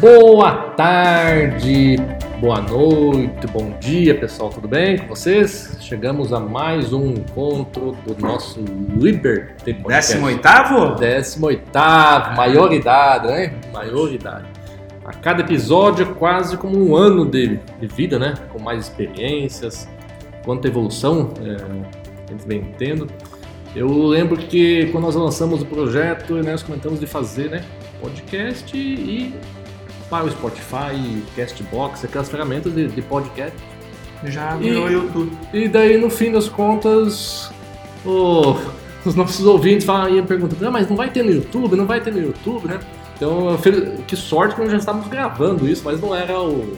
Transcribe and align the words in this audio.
Boa 0.00 0.70
tarde, 0.74 1.96
boa 2.40 2.62
noite, 2.62 3.46
bom 3.52 3.76
dia 3.78 4.18
pessoal, 4.18 4.48
tudo 4.48 4.66
bem 4.66 4.96
com 4.96 5.08
vocês? 5.08 5.76
Chegamos 5.80 6.32
a 6.32 6.40
mais 6.40 6.94
um 6.94 7.10
encontro 7.10 7.94
do 8.06 8.16
nosso 8.18 8.58
Liberty 8.96 9.74
Podcast. 9.74 10.16
18º? 10.16 10.96
18º, 10.98 12.36
maioridade, 12.36 13.26
né? 13.28 13.52
Maioridade. 13.70 14.46
A 15.04 15.12
cada 15.12 15.42
episódio 15.42 16.08
é 16.10 16.14
quase 16.14 16.56
como 16.56 16.78
um 16.78 16.96
ano 16.96 17.26
de, 17.26 17.58
de 17.78 17.86
vida, 17.86 18.18
né? 18.18 18.32
Com 18.50 18.58
mais 18.58 18.84
experiências, 18.84 19.86
quanta 20.42 20.68
evolução 20.68 21.34
é, 21.44 21.52
a 21.52 22.32
gente 22.32 22.46
vem 22.46 22.62
tendo. 22.78 23.06
Eu 23.74 23.88
lembro 24.06 24.38
que 24.38 24.86
quando 24.86 25.04
nós 25.04 25.14
lançamos 25.14 25.60
o 25.60 25.66
projeto, 25.66 26.34
nós 26.42 26.62
comentamos 26.62 26.98
de 26.98 27.06
fazer 27.06 27.50
né, 27.50 27.62
podcast 28.00 28.74
e 28.74 29.34
para 30.10 30.24
o 30.24 30.30
Spotify, 30.30 31.22
Castbox, 31.36 32.04
aquelas 32.04 32.28
ferramentas 32.28 32.74
de, 32.74 32.88
de 32.88 33.02
podcast. 33.02 33.56
Já 34.24 34.56
virou 34.56 34.88
E- 34.88 34.92
YouTube. 34.94 35.32
E 35.52 35.68
daí, 35.68 35.98
no 35.98 36.08
fim 36.10 36.32
das 36.32 36.48
contas, 36.48 37.50
o- 38.04 38.56
os 39.04 39.14
nossos 39.14 39.44
ouvintes 39.46 39.84
falam, 39.86 40.08
iam 40.14 40.24
perguntando, 40.26 40.66
ah, 40.66 40.70
mas 40.70 40.88
não 40.88 40.96
vai 40.96 41.10
ter 41.10 41.22
no 41.22 41.30
YouTube, 41.30 41.76
não 41.76 41.86
vai 41.86 42.00
ter 42.00 42.12
no 42.12 42.20
YouTube, 42.20 42.66
né? 42.66 42.80
Então, 43.16 43.56
que 44.06 44.14
sorte 44.16 44.54
que 44.54 44.60
nós 44.60 44.70
já 44.70 44.76
estávamos 44.78 45.08
gravando 45.08 45.66
isso, 45.68 45.82
mas 45.84 46.00
não 46.00 46.14
era 46.14 46.38
o, 46.40 46.76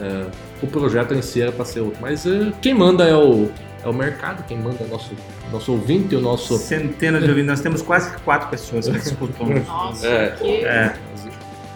é, 0.00 0.26
o 0.62 0.66
projeto 0.66 1.12
em 1.14 1.20
si, 1.22 1.42
era 1.42 1.52
para 1.52 1.64
ser 1.64 1.80
outro. 1.80 1.98
Mas 2.00 2.24
é, 2.26 2.52
quem 2.62 2.72
manda 2.72 3.04
é 3.04 3.14
o, 3.14 3.50
é 3.84 3.88
o 3.88 3.92
mercado, 3.92 4.42
quem 4.46 4.58
manda 4.58 4.76
é 4.80 4.86
o 4.86 4.88
nosso, 4.88 5.10
nosso 5.52 5.72
ouvinte, 5.72 6.14
o 6.16 6.20
nosso... 6.20 6.56
Centenas 6.56 7.22
de 7.22 7.28
ouvintes. 7.28 7.50
Nós 7.50 7.60
temos 7.60 7.82
quase 7.82 8.16
quatro 8.18 8.48
pessoas 8.48 8.88
que 8.88 8.96
escutam. 8.96 9.46
Nossa, 9.66 10.06
É. 10.06 10.28
que... 10.30 10.64
É, 10.64 10.94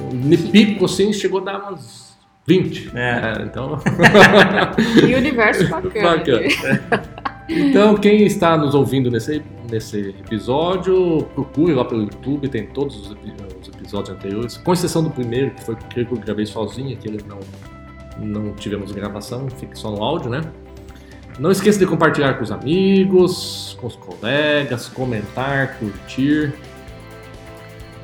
O 0.00 0.50
pico, 0.50 0.84
assim, 0.84 1.12
chegou 1.12 1.40
a 1.40 1.44
dar 1.44 1.60
umas 1.60 2.16
20. 2.46 2.90
É. 2.94 3.00
É, 3.00 3.42
então... 3.42 3.78
que 5.00 5.14
universo 5.14 5.68
bacana. 5.68 6.16
Bacana. 6.16 6.48
Então, 7.48 7.94
quem 7.96 8.24
está 8.24 8.56
nos 8.56 8.74
ouvindo 8.74 9.10
nesse, 9.10 9.42
nesse 9.70 9.98
episódio, 10.10 11.26
procure 11.34 11.74
lá 11.74 11.84
pelo 11.84 12.02
YouTube, 12.02 12.48
tem 12.48 12.66
todos 12.66 12.96
os, 12.96 13.10
os 13.10 13.68
episódios 13.68 14.16
anteriores, 14.16 14.56
com 14.56 14.72
exceção 14.72 15.02
do 15.04 15.10
primeiro, 15.10 15.50
que 15.50 15.62
foi 15.62 15.76
que 15.76 16.00
eu 16.00 16.16
gravei 16.16 16.46
sozinho, 16.46 16.96
aquele 16.96 17.22
não, 17.28 17.40
não 18.18 18.54
tivemos 18.54 18.92
gravação, 18.92 19.48
fica 19.50 19.76
só 19.76 19.90
no 19.90 20.02
áudio, 20.02 20.30
né? 20.30 20.40
Não 21.38 21.50
esqueça 21.50 21.78
de 21.78 21.86
compartilhar 21.86 22.34
com 22.34 22.44
os 22.44 22.52
amigos, 22.52 23.76
com 23.80 23.88
os 23.88 23.96
colegas, 23.96 24.88
comentar, 24.88 25.78
curtir. 25.78 26.52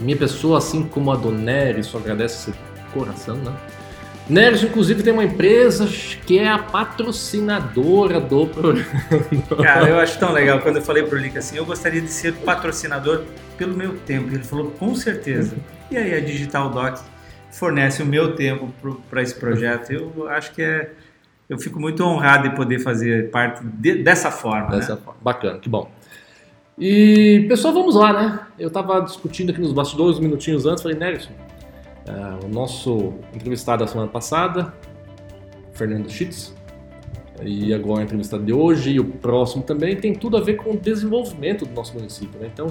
Minha 0.00 0.16
pessoa, 0.16 0.58
assim 0.58 0.84
como 0.84 1.12
a 1.12 1.16
do 1.16 1.30
Nery, 1.30 1.82
só 1.84 1.98
agradece 1.98 2.50
esse 2.50 2.58
coração, 2.92 3.36
né? 3.36 3.52
Neres, 4.28 4.62
inclusive, 4.62 5.02
tem 5.02 5.12
uma 5.12 5.24
empresa 5.24 5.88
que 6.24 6.38
é 6.38 6.48
a 6.48 6.58
patrocinadora 6.58 8.20
do 8.20 8.46
programa. 8.46 8.86
cara, 9.60 9.88
eu 9.88 9.98
acho 9.98 10.18
tão 10.20 10.32
legal 10.32 10.60
quando 10.60 10.76
eu 10.76 10.82
falei 10.82 11.02
pro 11.02 11.18
Lica 11.18 11.40
assim, 11.40 11.56
eu 11.56 11.66
gostaria 11.66 12.00
de 12.00 12.08
ser 12.08 12.34
patrocinador 12.34 13.24
pelo 13.58 13.74
meu 13.76 13.96
tempo. 13.98 14.32
Ele 14.32 14.44
falou, 14.44 14.70
com 14.70 14.94
certeza. 14.94 15.56
E 15.90 15.96
aí 15.96 16.14
a 16.14 16.20
Digital 16.20 16.70
Doc 16.70 16.98
fornece 17.50 18.02
o 18.02 18.06
meu 18.06 18.36
tempo 18.36 18.72
para 19.10 19.20
esse 19.20 19.34
projeto. 19.34 19.90
Eu 19.92 20.28
acho 20.28 20.52
que 20.52 20.62
é. 20.62 20.90
Eu 21.48 21.58
fico 21.58 21.80
muito 21.80 22.04
honrado 22.04 22.48
de 22.48 22.54
poder 22.54 22.78
fazer 22.78 23.28
parte 23.30 23.60
de- 23.64 24.04
dessa 24.04 24.30
forma. 24.30 24.76
Dessa 24.76 24.94
né? 24.94 25.00
forma. 25.04 25.18
Bacana, 25.20 25.58
que 25.58 25.68
bom. 25.68 25.90
E, 26.80 27.44
pessoal, 27.46 27.74
vamos 27.74 27.94
lá, 27.94 28.10
né? 28.10 28.40
Eu 28.58 28.70
tava 28.70 29.00
discutindo 29.00 29.50
aqui 29.50 29.60
nos 29.60 29.74
bastidores 29.74 30.16
uns 30.16 30.20
minutinhos 30.20 30.64
antes, 30.64 30.82
falei, 30.82 30.96
Nelson, 30.96 31.28
ah, 32.08 32.38
o 32.42 32.48
nosso 32.48 33.12
entrevistado 33.34 33.84
da 33.84 33.86
semana 33.86 34.08
passada, 34.08 34.72
Fernando 35.74 36.10
Schitz, 36.10 36.54
e 37.42 37.74
agora 37.74 38.00
a 38.00 38.04
entrevistado 38.04 38.42
de 38.42 38.52
hoje 38.54 38.92
e 38.92 38.98
o 38.98 39.04
próximo 39.04 39.62
também, 39.62 39.94
tem 39.94 40.14
tudo 40.14 40.38
a 40.38 40.40
ver 40.40 40.54
com 40.54 40.70
o 40.70 40.76
desenvolvimento 40.78 41.66
do 41.66 41.74
nosso 41.74 41.92
município, 41.92 42.40
né? 42.40 42.50
Então, 42.50 42.68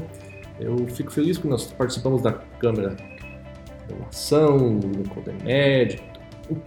eu 0.59 0.75
fico 0.88 1.12
feliz 1.12 1.38
que 1.38 1.48
nós 1.48 1.68
participamos 1.68 2.24
da 2.24 2.31
Câmara 2.31 2.96
de 3.88 3.94
Ação, 4.09 4.80
do 4.80 5.08
Codemed, 5.08 6.02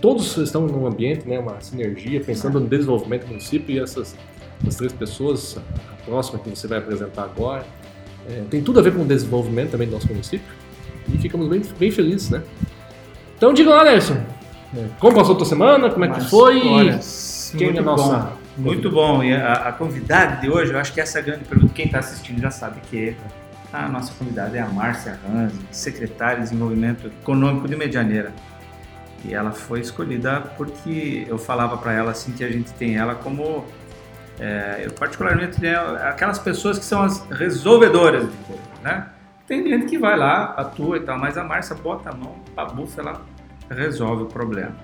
todos 0.00 0.36
estão 0.36 0.66
num 0.68 0.86
ambiente, 0.86 1.28
né, 1.28 1.40
uma 1.40 1.60
sinergia, 1.60 2.20
pensando 2.20 2.60
no 2.60 2.68
desenvolvimento 2.68 3.22
do 3.22 3.28
município 3.30 3.74
e 3.74 3.80
essas, 3.80 4.16
essas 4.62 4.76
três 4.76 4.92
pessoas, 4.92 5.58
a 5.58 6.04
próxima 6.04 6.38
que 6.38 6.50
você 6.50 6.66
vai 6.66 6.78
apresentar 6.78 7.24
agora, 7.24 7.64
é, 8.28 8.44
tem 8.50 8.62
tudo 8.62 8.78
a 8.78 8.82
ver 8.82 8.94
com 8.94 9.02
o 9.02 9.04
desenvolvimento 9.04 9.72
também 9.72 9.88
do 9.88 9.94
nosso 9.94 10.08
município 10.08 10.46
e 11.12 11.18
ficamos 11.18 11.48
bem, 11.48 11.62
bem 11.78 11.90
felizes, 11.90 12.30
né? 12.30 12.42
Então 13.36 13.52
diga 13.52 13.70
lá, 13.70 13.84
Nelson, 13.84 14.22
é, 14.76 14.86
como 14.98 15.16
passou 15.16 15.34
a 15.34 15.38
tua 15.38 15.46
semana, 15.46 15.90
como 15.90 16.04
é 16.04 16.08
que 16.08 16.20
Mas, 16.20 16.30
foi? 16.30 16.66
olha, 16.66 17.00
quem 17.56 17.66
muito 17.66 17.78
é 17.78 17.80
a 17.80 17.84
nossa 17.84 18.18
bom. 18.18 18.42
Muito 18.56 18.90
bom. 18.90 19.22
E 19.22 19.34
a, 19.34 19.52
a 19.54 19.72
convidada 19.72 20.36
de 20.36 20.50
hoje, 20.50 20.72
eu 20.72 20.78
acho 20.78 20.92
que 20.92 21.00
essa 21.00 21.18
é 21.18 21.22
a 21.22 21.24
grande 21.24 21.44
pergunta. 21.44 21.72
Quem 21.74 21.86
está 21.86 21.98
assistindo 21.98 22.40
já 22.40 22.50
sabe 22.50 22.80
que 22.90 23.10
é. 23.10 23.16
A 23.72 23.88
nossa 23.88 24.12
convidada 24.18 24.54
é 24.54 24.60
a 24.60 24.68
Márcia 24.68 25.18
Ranzi, 25.26 25.58
secretária 25.70 26.36
de 26.36 26.42
Desenvolvimento 26.42 27.06
Econômico 27.06 27.66
de 27.66 27.74
Medianeira. 27.74 28.30
E 29.24 29.32
ela 29.32 29.50
foi 29.50 29.80
escolhida 29.80 30.42
porque 30.58 31.24
eu 31.26 31.38
falava 31.38 31.78
para 31.78 31.94
ela 31.94 32.10
assim 32.10 32.32
que 32.32 32.44
a 32.44 32.50
gente 32.50 32.70
tem 32.72 32.96
ela 32.96 33.14
como 33.14 33.64
é, 34.40 34.82
eu 34.84 34.92
particularmente 34.92 35.60
tenho 35.60 35.78
aquelas 35.96 36.38
pessoas 36.38 36.78
que 36.78 36.84
são 36.84 37.02
as 37.02 37.24
resolvedoras 37.30 38.30
de 38.30 38.36
coisas, 38.38 38.80
né? 38.82 39.06
Tem 39.46 39.68
gente 39.68 39.86
que 39.86 39.98
vai 39.98 40.16
lá, 40.16 40.54
atua 40.56 40.96
e 40.96 41.00
tal, 41.00 41.18
mas 41.18 41.36
a 41.36 41.44
Márcia 41.44 41.76
bota 41.76 42.10
a 42.10 42.14
mão, 42.14 42.36
a 42.56 42.64
bufa, 42.64 43.00
ela 43.00 43.20
resolve 43.68 44.22
o 44.24 44.26
problema. 44.26 44.74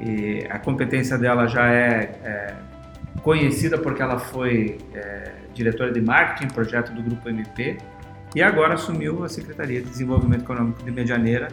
E 0.00 0.46
a 0.50 0.58
competência 0.58 1.18
dela 1.18 1.46
já 1.46 1.70
é, 1.70 2.18
é, 2.24 2.54
conhecida 3.22 3.78
porque 3.78 4.02
ela 4.02 4.18
foi 4.18 4.78
é, 4.94 5.32
diretora 5.52 5.92
de 5.92 6.00
marketing, 6.00 6.52
projeto 6.52 6.92
do 6.92 7.02
Grupo 7.02 7.28
MP, 7.28 7.78
e 8.34 8.42
agora 8.42 8.74
assumiu 8.74 9.24
a 9.24 9.28
Secretaria 9.28 9.80
de 9.80 9.88
Desenvolvimento 9.88 10.42
Econômico 10.42 10.82
de 10.82 10.90
Medianeira. 10.90 11.48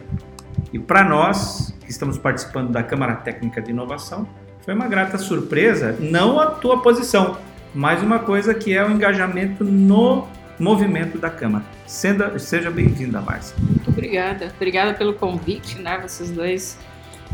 E 0.72 0.78
para 0.78 1.04
nós, 1.04 1.76
que 1.80 1.90
estamos 1.90 2.18
participando 2.18 2.70
da 2.70 2.82
Câmara 2.82 3.16
Técnica 3.16 3.60
de 3.60 3.70
Inovação, 3.70 4.28
foi 4.66 4.74
uma 4.74 4.88
grata 4.88 5.16
surpresa, 5.16 5.96
não 6.00 6.40
a 6.40 6.46
tua 6.46 6.82
posição, 6.82 7.38
mas 7.72 8.02
uma 8.02 8.18
coisa 8.18 8.52
que 8.52 8.76
é 8.76 8.84
o 8.84 8.90
engajamento 8.90 9.62
no 9.62 10.26
movimento 10.58 11.18
da 11.18 11.30
Câmara. 11.30 11.64
Senda- 11.86 12.36
seja 12.36 12.68
bem-vinda, 12.68 13.20
Márcia. 13.20 13.54
Muito 13.60 13.88
obrigada. 13.88 14.52
Obrigada 14.56 14.92
pelo 14.92 15.14
convite, 15.14 15.78
né? 15.78 16.00
Vocês 16.02 16.32
dois, 16.32 16.76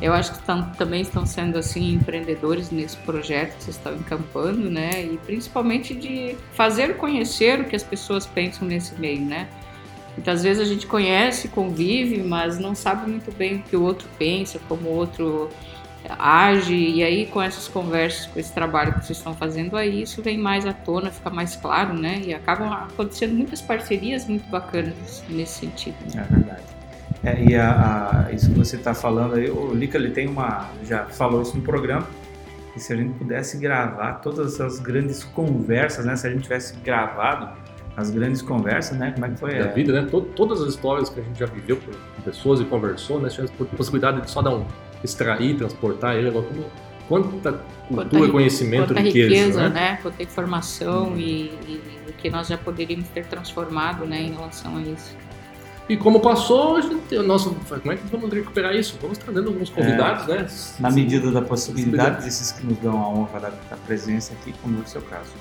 eu 0.02 0.12
acho 0.12 0.34
que 0.34 0.42
também 0.76 1.00
estão 1.00 1.24
sendo 1.24 1.56
assim 1.56 1.94
empreendedores 1.94 2.70
nesse 2.70 2.98
projeto 2.98 3.56
que 3.56 3.64
vocês 3.64 3.76
estão 3.76 3.94
encampando, 3.94 4.68
né? 4.68 5.02
E 5.02 5.18
principalmente 5.24 5.94
de 5.94 6.36
fazer 6.52 6.98
conhecer 6.98 7.60
o 7.60 7.64
que 7.64 7.74
as 7.74 7.82
pessoas 7.82 8.26
pensam 8.26 8.68
nesse 8.68 8.94
meio, 9.00 9.22
né? 9.22 9.48
Muitas 10.14 10.42
vezes 10.42 10.60
a 10.62 10.70
gente 10.70 10.86
conhece, 10.86 11.48
convive, 11.48 12.22
mas 12.22 12.58
não 12.58 12.74
sabe 12.74 13.10
muito 13.10 13.32
bem 13.34 13.56
o 13.56 13.62
que 13.62 13.74
o 13.74 13.82
outro 13.82 14.06
pensa, 14.18 14.60
como 14.68 14.90
o 14.90 14.92
outro 14.92 15.48
age, 16.18 16.74
e 16.74 17.02
aí 17.02 17.26
com 17.26 17.40
essas 17.40 17.68
conversas, 17.68 18.26
com 18.26 18.38
esse 18.38 18.52
trabalho 18.52 18.92
que 18.94 19.04
vocês 19.06 19.18
estão 19.18 19.34
fazendo 19.34 19.76
aí, 19.76 20.02
isso 20.02 20.22
vem 20.22 20.36
mais 20.38 20.66
à 20.66 20.72
tona, 20.72 21.10
fica 21.10 21.30
mais 21.30 21.56
claro, 21.56 21.94
né? 21.94 22.20
E 22.24 22.34
acabam 22.34 22.72
acontecendo 22.72 23.34
muitas 23.34 23.60
parcerias 23.60 24.26
muito 24.26 24.48
bacanas 24.50 25.22
nesse 25.28 25.60
sentido. 25.60 25.94
né? 26.14 26.26
É 26.28 26.34
verdade. 26.34 26.62
É, 27.24 27.44
e 27.44 27.54
a, 27.54 28.26
a- 28.28 28.32
isso 28.32 28.50
que 28.50 28.58
você 28.58 28.76
está 28.76 28.92
falando 28.94 29.34
aí, 29.34 29.48
o 29.50 29.72
Lica 29.74 29.96
ele 29.96 30.10
tem 30.10 30.26
uma. 30.28 30.68
já 30.84 31.04
falou 31.06 31.42
isso 31.42 31.56
no 31.56 31.62
programa. 31.62 32.06
E 32.74 32.80
se 32.80 32.92
a 32.92 32.96
gente 32.96 33.12
pudesse 33.18 33.58
gravar 33.58 34.14
todas 34.14 34.54
essas 34.54 34.78
grandes 34.80 35.22
conversas, 35.22 36.04
né? 36.06 36.16
Se 36.16 36.26
a 36.26 36.30
gente 36.30 36.42
tivesse 36.42 36.74
gravado 36.78 37.48
as 37.96 38.10
grandes 38.10 38.40
conversas, 38.42 38.96
né? 38.98 39.10
Como 39.12 39.26
é 39.26 39.28
que 39.28 39.36
foi? 39.38 39.50
da 39.58 39.66
É, 39.66 39.72
vida, 39.72 39.92
né? 39.92 40.08
To- 40.10 40.22
Todas 40.22 40.62
as 40.62 40.70
histórias 40.70 41.10
que 41.10 41.20
a 41.20 41.22
gente 41.22 41.38
já 41.38 41.46
viveu 41.46 41.76
com 41.76 42.22
pessoas 42.22 42.60
e 42.60 42.64
conversou, 42.64 43.20
né? 43.20 43.28
Tivemos 43.28 43.52
a 43.60 43.76
possibilidade 43.76 44.22
de 44.22 44.30
só 44.30 44.40
dar 44.40 44.54
um 44.54 44.64
extrair, 45.02 45.56
transportar 45.56 46.16
ele, 46.16 46.28
agora 46.28 46.46
como 46.46 46.64
quanta 47.08 47.52
cultura, 47.88 48.08
Quanta 48.08 48.32
conhecimento, 48.32 48.86
Quanta 48.88 49.00
riqueza, 49.00 49.28
riqueza, 49.28 49.68
né? 49.68 49.68
né? 49.68 49.98
Quanta 50.02 50.22
informação 50.22 51.16
e, 51.16 51.50
e 51.66 51.82
o 52.08 52.12
que 52.12 52.30
nós 52.30 52.48
já 52.48 52.56
poderíamos 52.56 53.08
ter 53.08 53.26
transformado, 53.26 54.06
né, 54.06 54.22
em 54.22 54.32
relação 54.32 54.76
a 54.76 54.82
isso. 54.82 55.16
E 55.88 55.96
como 55.96 56.20
passou, 56.20 56.76
a 56.76 56.80
gente, 56.80 57.14
o 57.16 57.22
nosso, 57.22 57.54
como 57.68 57.92
é 57.92 57.96
que 57.96 58.06
vamos 58.06 58.32
recuperar 58.32 58.74
isso? 58.74 58.96
Vamos 59.02 59.18
trazendo 59.18 59.48
alguns 59.48 59.68
convidados, 59.68 60.26
né? 60.26 60.46
na 60.78 60.90
medida 60.90 61.30
da 61.30 61.42
possibilidade 61.42 62.24
desses 62.24 62.52
que 62.52 62.64
nos 62.64 62.78
dão 62.78 62.96
a 63.02 63.08
honra 63.08 63.40
da, 63.40 63.48
da 63.48 63.76
presença 63.84 64.32
aqui, 64.32 64.54
como 64.62 64.78
é 64.78 64.82
o 64.82 64.86
seu 64.86 65.02
caso. 65.02 65.32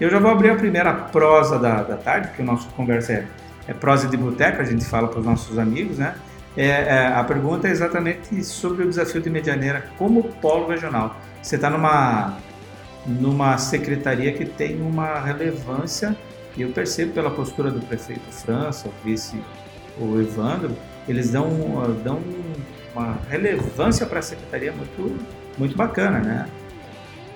Eu 0.00 0.08
já 0.08 0.18
vou 0.18 0.30
abrir 0.30 0.50
a 0.50 0.56
primeira 0.56 0.92
prosa 0.94 1.58
da, 1.58 1.82
da 1.82 1.96
tarde, 1.96 2.28
porque 2.28 2.42
o 2.42 2.44
nosso 2.44 2.68
conversa 2.70 3.12
é, 3.12 3.26
é 3.66 3.74
prosa 3.74 4.08
de 4.08 4.16
boteca, 4.16 4.62
a 4.62 4.64
gente 4.64 4.84
fala 4.84 5.08
para 5.08 5.20
os 5.20 5.26
nossos 5.26 5.58
amigos, 5.58 5.98
né? 5.98 6.14
É, 6.56 6.66
é, 6.66 7.06
a 7.06 7.24
pergunta 7.24 7.66
é 7.66 7.70
exatamente 7.70 8.44
sobre 8.44 8.84
o 8.84 8.88
desafio 8.88 9.20
de 9.20 9.30
Medianeira 9.30 9.88
como 9.96 10.22
polo 10.24 10.68
regional. 10.68 11.16
Você 11.42 11.56
está 11.56 11.70
numa, 11.70 12.36
numa 13.06 13.56
secretaria 13.58 14.32
que 14.32 14.44
tem 14.44 14.80
uma 14.80 15.18
relevância, 15.20 16.16
e 16.56 16.62
eu 16.62 16.70
percebo 16.70 17.12
pela 17.12 17.30
postura 17.30 17.70
do 17.70 17.80
prefeito 17.80 18.30
França, 18.30 18.88
o 18.88 18.92
vice 19.04 19.40
o 19.98 20.20
Evandro, 20.20 20.76
eles 21.08 21.30
dão, 21.30 21.48
dão 22.02 22.20
uma 22.94 23.18
relevância 23.28 24.06
para 24.06 24.20
a 24.20 24.22
secretaria 24.22 24.72
muito, 24.72 25.18
muito 25.58 25.76
bacana, 25.76 26.20
né? 26.20 26.46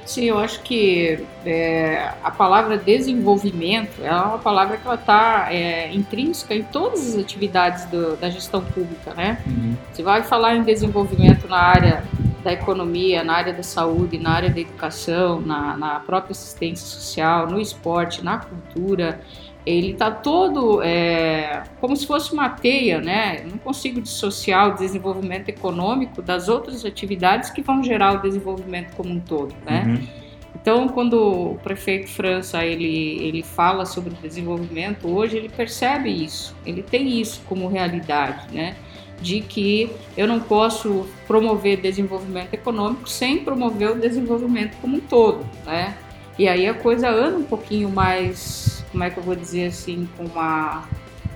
Sim, 0.06 0.24
eu 0.26 0.38
acho 0.38 0.62
que 0.62 1.18
é, 1.44 2.12
a 2.22 2.30
palavra 2.30 2.78
desenvolvimento 2.78 4.02
é 4.02 4.10
uma 4.10 4.38
palavra 4.38 4.76
que 4.76 4.86
ela 4.86 4.94
está 4.94 5.48
é, 5.50 5.92
intrínseca 5.92 6.54
em 6.54 6.62
todas 6.62 7.14
as 7.14 7.20
atividades 7.20 7.84
do, 7.86 8.16
da 8.16 8.30
gestão 8.30 8.62
pública, 8.64 9.12
né? 9.14 9.42
Uhum. 9.44 9.76
Você 9.92 10.04
vai 10.04 10.22
falar 10.22 10.54
em 10.54 10.62
desenvolvimento 10.62 11.48
na 11.48 11.58
área 11.58 12.04
da 12.44 12.52
economia, 12.52 13.24
na 13.24 13.34
área 13.34 13.52
da 13.52 13.64
saúde, 13.64 14.16
na 14.16 14.30
área 14.30 14.48
da 14.48 14.60
educação, 14.60 15.40
na, 15.40 15.76
na 15.76 15.98
própria 15.98 16.30
assistência 16.30 16.86
social, 16.86 17.48
no 17.48 17.60
esporte, 17.60 18.24
na 18.24 18.38
cultura, 18.38 19.20
ele 19.66 19.90
está 19.90 20.12
todo 20.12 20.80
é, 20.80 21.64
como 21.80 21.96
se 21.96 22.06
fosse 22.06 22.32
uma 22.32 22.48
teia, 22.48 23.00
né? 23.00 23.44
Não 23.50 23.58
consigo 23.58 24.00
dissociar 24.00 24.72
o 24.72 24.78
desenvolvimento 24.78 25.48
econômico 25.48 26.22
das 26.22 26.48
outras 26.48 26.84
atividades 26.84 27.50
que 27.50 27.60
vão 27.60 27.82
gerar 27.82 28.12
o 28.12 28.22
desenvolvimento 28.22 28.94
como 28.94 29.12
um 29.12 29.18
todo, 29.18 29.56
né? 29.66 29.84
Uhum. 29.84 30.26
Então, 30.54 30.88
quando 30.88 31.14
o 31.14 31.58
prefeito 31.62 32.08
França 32.08 32.64
ele, 32.64 33.18
ele 33.20 33.42
fala 33.42 33.84
sobre 33.84 34.14
desenvolvimento, 34.22 35.08
hoje 35.08 35.36
ele 35.36 35.48
percebe 35.48 36.10
isso, 36.10 36.54
ele 36.64 36.82
tem 36.82 37.20
isso 37.20 37.42
como 37.48 37.66
realidade, 37.66 38.54
né? 38.54 38.76
De 39.20 39.40
que 39.40 39.90
eu 40.16 40.28
não 40.28 40.38
posso 40.38 41.06
promover 41.26 41.80
desenvolvimento 41.80 42.54
econômico 42.54 43.08
sem 43.08 43.38
promover 43.38 43.90
o 43.90 43.94
desenvolvimento 43.96 44.76
como 44.80 44.98
um 44.98 45.00
todo, 45.00 45.44
né? 45.64 45.96
E 46.38 46.46
aí 46.46 46.68
a 46.68 46.74
coisa 46.74 47.10
anda 47.10 47.38
um 47.38 47.44
pouquinho 47.44 47.88
mais 47.88 48.75
como 48.90 49.04
é 49.04 49.10
que 49.10 49.18
eu 49.18 49.22
vou 49.22 49.34
dizer 49.34 49.66
assim, 49.66 50.08
com 50.16 50.24
uma, 50.24 50.84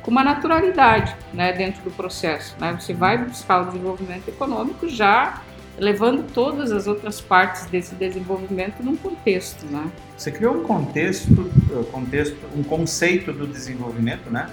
com 0.02 0.10
uma 0.10 0.24
naturalidade 0.24 1.14
né, 1.32 1.52
dentro 1.52 1.82
do 1.82 1.90
processo. 1.90 2.56
Né? 2.60 2.76
Você 2.78 2.94
vai 2.94 3.18
buscar 3.18 3.62
o 3.62 3.64
desenvolvimento 3.66 4.28
econômico 4.28 4.88
já 4.88 5.42
levando 5.78 6.30
todas 6.32 6.70
as 6.72 6.86
outras 6.86 7.20
partes 7.20 7.64
desse 7.66 7.94
desenvolvimento 7.94 8.82
num 8.82 8.96
contexto, 8.96 9.64
né? 9.66 9.90
Você 10.16 10.30
criou 10.30 10.56
um 10.56 10.62
contexto, 10.62 11.50
contexto, 11.90 12.36
um 12.54 12.62
conceito 12.62 13.32
do 13.32 13.46
desenvolvimento, 13.46 14.30
né? 14.30 14.50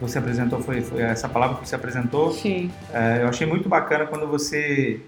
Você 0.00 0.18
apresentou 0.18 0.60
foi, 0.60 0.80
foi 0.80 1.02
essa 1.02 1.28
palavra 1.28 1.58
que 1.58 1.68
você 1.68 1.74
apresentou. 1.74 2.32
Sim. 2.32 2.70
É, 2.92 3.22
eu 3.22 3.28
achei 3.28 3.46
muito 3.46 3.68
bacana 3.68 4.06
quando 4.06 4.26
você 4.26 5.00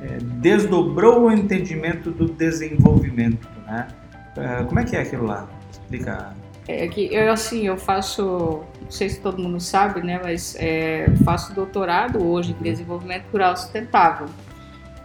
é, 0.00 0.18
desdobrou 0.40 1.24
o 1.24 1.32
entendimento 1.32 2.10
do 2.10 2.26
desenvolvimento, 2.26 3.48
né? 3.66 3.88
É, 4.36 4.64
como 4.64 4.78
é 4.78 4.84
que 4.84 4.96
é 4.96 5.00
aquilo 5.00 5.26
lá? 5.26 5.48
Explica. 5.70 6.34
É 6.66 6.88
que 6.88 7.12
eu 7.12 7.30
assim, 7.30 7.66
eu 7.66 7.76
faço, 7.76 8.62
não 8.80 8.90
sei 8.90 9.08
se 9.10 9.20
todo 9.20 9.38
mundo 9.38 9.60
sabe, 9.60 10.02
né, 10.02 10.18
mas 10.22 10.56
é, 10.58 11.06
faço 11.24 11.54
doutorado 11.54 12.24
hoje 12.26 12.56
em 12.58 12.62
desenvolvimento 12.62 13.26
rural 13.30 13.56
sustentável. 13.56 14.28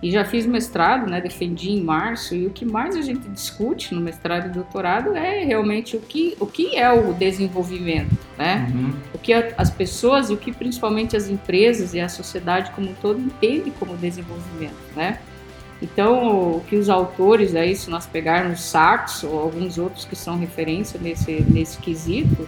E 0.01 0.09
já 0.09 0.23
fiz 0.23 0.45
mestrado, 0.45 1.09
né, 1.09 1.19
defendi 1.19 1.71
em 1.71 1.83
março, 1.83 2.33
e 2.33 2.47
o 2.47 2.49
que 2.49 2.63
mais 2.63 2.95
a 2.95 3.01
gente 3.01 3.27
discute 3.27 3.93
no 3.93 3.99
mestrado 3.99 4.47
e 4.47 4.49
doutorado 4.49 5.13
é 5.13 5.43
realmente 5.43 5.97
o 5.97 5.99
que, 5.99 6.37
o 6.39 6.45
que 6.45 6.77
é 6.77 6.89
o 6.89 7.11
desenvolvimento, 7.13 8.17
né? 8.37 8.71
Uhum. 8.73 8.93
O 9.13 9.17
que 9.17 9.33
as 9.33 9.69
pessoas 9.69 10.29
e 10.29 10.33
o 10.33 10.37
que 10.37 10.53
principalmente 10.53 11.17
as 11.17 11.27
empresas 11.27 11.93
e 11.93 11.99
a 11.99 12.07
sociedade 12.07 12.71
como 12.71 12.91
um 12.91 12.93
todo 12.93 13.19
entendem 13.19 13.73
como 13.77 13.97
desenvolvimento, 13.97 14.77
né? 14.95 15.19
Então, 15.81 16.57
o 16.57 16.61
que 16.67 16.75
os 16.75 16.89
autores 16.89 17.55
aí, 17.55 17.75
se 17.75 17.89
nós 17.89 18.05
pegarmos 18.05 18.61
Sachs 18.61 19.23
ou 19.23 19.39
alguns 19.39 19.77
outros 19.77 20.03
que 20.03 20.15
são 20.15 20.37
referência 20.37 20.99
nesse, 21.01 21.41
nesse 21.49 21.77
quesito, 21.77 22.47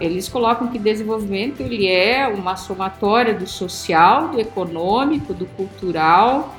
eles 0.00 0.28
colocam 0.28 0.68
que 0.68 0.78
desenvolvimento 0.78 1.60
ele 1.60 1.88
é 1.88 2.26
uma 2.28 2.56
somatória 2.56 3.34
do 3.34 3.46
social, 3.46 4.28
do 4.28 4.40
econômico, 4.40 5.34
do 5.34 5.46
cultural, 5.46 6.54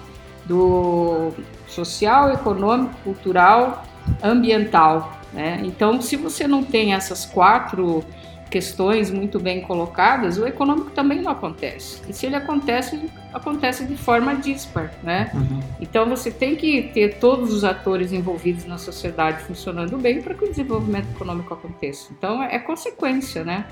do 0.46 1.32
social, 1.68 2.32
econômico, 2.32 2.96
cultural, 3.04 3.84
ambiental. 4.22 5.20
Né? 5.32 5.62
Então, 5.64 6.02
se 6.02 6.16
você 6.16 6.48
não 6.48 6.64
tem 6.64 6.94
essas 6.94 7.26
quatro 7.26 8.04
questões 8.50 9.10
muito 9.10 9.40
bem 9.40 9.62
colocadas, 9.62 10.38
o 10.38 10.46
econômico 10.46 10.92
também 10.92 11.22
não 11.22 11.32
acontece. 11.32 12.02
E 12.08 12.14
se 12.14 12.26
ele 12.26 12.36
acontece, 12.36 13.10
acontece 13.34 13.86
de 13.86 13.96
forma 13.96 14.36
dispar, 14.36 14.94
né? 15.02 15.32
Uhum. 15.34 15.60
Então 15.82 16.08
você 16.08 16.30
tem 16.30 16.56
que 16.56 16.84
ter 16.94 17.18
todos 17.18 17.52
os 17.52 17.64
atores 17.64 18.12
envolvidos 18.12 18.66
na 18.66 18.78
sociedade 18.78 19.44
funcionando 19.44 19.98
bem 19.98 20.22
para 20.22 20.36
que 20.36 20.46
o 20.46 20.50
desenvolvimento 20.50 21.08
econômico 21.16 21.54
aconteça. 21.54 22.14
Então 22.16 22.44
é 22.44 22.60
consequência, 22.60 23.44
né? 23.44 23.66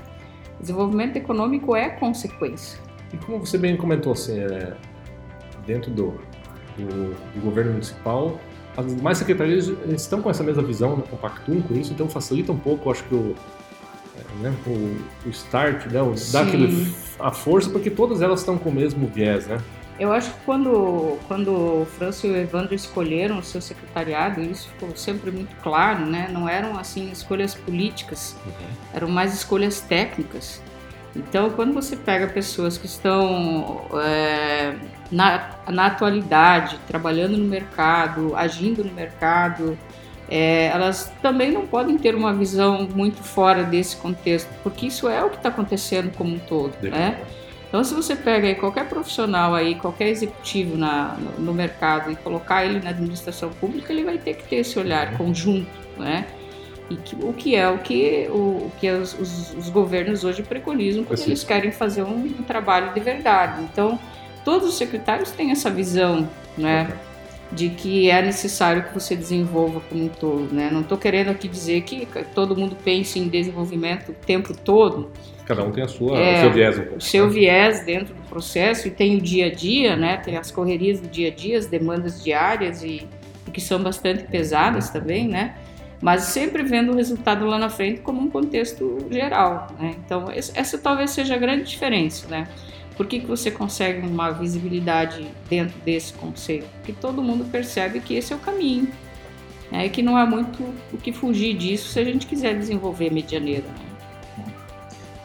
Desenvolvimento 0.60 1.16
econômico 1.16 1.76
é 1.76 1.88
consequência. 1.90 2.78
E 3.12 3.16
como 3.18 3.38
você 3.38 3.58
bem 3.58 3.76
comentou, 3.76 4.12
assim, 4.12 4.38
é, 4.38 4.74
dentro 5.66 5.90
do, 5.90 6.14
do, 6.76 7.14
do 7.34 7.40
governo 7.40 7.72
municipal, 7.72 8.40
as 8.76 8.86
demais 8.86 9.18
secretarias 9.18 9.68
estão 9.88 10.22
com 10.22 10.30
essa 10.30 10.42
mesma 10.42 10.62
visão, 10.62 10.96
né, 10.96 11.04
compactuam 11.10 11.60
com 11.62 11.74
isso, 11.74 11.92
então 11.92 12.08
facilita 12.08 12.52
um 12.52 12.58
pouco, 12.58 12.90
acho 12.90 13.04
que 13.04 13.14
o, 13.14 13.34
né, 14.40 14.54
o, 14.66 14.96
o 15.26 15.30
start, 15.30 15.86
né, 15.86 16.02
o, 16.02 16.14
dar 16.32 16.46
aquele, 16.46 16.92
a 17.18 17.30
força, 17.30 17.70
porque 17.70 17.90
todas 17.90 18.22
elas 18.22 18.40
estão 18.40 18.58
com 18.58 18.70
o 18.70 18.72
mesmo 18.72 19.06
viés, 19.06 19.46
né? 19.46 19.58
Eu 19.98 20.10
acho 20.10 20.32
que 20.32 20.40
quando, 20.44 21.18
quando 21.28 21.52
o 21.82 21.86
Franço 21.96 22.26
e 22.26 22.30
o 22.30 22.36
Evandro 22.36 22.74
escolheram 22.74 23.38
o 23.38 23.42
seu 23.42 23.60
secretariado, 23.60 24.40
isso 24.40 24.68
ficou 24.70 24.96
sempre 24.96 25.30
muito 25.30 25.54
claro, 25.62 26.06
né? 26.06 26.28
Não 26.32 26.48
eram, 26.48 26.78
assim, 26.78 27.10
escolhas 27.12 27.54
políticas, 27.54 28.36
uhum. 28.44 28.52
eram 28.94 29.08
mais 29.08 29.34
escolhas 29.34 29.80
técnicas. 29.80 30.62
Então, 31.14 31.50
quando 31.50 31.74
você 31.74 31.94
pega 31.94 32.26
pessoas 32.26 32.78
que 32.78 32.86
estão 32.86 33.86
é, 34.02 34.74
na, 35.10 35.50
na 35.68 35.86
atualidade, 35.86 36.78
trabalhando 36.86 37.36
no 37.36 37.44
mercado, 37.44 38.34
agindo 38.34 38.82
no 38.82 38.92
mercado, 38.92 39.78
é, 40.34 40.68
elas 40.68 41.12
também 41.20 41.52
não 41.52 41.66
podem 41.66 41.98
ter 41.98 42.14
uma 42.14 42.32
visão 42.32 42.88
muito 42.94 43.22
fora 43.22 43.64
desse 43.64 43.96
contexto, 43.96 44.48
porque 44.62 44.86
isso 44.86 45.06
é 45.06 45.22
o 45.22 45.28
que 45.28 45.36
está 45.36 45.50
acontecendo 45.50 46.10
como 46.16 46.34
um 46.34 46.38
todo, 46.38 46.72
né? 46.80 47.20
Então, 47.68 47.84
se 47.84 47.92
você 47.92 48.16
pega 48.16 48.48
aí 48.48 48.54
qualquer 48.54 48.88
profissional 48.88 49.54
aí, 49.54 49.74
qualquer 49.74 50.08
executivo 50.08 50.74
na, 50.74 51.18
no, 51.18 51.44
no, 51.44 51.52
mercado 51.52 52.10
e 52.10 52.16
colocar 52.16 52.64
ele 52.64 52.80
na 52.80 52.90
administração 52.90 53.50
pública, 53.50 53.92
ele 53.92 54.04
vai 54.04 54.16
ter 54.16 54.32
que 54.32 54.48
ter 54.48 54.56
esse 54.56 54.78
olhar 54.78 55.12
uhum. 55.12 55.18
conjunto, 55.18 55.70
né? 55.98 56.26
E 56.88 56.96
que, 56.96 57.14
o 57.14 57.34
que 57.34 57.54
é 57.54 57.68
o 57.68 57.76
que, 57.78 58.26
o, 58.30 58.36
o 58.36 58.72
que 58.80 58.90
os, 58.90 59.12
os, 59.18 59.54
os, 59.54 59.68
governos 59.68 60.24
hoje 60.24 60.42
preconizam 60.42 61.04
quando 61.04 61.20
eles 61.20 61.44
querem 61.44 61.72
fazer 61.72 62.04
um, 62.04 62.24
um, 62.24 62.42
trabalho 62.42 62.94
de 62.94 63.00
verdade. 63.00 63.62
Então, 63.70 63.98
todos 64.46 64.66
os 64.66 64.78
secretários 64.78 65.30
têm 65.30 65.50
essa 65.50 65.68
visão, 65.68 66.26
né? 66.56 66.90
De 67.54 67.68
que 67.68 68.10
é 68.10 68.22
necessário 68.22 68.84
que 68.84 68.94
você 68.94 69.14
desenvolva 69.14 69.80
como 69.88 70.04
um 70.04 70.08
todo, 70.08 70.52
né? 70.54 70.70
Não 70.72 70.80
estou 70.80 70.96
querendo 70.96 71.30
aqui 71.30 71.46
dizer 71.46 71.82
que 71.82 72.08
todo 72.34 72.56
mundo 72.56 72.76
pense 72.82 73.18
em 73.18 73.28
desenvolvimento 73.28 74.10
o 74.10 74.14
tempo 74.14 74.56
todo. 74.56 75.10
Cada 75.44 75.62
um 75.62 75.70
tem 75.70 75.84
a 75.84 75.88
sua, 75.88 76.18
é, 76.18 76.38
o 76.38 76.40
seu 76.40 76.52
viés. 76.52 76.82
o 76.96 77.00
seu 77.00 77.30
viés 77.30 77.84
dentro 77.84 78.14
do 78.14 78.22
processo 78.22 78.88
e 78.88 78.90
tem 78.90 79.16
o 79.16 79.20
dia 79.20 79.46
a 79.46 79.50
dia, 79.50 79.96
né? 79.96 80.16
Tem 80.16 80.36
as 80.36 80.50
correrias 80.50 81.00
do 81.00 81.08
dia 81.08 81.28
a 81.28 81.30
dia, 81.30 81.58
as 81.58 81.66
demandas 81.66 82.24
diárias 82.24 82.82
e, 82.82 83.06
e 83.46 83.50
que 83.50 83.60
são 83.60 83.82
bastante 83.82 84.24
pesadas 84.24 84.88
também, 84.88 85.28
né? 85.28 85.54
Mas 86.00 86.22
sempre 86.24 86.62
vendo 86.62 86.92
o 86.92 86.96
resultado 86.96 87.44
lá 87.44 87.58
na 87.58 87.68
frente 87.68 88.00
como 88.00 88.20
um 88.20 88.30
contexto 88.30 89.06
geral, 89.10 89.66
né? 89.78 89.94
Então 90.04 90.26
essa 90.30 90.78
talvez 90.78 91.10
seja 91.10 91.34
a 91.34 91.38
grande 91.38 91.64
diferença, 91.64 92.26
né? 92.28 92.48
Por 92.96 93.06
que, 93.06 93.20
que 93.20 93.26
você 93.26 93.50
consegue 93.50 94.06
uma 94.06 94.30
visibilidade 94.30 95.26
dentro 95.48 95.78
desse 95.80 96.12
conceito? 96.12 96.66
Porque 96.76 96.92
todo 96.92 97.22
mundo 97.22 97.44
percebe 97.44 98.00
que 98.00 98.14
esse 98.14 98.32
é 98.32 98.36
o 98.36 98.38
caminho. 98.38 98.88
Né? 99.70 99.86
E 99.86 99.90
que 99.90 100.02
não 100.02 100.16
há 100.16 100.26
muito 100.26 100.62
o 100.92 100.98
que 100.98 101.12
fugir 101.12 101.56
disso 101.56 101.88
se 101.88 101.98
a 101.98 102.04
gente 102.04 102.26
quiser 102.26 102.58
desenvolver 102.58 103.10
medianeira. 103.10 103.66
Né? 103.66 104.52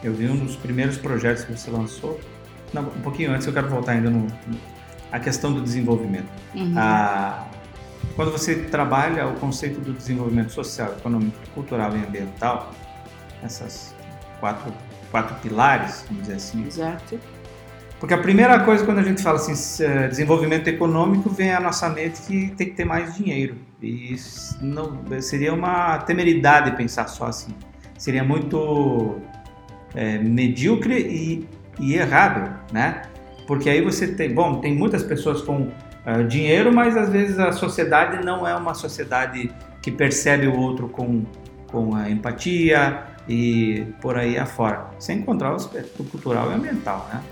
Eu 0.02 0.14
vi 0.14 0.28
um 0.28 0.36
dos 0.36 0.56
primeiros 0.56 0.96
projetos 0.96 1.44
que 1.44 1.52
você 1.52 1.70
lançou. 1.70 2.18
Não, 2.72 2.82
um 2.82 3.00
pouquinho 3.02 3.32
antes, 3.32 3.46
eu 3.46 3.52
quero 3.52 3.68
voltar 3.68 3.92
ainda 3.92 4.10
no, 4.10 4.26
a 5.12 5.20
questão 5.20 5.52
do 5.52 5.60
desenvolvimento. 5.60 6.28
Uhum. 6.54 6.74
Ah, 6.76 7.46
quando 8.16 8.32
você 8.32 8.54
trabalha 8.64 9.26
o 9.26 9.34
conceito 9.34 9.80
do 9.80 9.92
desenvolvimento 9.92 10.52
social, 10.52 10.92
econômico, 10.92 11.36
cultural 11.54 11.94
e 11.96 12.00
ambiental, 12.00 12.72
essas 13.42 13.94
quatro, 14.40 14.72
quatro 15.10 15.36
pilares, 15.36 16.04
vamos 16.08 16.22
dizer 16.22 16.36
assim. 16.36 16.66
Exato 16.66 17.18
porque 17.98 18.14
a 18.14 18.18
primeira 18.18 18.60
coisa 18.60 18.84
quando 18.84 18.98
a 18.98 19.02
gente 19.02 19.22
fala 19.22 19.36
assim, 19.36 19.82
eh, 19.82 20.08
desenvolvimento 20.08 20.68
econômico, 20.68 21.28
vem 21.28 21.52
à 21.52 21.60
nossa 21.60 21.88
mente 21.88 22.22
que 22.22 22.50
tem 22.56 22.68
que 22.68 22.74
ter 22.74 22.84
mais 22.84 23.16
dinheiro. 23.16 23.56
E 23.82 24.14
não, 24.60 25.02
seria 25.20 25.52
uma 25.52 25.98
temeridade 25.98 26.76
pensar 26.76 27.08
só 27.08 27.26
assim. 27.26 27.52
Seria 27.96 28.22
muito 28.22 29.16
é, 29.94 30.18
medíocre 30.18 30.94
e, 30.96 31.48
e, 31.80 31.94
errado, 31.94 32.50
né? 32.72 33.02
Porque 33.46 33.68
aí 33.68 33.80
você 33.80 34.06
tem, 34.06 34.32
bom, 34.32 34.60
tem 34.60 34.74
muitas 34.74 35.02
pessoas 35.02 35.42
com 35.42 35.62
uh, 35.62 36.24
dinheiro, 36.28 36.72
mas 36.72 36.96
às 36.96 37.08
vezes 37.08 37.38
a 37.38 37.50
sociedade 37.50 38.24
não 38.24 38.46
é 38.46 38.54
uma 38.54 38.74
sociedade 38.74 39.50
que 39.82 39.90
percebe 39.90 40.46
o 40.46 40.56
outro 40.56 40.88
com, 40.88 41.24
com 41.66 41.94
a 41.94 42.10
empatia 42.10 43.04
e 43.28 43.86
por 44.00 44.16
aí 44.16 44.38
afora. 44.38 44.86
Sem 44.98 45.18
encontrar 45.18 45.52
o 45.52 45.56
aspecto 45.56 46.04
cultural 46.04 46.50
e 46.52 46.54
ambiental, 46.54 47.08
né? 47.12 47.22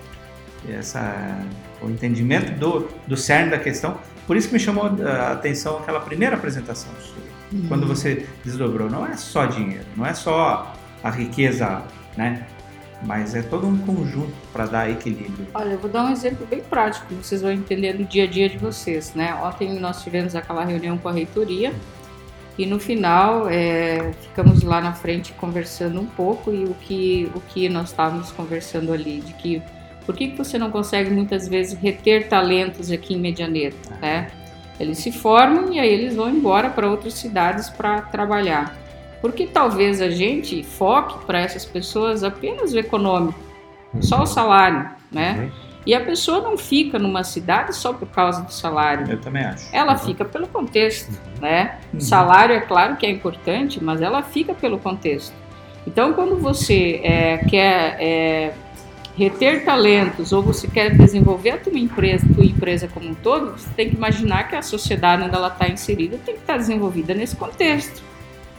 Essa, 0.72 1.38
o 1.80 1.88
entendimento 1.88 2.52
do, 2.58 2.88
do 3.06 3.16
cerne 3.16 3.50
da 3.50 3.58
questão. 3.58 3.98
Por 4.26 4.36
isso 4.36 4.48
que 4.48 4.54
me 4.54 4.60
chamou 4.60 4.84
a 4.86 5.32
atenção 5.32 5.78
aquela 5.78 6.00
primeira 6.00 6.36
apresentação 6.36 6.90
sua, 7.00 7.26
Uhum. 7.52 7.68
quando 7.68 7.86
você 7.86 8.26
desdobrou. 8.44 8.90
Não 8.90 9.06
é 9.06 9.16
só 9.16 9.46
dinheiro, 9.46 9.84
não 9.96 10.04
é 10.04 10.14
só 10.14 10.74
a 11.02 11.10
riqueza, 11.10 11.82
né? 12.16 12.46
Mas 13.04 13.34
é 13.34 13.42
todo 13.42 13.66
um 13.66 13.76
conjunto 13.78 14.32
para 14.52 14.66
dar 14.66 14.90
equilíbrio. 14.90 15.46
Olha, 15.54 15.72
eu 15.72 15.78
vou 15.78 15.90
dar 15.90 16.04
um 16.04 16.10
exemplo 16.10 16.46
bem 16.46 16.60
prático, 16.60 17.06
que 17.06 17.14
vocês 17.14 17.42
vão 17.42 17.52
entender 17.52 17.92
no 17.92 18.04
dia 18.04 18.24
a 18.24 18.26
dia 18.26 18.48
de 18.48 18.58
vocês, 18.58 19.14
né? 19.14 19.34
Ontem 19.34 19.78
nós 19.78 20.02
tivemos 20.02 20.34
aquela 20.34 20.64
reunião 20.64 20.96
com 20.98 21.08
a 21.08 21.12
reitoria 21.12 21.72
e 22.58 22.64
no 22.64 22.80
final 22.80 23.48
é, 23.50 24.12
ficamos 24.22 24.62
lá 24.62 24.80
na 24.80 24.94
frente 24.94 25.32
conversando 25.34 26.00
um 26.00 26.06
pouco 26.06 26.50
e 26.50 26.64
o 26.64 26.74
que, 26.74 27.30
o 27.34 27.40
que 27.40 27.68
nós 27.68 27.90
estávamos 27.90 28.32
conversando 28.32 28.92
ali, 28.92 29.20
de 29.20 29.34
que 29.34 29.62
por 30.06 30.14
que, 30.14 30.28
que 30.28 30.38
você 30.38 30.56
não 30.56 30.70
consegue 30.70 31.10
muitas 31.10 31.48
vezes 31.48 31.76
reter 31.78 32.28
talentos 32.28 32.92
aqui 32.92 33.14
em 33.14 33.18
Medianeira, 33.18 33.74
né? 34.00 34.28
Eles 34.78 34.98
se 34.98 35.10
formam 35.10 35.72
e 35.72 35.80
aí 35.80 35.88
eles 35.88 36.14
vão 36.14 36.30
embora 36.30 36.70
para 36.70 36.88
outras 36.88 37.14
cidades 37.14 37.68
para 37.68 38.02
trabalhar. 38.02 38.76
Porque 39.20 39.46
talvez 39.46 40.00
a 40.00 40.10
gente 40.10 40.62
foque 40.62 41.24
para 41.26 41.40
essas 41.40 41.64
pessoas 41.64 42.22
apenas 42.22 42.72
o 42.72 42.78
econômico, 42.78 43.38
só 44.00 44.22
o 44.22 44.26
salário, 44.26 44.88
né? 45.10 45.38
Uhum. 45.40 45.66
E 45.86 45.94
a 45.94 46.00
pessoa 46.00 46.40
não 46.40 46.58
fica 46.58 46.98
numa 46.98 47.24
cidade 47.24 47.74
só 47.74 47.92
por 47.92 48.08
causa 48.08 48.42
do 48.42 48.52
salário. 48.52 49.10
Eu 49.10 49.20
também 49.20 49.44
acho. 49.44 49.68
Ela 49.74 49.96
fica 49.96 50.24
pelo 50.24 50.46
contexto, 50.48 51.12
né? 51.40 51.78
Uhum. 51.92 52.00
Salário 52.00 52.54
é 52.54 52.60
claro 52.60 52.96
que 52.96 53.06
é 53.06 53.10
importante, 53.10 53.82
mas 53.82 54.02
ela 54.02 54.22
fica 54.22 54.52
pelo 54.52 54.78
contexto. 54.78 55.34
Então, 55.86 56.12
quando 56.12 56.36
você 56.36 57.00
é, 57.04 57.38
quer 57.38 57.96
é, 58.00 58.52
reter 59.16 59.64
talentos 59.64 60.32
ou 60.32 60.42
você 60.42 60.68
quer 60.68 60.94
desenvolver 60.94 61.50
a 61.50 61.58
tua 61.58 61.78
empresa, 61.78 62.26
tua 62.34 62.44
empresa 62.44 62.86
como 62.86 63.08
um 63.08 63.14
todo, 63.14 63.52
você 63.52 63.68
tem 63.74 63.88
que 63.88 63.96
imaginar 63.96 64.48
que 64.48 64.54
a 64.54 64.62
sociedade 64.62 65.22
onde 65.22 65.34
ela 65.34 65.48
está 65.48 65.66
inserida 65.68 66.18
tem 66.24 66.34
que 66.34 66.40
estar 66.42 66.58
desenvolvida 66.58 67.14
nesse 67.14 67.34
contexto. 67.34 68.02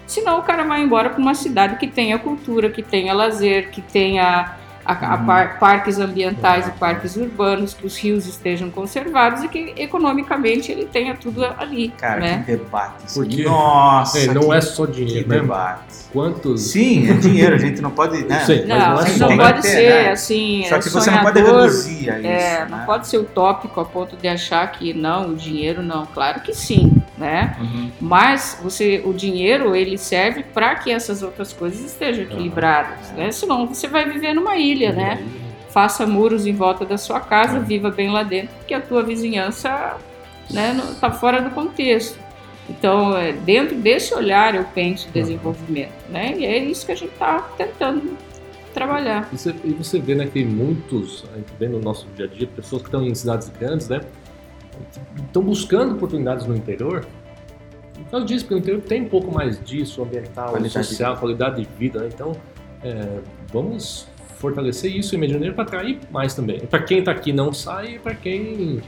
Senão 0.07 0.39
o 0.39 0.43
cara 0.43 0.63
vai 0.63 0.81
embora 0.81 1.09
para 1.09 1.19
uma 1.19 1.35
cidade 1.35 1.77
que 1.77 1.87
tenha 1.87 2.17
cultura, 2.17 2.69
que 2.69 2.81
tenha 2.81 3.13
lazer, 3.13 3.69
que 3.69 3.81
tenha 3.81 4.55
a- 4.87 5.13
a 5.13 5.15
Uhum. 5.17 5.25
par- 5.25 5.59
parques 5.59 5.99
ambientais 5.99 6.67
e 6.67 6.71
parques 6.71 7.17
urbanos, 7.17 7.73
que 7.73 7.85
os 7.85 7.97
rios 7.97 8.25
estejam 8.25 8.69
conservados 8.71 9.43
e 9.43 9.49
que 9.49 9.73
economicamente 9.77 10.71
ele 10.71 10.85
tenha 10.85 11.13
tudo 11.15 11.43
ali, 11.57 11.89
Cara, 11.89 12.19
né? 12.21 12.43
que 12.45 12.55
debate. 12.55 13.05
isso. 13.05 13.19
Porque- 13.19 13.43
Nossa, 13.43 14.19
É, 14.19 14.27
não 14.27 14.41
que, 14.49 14.53
é 14.53 14.61
só 14.61 14.85
que 14.85 14.93
dinheiro, 14.93 15.27
né? 15.27 15.39
debate. 15.41 15.97
Quantos. 16.13 16.61
Sim, 16.71 17.09
é 17.09 17.13
dinheiro, 17.13 17.55
a 17.55 17.57
gente 17.57 17.81
não 17.81 17.91
pode. 17.91 18.23
Né? 18.23 18.43
Não, 18.65 18.77
não 18.79 18.85
é 18.85 18.89
mas 18.95 19.09
só, 19.11 19.29
não 19.29 19.37
pode 19.37 19.55
que 19.57 19.61
ter, 19.61 19.67
ser 19.67 20.03
né? 20.03 20.09
assim, 20.11 20.65
Só 20.69 20.75
é, 20.75 20.79
que 20.79 20.89
você 20.89 21.11
não 21.11 21.21
pode 21.21 21.41
reduzir 21.41 22.09
a 22.09 22.17
isso. 22.19 22.27
É, 22.27 22.59
né? 22.59 22.67
não 22.69 22.79
pode 22.85 23.07
ser 23.07 23.17
utópico 23.17 23.79
a 23.81 23.85
ponto 23.85 24.15
de 24.15 24.27
achar 24.27 24.71
que 24.71 24.93
não, 24.93 25.31
o 25.31 25.35
dinheiro 25.35 25.83
não. 25.83 26.05
Claro 26.05 26.39
que 26.41 26.53
sim, 26.53 26.96
né? 27.17 27.55
Uhum. 27.59 27.91
Mas 27.99 28.59
você, 28.61 29.01
o 29.05 29.13
dinheiro 29.13 29.75
ele 29.75 29.97
serve 29.97 30.43
para 30.43 30.75
que 30.75 30.91
essas 30.91 31.23
outras 31.23 31.51
coisas 31.51 31.79
estejam 31.79 32.23
equilibradas, 32.23 33.09
Aham. 33.09 33.17
né? 33.17 33.31
Senão 33.31 33.65
você 33.67 33.87
vai 33.87 34.09
viver 34.09 34.33
numa 34.33 34.55
ilha, 34.57 34.91
né? 34.93 35.23
Faça 35.69 36.05
muros 36.07 36.45
em 36.45 36.53
volta 36.53 36.85
da 36.85 36.97
sua 36.97 37.19
casa, 37.19 37.57
É. 37.57 37.59
viva 37.59 37.89
bem 37.89 38.09
lá 38.11 38.23
dentro, 38.23 38.49
porque 38.57 38.73
a 38.73 38.81
tua 38.81 39.03
vizinhança, 39.03 39.97
né, 40.51 40.73
não- 40.73 40.95
tá 40.95 41.11
fora 41.11 41.41
do 41.41 41.49
contexto. 41.51 42.17
Então, 42.69 43.15
é, 43.17 43.31
dentro 43.31 43.75
desse 43.75 44.13
olhar 44.13 44.53
eu 44.55 44.65
penso 44.75 45.07
desenvolvimento, 45.13 45.91
né? 46.09 46.33
E 46.37 46.45
é 46.45 46.57
isso 46.57 46.85
que 46.85 46.91
a 46.91 46.95
gente 46.95 47.13
está 47.13 47.39
tentando 47.57 48.17
trabalhar. 48.73 49.27
E 49.31 49.37
você, 49.37 49.55
e 49.63 49.71
você 49.71 49.99
vê, 49.99 50.15
né, 50.15 50.27
que 50.31 50.43
muitos, 50.43 51.25
a 51.33 51.37
gente 51.37 51.47
vê 51.59 51.67
no 51.67 51.79
nosso 51.79 52.05
dia 52.15 52.25
a 52.25 52.27
dia, 52.27 52.47
pessoas 52.47 52.81
que 52.81 52.87
estão 52.89 53.03
em 53.03 53.15
cidades 53.15 53.49
grandes, 53.59 53.87
né, 53.87 54.01
estão 55.25 55.41
buscando 55.41 55.93
oportunidades 55.95 56.45
no 56.45 56.55
interior. 56.55 57.05
Por 57.93 58.11
causa 58.11 58.25
disso, 58.25 58.45
porque 58.45 58.55
no 58.55 58.59
interior 58.61 58.81
tem 58.81 59.01
um 59.01 59.09
pouco 59.09 59.33
mais 59.33 59.61
disso, 59.63 60.01
ambiental, 60.03 60.49
Qualidade 60.51 60.73
de 60.81 60.85
social, 60.85 61.17
qualidade 61.17 61.61
de 61.61 61.67
vida, 61.77 61.99
né? 61.99 62.09
Então, 62.13 62.33
é, 62.83 63.19
vamos 63.51 64.07
fortalecer 64.37 64.95
isso 64.95 65.15
em 65.15 65.17
Medianeiro 65.17 65.55
para 65.55 65.63
atrair 65.63 65.99
mais 66.11 66.33
também. 66.33 66.59
Para 66.59 66.79
quem 66.83 66.99
está 66.99 67.11
aqui 67.11 67.33
não 67.33 67.51
sai, 67.51 67.95
e 67.95 67.99
para 67.99 68.13
quem 68.13 68.81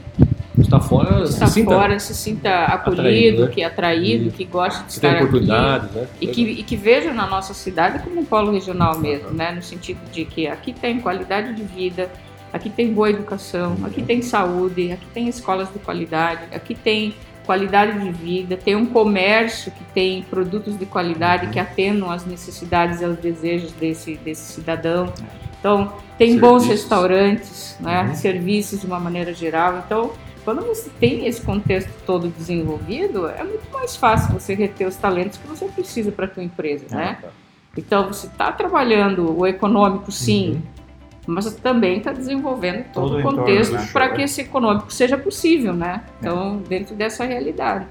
está 0.58 0.78
fora 0.78 1.24
Está 1.24 1.46
se 1.46 1.54
sinta, 1.54 1.74
fora, 1.74 1.98
se 1.98 2.14
sinta 2.14 2.64
acolhido, 2.66 3.00
atraído, 3.00 3.44
né? 3.46 3.50
que 3.50 3.62
é 3.62 3.64
atraído, 3.64 4.28
E 4.28 4.30
que 4.30 4.44
gosta 4.44 4.84
de 4.84 4.92
se 4.92 5.00
tem 5.00 5.10
estar 5.12 5.76
aqui. 5.76 5.94
né? 5.94 6.06
E 6.20 6.26
que, 6.28 6.42
e 6.42 6.62
que 6.62 6.76
veja 6.76 7.12
na 7.12 7.26
nossa 7.26 7.52
cidade 7.52 8.02
como 8.04 8.20
um 8.20 8.24
polo 8.24 8.52
regional 8.52 8.98
mesmo, 8.98 9.30
né? 9.30 9.50
No 9.50 9.62
sentido 9.62 9.98
de 10.12 10.24
que 10.24 10.46
aqui 10.46 10.72
tem 10.72 11.00
qualidade 11.00 11.54
de 11.54 11.62
vida, 11.64 12.08
aqui 12.52 12.70
tem 12.70 12.92
boa 12.92 13.10
educação, 13.10 13.76
aqui 13.84 14.02
tem 14.02 14.22
saúde, 14.22 14.92
aqui 14.92 15.06
tem 15.12 15.28
escolas 15.28 15.72
de 15.72 15.78
qualidade, 15.78 16.42
aqui 16.54 16.74
tem 16.74 17.14
qualidade 17.44 17.98
de 17.98 18.10
vida, 18.12 18.56
tem 18.56 18.76
um 18.76 18.86
comércio 18.86 19.72
que 19.72 19.82
tem 19.92 20.22
produtos 20.22 20.78
de 20.78 20.86
qualidade 20.86 21.48
que 21.48 21.58
atendam 21.58 22.10
às 22.10 22.24
necessidades 22.24 23.00
e 23.00 23.04
aos 23.04 23.18
desejos 23.18 23.72
desse, 23.72 24.16
desse 24.16 24.52
cidadão. 24.52 25.12
Então, 25.58 25.92
tem 26.16 26.38
bons 26.38 26.62
Serviços. 26.62 26.68
restaurantes, 26.82 27.76
né? 27.80 28.02
Uhum. 28.02 28.14
serviços 28.14 28.80
de 28.80 28.86
uma 28.86 29.00
maneira 29.00 29.34
geral. 29.34 29.82
Então, 29.84 30.12
quando 30.44 30.64
você 30.64 30.90
tem 31.00 31.26
esse 31.26 31.40
contexto 31.42 31.90
todo 32.06 32.28
desenvolvido, 32.28 33.28
é 33.28 33.42
muito 33.42 33.70
mais 33.72 33.96
fácil 33.96 34.32
você 34.32 34.54
reter 34.54 34.86
os 34.86 34.96
talentos 34.96 35.36
que 35.36 35.46
você 35.46 35.66
precisa 35.66 36.12
para 36.12 36.26
a 36.26 36.28
tua 36.28 36.42
empresa, 36.42 36.86
né? 36.90 37.16
Ah, 37.18 37.22
tá. 37.22 37.28
Então, 37.76 38.06
você 38.08 38.26
está 38.26 38.50
trabalhando 38.52 39.36
o 39.38 39.46
econômico, 39.46 40.10
sim, 40.10 40.52
Uhum. 40.52 40.79
Mas 41.26 41.52
também 41.54 41.98
está 41.98 42.12
desenvolvendo 42.12 42.84
todo, 42.92 43.10
Todo 43.10 43.20
o 43.20 43.22
contexto 43.22 43.72
né? 43.72 43.88
para 43.92 44.10
que 44.10 44.22
esse 44.22 44.40
econômico 44.40 44.92
seja 44.92 45.16
possível, 45.18 45.72
né? 45.72 46.02
Então, 46.18 46.58
dentro 46.68 46.94
dessa 46.94 47.24
realidade. 47.24 47.86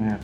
É. 0.00 0.18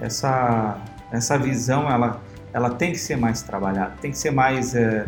Essa, 0.00 0.78
essa 1.10 1.38
visão, 1.38 1.90
ela, 1.90 2.20
ela 2.52 2.70
tem 2.70 2.92
que 2.92 2.98
ser 2.98 3.16
mais 3.16 3.42
trabalhada, 3.42 3.94
tem 4.00 4.10
que 4.10 4.18
ser 4.18 4.30
mais. 4.30 4.74
é, 4.74 5.06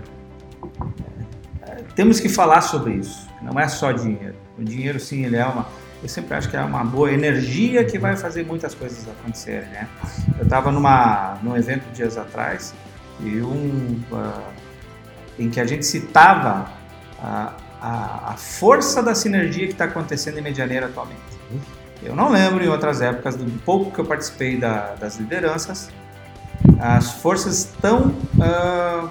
é, 1.62 1.76
temos 1.94 2.21
que 2.21 2.28
falar 2.28 2.61
sobre 2.61 2.94
isso. 2.94 3.28
Não 3.42 3.61
é 3.61 3.68
só 3.68 3.92
dinheiro. 3.92 4.35
O 4.59 4.64
dinheiro, 4.64 4.99
sim, 4.99 5.25
ele 5.25 5.37
é 5.37 5.44
uma. 5.44 5.66
Eu 6.02 6.09
sempre 6.09 6.35
acho 6.35 6.50
que 6.50 6.56
é 6.56 6.61
uma 6.61 6.85
boa 6.85 7.11
energia 7.11 7.85
que 7.85 7.99
vai 7.99 8.16
fazer 8.16 8.44
muitas 8.44 8.75
coisas 8.75 9.09
acontecerem, 9.09 9.68
né? 9.71 9.88
Eu 10.38 10.44
estava 10.44 10.71
num 10.71 11.56
evento 11.56 11.90
dias 11.92 12.18
atrás 12.18 12.75
e 13.21 13.40
um 13.40 14.00
ah, 14.12 14.53
em 15.38 15.50
que 15.50 15.61
a 15.61 15.64
gente 15.67 15.85
citava 15.85 16.69
a, 17.23 17.53
a, 17.81 18.31
a 18.33 18.37
força 18.37 19.03
da 19.03 19.14
sinergia 19.14 19.67
que 19.67 19.73
está 19.73 19.85
acontecendo 19.85 20.38
em 20.38 20.43
Medianeira 20.43 20.87
atualmente. 20.87 21.21
Eu 22.03 22.14
não 22.14 22.31
lembro 22.31 22.62
em 22.64 22.69
outras 22.69 23.00
épocas, 23.00 23.35
do 23.37 23.45
pouco 23.64 23.91
que 23.91 23.99
eu 23.99 24.05
participei 24.05 24.57
da- 24.59 24.95
das 24.95 25.17
lideranças, 25.17 25.91
as 26.81 27.12
forças 27.12 27.73
tão 27.81 28.14
ah, 28.41 29.09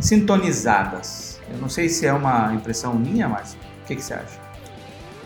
sintonizadas. 0.00 1.40
Eu 1.50 1.58
não 1.58 1.68
sei 1.68 1.88
se 1.88 2.06
é 2.06 2.12
uma 2.12 2.52
impressão 2.54 2.94
minha, 2.94 3.28
mas 3.28 3.54
o 3.82 3.86
que, 3.86 3.96
que 3.96 4.02
você 4.02 4.14
acha? 4.14 4.38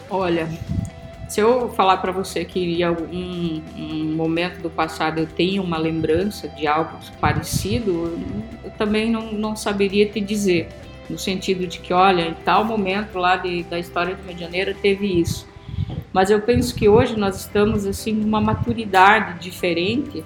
Olha, 0.08 0.48
se 1.32 1.40
eu 1.40 1.70
falar 1.70 1.96
para 1.96 2.12
você 2.12 2.44
que 2.44 2.60
em 2.60 2.82
algum 2.82 3.06
um 3.10 4.14
momento 4.14 4.60
do 4.60 4.68
passado 4.68 5.18
eu 5.18 5.26
tenho 5.26 5.62
uma 5.62 5.78
lembrança 5.78 6.46
de 6.46 6.66
algo 6.66 6.98
parecido, 7.18 8.20
eu, 8.62 8.70
também 8.72 9.10
não, 9.10 9.32
não 9.32 9.56
saberia 9.56 10.04
te 10.04 10.20
dizer. 10.20 10.68
No 11.08 11.18
sentido 11.18 11.66
de 11.66 11.78
que, 11.78 11.90
olha, 11.90 12.28
em 12.28 12.34
tal 12.34 12.66
momento 12.66 13.18
lá 13.18 13.38
de, 13.38 13.62
da 13.62 13.78
história 13.78 14.14
de 14.14 14.22
Medianeira 14.24 14.74
teve 14.74 15.06
isso. 15.06 15.48
Mas 16.12 16.28
eu 16.28 16.38
penso 16.42 16.74
que 16.74 16.86
hoje 16.86 17.16
nós 17.16 17.40
estamos 17.40 17.86
assim 17.86 18.12
numa 18.12 18.38
maturidade 18.38 19.40
diferente 19.40 20.22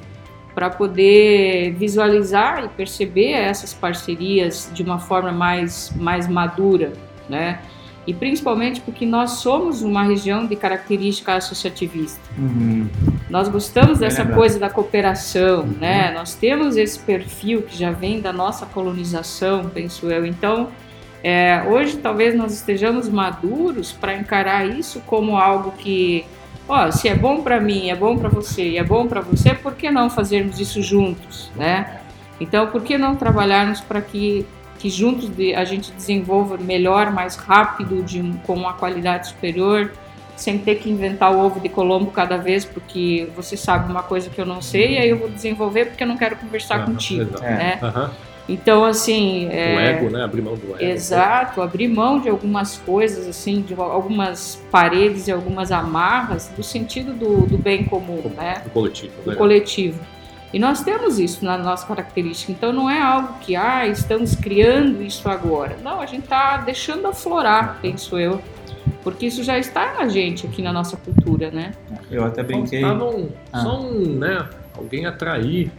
para 0.56 0.70
poder 0.70 1.72
visualizar 1.74 2.64
e 2.64 2.68
perceber 2.70 3.30
essas 3.30 3.72
parcerias 3.72 4.72
de 4.74 4.82
uma 4.82 4.98
forma 4.98 5.30
mais, 5.30 5.92
mais 5.94 6.26
madura, 6.26 6.92
né? 7.28 7.60
E 8.06 8.14
principalmente 8.14 8.80
porque 8.80 9.04
nós 9.04 9.32
somos 9.32 9.82
uma 9.82 10.04
região 10.04 10.46
de 10.46 10.54
característica 10.54 11.34
associativista. 11.34 12.20
Nós 13.28 13.48
gostamos 13.48 13.98
Bem 13.98 14.08
dessa 14.08 14.22
lembrado. 14.22 14.38
coisa 14.38 14.58
da 14.60 14.70
cooperação, 14.70 15.66
né? 15.66 16.12
Nós 16.12 16.34
temos 16.34 16.76
esse 16.76 16.98
perfil 17.00 17.62
que 17.62 17.76
já 17.76 17.90
vem 17.90 18.20
da 18.20 18.32
nossa 18.32 18.64
colonização, 18.64 19.68
penso 19.68 20.08
eu. 20.08 20.24
Então, 20.24 20.68
é, 21.22 21.64
hoje 21.68 21.96
talvez 21.96 22.36
nós 22.36 22.52
estejamos 22.52 23.08
maduros 23.08 23.90
para 23.90 24.14
encarar 24.14 24.64
isso 24.64 25.00
como 25.06 25.36
algo 25.36 25.72
que, 25.72 26.24
ó, 26.68 26.88
se 26.92 27.08
é 27.08 27.16
bom 27.16 27.42
para 27.42 27.60
mim, 27.60 27.90
é 27.90 27.96
bom 27.96 28.16
para 28.16 28.28
você 28.28 28.70
e 28.70 28.78
é 28.78 28.84
bom 28.84 29.08
para 29.08 29.20
você, 29.20 29.52
por 29.52 29.74
que 29.74 29.90
não 29.90 30.08
fazermos 30.08 30.60
isso 30.60 30.80
juntos, 30.80 31.50
né? 31.56 32.00
Então, 32.40 32.68
por 32.68 32.82
que 32.82 32.96
não 32.96 33.16
trabalharmos 33.16 33.80
para 33.80 34.00
que 34.00 34.46
que 34.78 34.88
juntos 34.90 35.28
de- 35.28 35.54
a 35.54 35.64
gente 35.64 35.90
desenvolva 35.92 36.56
melhor, 36.58 37.10
mais 37.12 37.36
rápido, 37.36 38.02
de, 38.02 38.20
um- 38.20 38.36
com 38.46 38.54
uma 38.54 38.72
qualidade 38.74 39.28
superior, 39.28 39.90
sem 40.36 40.58
ter 40.58 40.76
que 40.76 40.90
inventar 40.90 41.32
o 41.34 41.38
ovo 41.44 41.60
de 41.60 41.68
Colombo 41.68 42.10
cada 42.10 42.36
vez, 42.36 42.64
porque 42.64 43.28
você 43.34 43.56
sabe 43.56 43.90
uma 43.90 44.02
coisa 44.02 44.28
que 44.28 44.38
eu 44.40 44.44
não 44.46 44.60
sei, 44.60 44.94
e 44.94 44.98
aí 44.98 45.08
eu 45.08 45.18
vou 45.18 45.28
desenvolver 45.30 45.86
porque 45.86 46.02
eu 46.04 46.08
não 46.08 46.16
quero 46.16 46.36
conversar 46.36 46.76
Aham, 46.80 46.86
contigo. 46.92 47.22
exato. 47.22 47.42
Né? 47.42 47.78
Aham. 47.82 48.10
Então, 48.48 48.84
assim. 48.84 49.48
O 49.48 49.50
é, 49.50 49.90
ego, 49.90 50.08
né? 50.08 50.22
Abrir 50.22 50.40
mão 50.40 50.54
do 50.54 50.76
ego. 50.76 50.84
Exato, 50.84 51.60
abrir 51.60 51.88
mão 51.88 52.20
de 52.20 52.28
algumas 52.28 52.76
coisas, 52.78 53.26
assim, 53.26 53.60
de 53.60 53.74
algumas 53.74 54.62
paredes 54.70 55.26
e 55.26 55.32
algumas 55.32 55.72
amarras, 55.72 56.48
do 56.56 56.62
sentido 56.62 57.12
do, 57.12 57.46
do 57.46 57.58
bem 57.58 57.82
comum, 57.84 58.22
né? 58.36 58.60
Do 58.62 58.70
coletivo. 58.70 59.12
Do 59.24 59.30
né? 59.30 59.36
coletivo. 59.36 59.98
E 60.52 60.58
nós 60.58 60.82
temos 60.82 61.18
isso 61.18 61.44
na 61.44 61.58
nossa 61.58 61.86
característica. 61.86 62.52
Então 62.52 62.72
não 62.72 62.88
é 62.88 63.00
algo 63.00 63.34
que, 63.40 63.56
ah, 63.56 63.86
estamos 63.86 64.34
criando 64.34 65.02
isso 65.02 65.28
agora. 65.28 65.76
Não, 65.82 66.00
a 66.00 66.06
gente 66.06 66.22
está 66.24 66.58
deixando 66.58 67.06
aflorar, 67.06 67.78
penso 67.82 68.18
eu. 68.18 68.40
Porque 69.02 69.26
isso 69.26 69.42
já 69.42 69.58
está 69.58 69.94
na 69.94 70.08
gente 70.08 70.46
aqui 70.46 70.62
na 70.62 70.72
nossa 70.72 70.96
cultura, 70.96 71.50
né? 71.50 71.72
Eu 72.10 72.24
até 72.24 72.42
brinquei. 72.42 72.80
Faltava 72.80 73.04
um, 73.10 73.28
Ah. 73.52 73.60
só 73.60 73.80
um, 73.80 74.16
né? 74.18 74.48
Alguém 74.76 75.06
atrair 75.06 75.70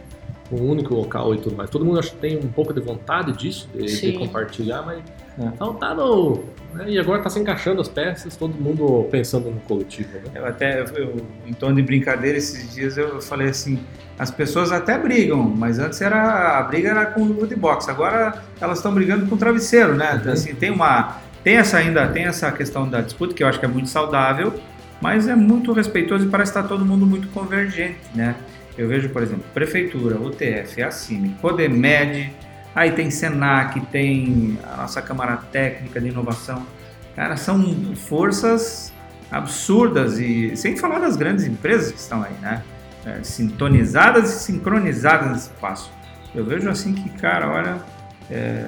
um 0.50 0.62
único 0.62 0.94
local 0.94 1.34
e 1.34 1.38
tudo 1.38 1.56
mais. 1.56 1.68
Todo 1.70 1.84
mundo 1.84 1.98
acho 1.98 2.12
que 2.12 2.16
tem 2.18 2.38
um 2.38 2.48
pouco 2.48 2.72
de 2.72 2.80
vontade 2.80 3.32
disso, 3.32 3.68
de, 3.74 3.84
de 4.00 4.12
compartilhar, 4.18 4.82
mas 4.82 5.02
É. 5.40 5.56
faltava 5.56 6.04
o. 6.04 6.44
né, 6.74 6.86
E 6.88 6.98
agora 6.98 7.22
tá 7.22 7.30
se 7.30 7.38
encaixando 7.38 7.80
as 7.80 7.88
peças, 7.88 8.36
todo 8.36 8.54
mundo 8.54 9.06
pensando 9.10 9.50
no 9.50 9.60
coletivo, 9.60 10.10
né? 10.14 10.30
Eu 10.34 10.46
até, 10.46 10.82
eu, 10.82 11.16
em 11.46 11.52
tom 11.52 11.72
de 11.72 11.82
brincadeira, 11.82 12.36
esses 12.36 12.74
dias 12.74 12.96
eu 12.96 13.20
falei 13.20 13.48
assim, 13.48 13.78
as 14.18 14.30
pessoas 14.30 14.72
até 14.72 14.98
brigam, 14.98 15.42
mas 15.42 15.78
antes 15.78 16.00
era 16.00 16.58
a 16.58 16.62
briga 16.62 16.90
era 16.90 17.06
com 17.06 17.24
luva 17.24 17.46
de 17.46 17.54
boxe, 17.54 17.90
agora 17.90 18.42
elas 18.60 18.78
estão 18.78 18.92
brigando 18.92 19.26
com 19.26 19.36
travesseiro, 19.36 19.94
né? 19.94 20.20
Uhum. 20.24 20.32
Assim, 20.32 20.54
tem 20.54 20.70
uma, 20.70 21.18
tem 21.44 21.56
essa 21.56 21.78
ainda, 21.78 22.06
tem 22.08 22.24
essa 22.24 22.50
questão 22.50 22.88
da 22.88 23.00
disputa 23.00 23.34
que 23.34 23.42
eu 23.42 23.46
acho 23.46 23.60
que 23.60 23.64
é 23.64 23.68
muito 23.68 23.88
saudável, 23.88 24.52
mas 25.00 25.28
é 25.28 25.36
muito 25.36 25.72
respeitoso 25.72 26.26
e 26.26 26.28
parece 26.28 26.50
estar 26.50 26.64
todo 26.64 26.84
mundo 26.84 27.06
muito 27.06 27.28
convergente, 27.28 27.98
né? 28.14 28.34
Eu 28.76 28.88
vejo, 28.88 29.08
por 29.08 29.22
exemplo, 29.22 29.44
prefeitura, 29.52 30.20
UTF, 30.20 30.82
a 30.82 30.90
CIMI, 30.90 31.30
Codemed, 31.40 32.32
aí 32.74 32.92
tem 32.92 33.10
Senac, 33.10 33.80
tem 33.86 34.58
a 34.72 34.76
nossa 34.76 35.02
Câmara 35.02 35.36
Técnica 35.50 36.00
de 36.00 36.08
Inovação. 36.08 36.66
Cara, 37.14 37.36
são 37.36 37.94
forças 37.96 38.92
absurdas 39.30 40.18
e 40.18 40.56
sem 40.56 40.76
falar 40.76 41.00
das 41.00 41.16
grandes 41.16 41.44
empresas 41.46 41.92
que 41.92 41.98
estão 41.98 42.22
aí, 42.22 42.34
né? 42.40 42.62
É, 43.04 43.22
sintonizadas 43.22 44.30
e 44.34 44.44
sincronizadas 44.44 45.28
nesse 45.28 45.50
espaço. 45.50 45.90
Eu 46.34 46.44
vejo 46.44 46.68
assim 46.68 46.94
que, 46.94 47.08
cara, 47.10 47.50
olha, 47.50 47.76
é, 48.30 48.64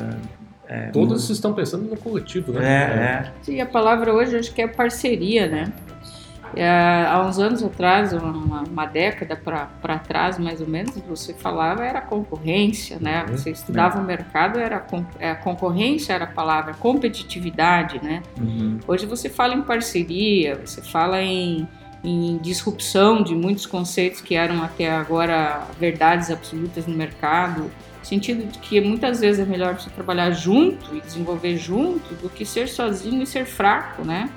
é, 0.71 0.87
Todos 0.93 1.29
estão 1.29 1.53
pensando 1.53 1.91
no 1.91 1.97
coletivo, 1.97 2.57
é, 2.57 2.61
né? 2.61 3.33
é, 3.49 3.51
E 3.51 3.61
a 3.61 3.67
palavra 3.67 4.15
hoje 4.15 4.37
acho 4.37 4.55
que 4.55 4.63
é 4.63 4.69
parceria, 4.69 5.49
né? 5.49 5.73
É, 6.55 7.07
há 7.09 7.25
uns 7.27 7.39
anos 7.39 7.63
atrás, 7.63 8.13
uma, 8.13 8.63
uma 8.63 8.87
década 8.87 9.37
para 9.37 9.99
trás, 9.99 10.39
mais 10.39 10.61
ou 10.61 10.67
menos, 10.67 10.97
você 11.09 11.33
falava 11.35 11.85
era 11.85 12.01
concorrência, 12.01 12.99
né? 13.01 13.25
Uhum. 13.25 13.37
Você 13.37 13.51
estudava 13.51 14.01
o 14.01 14.05
mercado, 14.05 14.59
era 14.59 14.85
é, 15.19 15.31
a 15.31 15.35
concorrência 15.35 16.13
era 16.13 16.25
a 16.25 16.29
palavra, 16.29 16.75
competitividade, 16.75 18.03
né? 18.03 18.23
uhum, 18.39 18.79
Hoje 18.87 19.07
você 19.07 19.29
fala 19.29 19.55
em 19.55 19.63
parceria, 19.63 20.61
você 20.65 20.83
fala 20.83 21.23
em, 21.23 21.69
em 22.03 22.39
disrupção 22.39 23.23
de 23.23 23.35
muitos 23.35 23.67
conceitos 23.67 24.21
que 24.21 24.35
eram 24.35 24.63
até 24.63 24.91
agora 24.91 25.67
verdades 25.79 26.31
absolutas 26.31 26.87
no 26.87 26.97
mercado, 26.97 27.71
sentido 28.03 28.51
de 28.51 28.59
que 28.59 28.81
muitas 28.81 29.21
vezes 29.21 29.47
é 29.47 29.49
melhor 29.49 29.79
você 29.79 29.91
trabalhar 29.91 30.31
junto 30.31 30.97
e 30.97 31.01
desenvolver 31.01 31.57
junto 31.57 32.15
do 32.15 32.29
que 32.29 32.45
ser 32.45 32.69
sozinho 32.69 33.23
e 33.23 33.27
ser 33.27 33.45
fraco, 33.45 34.05
né? 34.05 34.29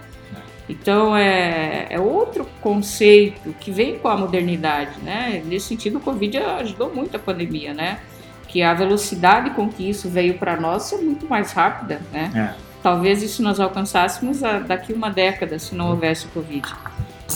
Então 0.69 1.15
é, 1.15 1.87
é 1.89 1.99
outro 1.99 2.47
conceito 2.61 3.53
que 3.59 3.69
vem 3.71 3.97
com 3.99 4.07
a 4.07 4.15
modernidade, 4.17 4.91
né? 5.03 5.41
Nesse 5.45 5.67
sentido, 5.67 5.97
o 5.97 6.01
Covid 6.01 6.37
ajudou 6.37 6.93
muito 6.93 7.15
a 7.17 7.19
pandemia, 7.19 7.73
né? 7.73 7.99
Que 8.47 8.61
a 8.63 8.73
velocidade 8.73 9.49
com 9.51 9.67
que 9.67 9.89
isso 9.89 10.07
veio 10.09 10.35
para 10.35 10.55
nós 10.55 10.91
é 10.93 10.97
muito 10.97 11.27
mais 11.27 11.51
rápida, 11.51 12.01
né? 12.11 12.31
é. 12.59 12.63
Talvez 12.83 13.23
isso 13.23 13.41
nós 13.41 13.59
alcançássemos 13.61 14.43
a- 14.43 14.59
daqui 14.59 14.91
uma 14.93 15.09
década 15.09 15.57
se 15.57 15.73
não 15.73 15.89
houvesse 15.91 16.25
o 16.25 16.29
Covid. 16.29 16.67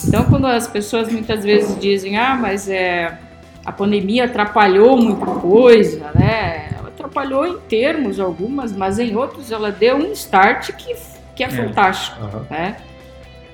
Então, 0.06 0.26
quando 0.26 0.46
as 0.46 0.68
pessoas 0.68 1.10
muitas 1.12 1.44
vezes 1.44 1.80
dizem, 1.80 2.18
ah, 2.18 2.36
mas 2.36 2.70
é, 2.70 3.18
a 3.66 3.72
pandemia 3.72 4.26
atrapalhou 4.26 4.98
muita 4.98 5.26
coisa, 5.26 6.12
né? 6.14 6.70
Ela 6.78 6.90
atrapalhou 6.90 7.46
em 7.48 7.58
termos 7.60 8.20
algumas, 8.20 8.74
mas 8.74 9.00
em 9.00 9.16
outros 9.16 9.50
ela 9.52 9.72
deu 9.72 9.96
um 9.98 10.12
start 10.12 10.72
que, 10.74 10.94
que 11.36 11.44
é, 11.44 11.48
É. 11.48 11.50
fantástico, 11.50 12.22
Aham. 12.22 12.46
né? 12.50 12.76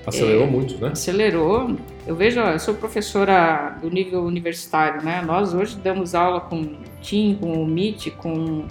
Acelerou 0.06 0.48
muito, 0.48 0.78
né? 0.80 0.89
Acelerou. 0.89 1.78
Eu 2.06 2.16
vejo, 2.16 2.39
eu 2.39 2.60
sou 2.60 2.74
professora 2.74 3.78
do 3.82 3.89
nível 3.89 4.24
universitário, 4.24 5.02
né? 5.02 5.22
Nós 5.26 5.54
hoje 5.54 5.78
damos 5.78 6.13
aula 6.13 6.42
com 6.42 6.62
o 6.62 6.78
Team, 7.02 7.36
com 7.36 7.63
o 7.63 7.66
Meet, 7.66 8.12
com 8.18 8.66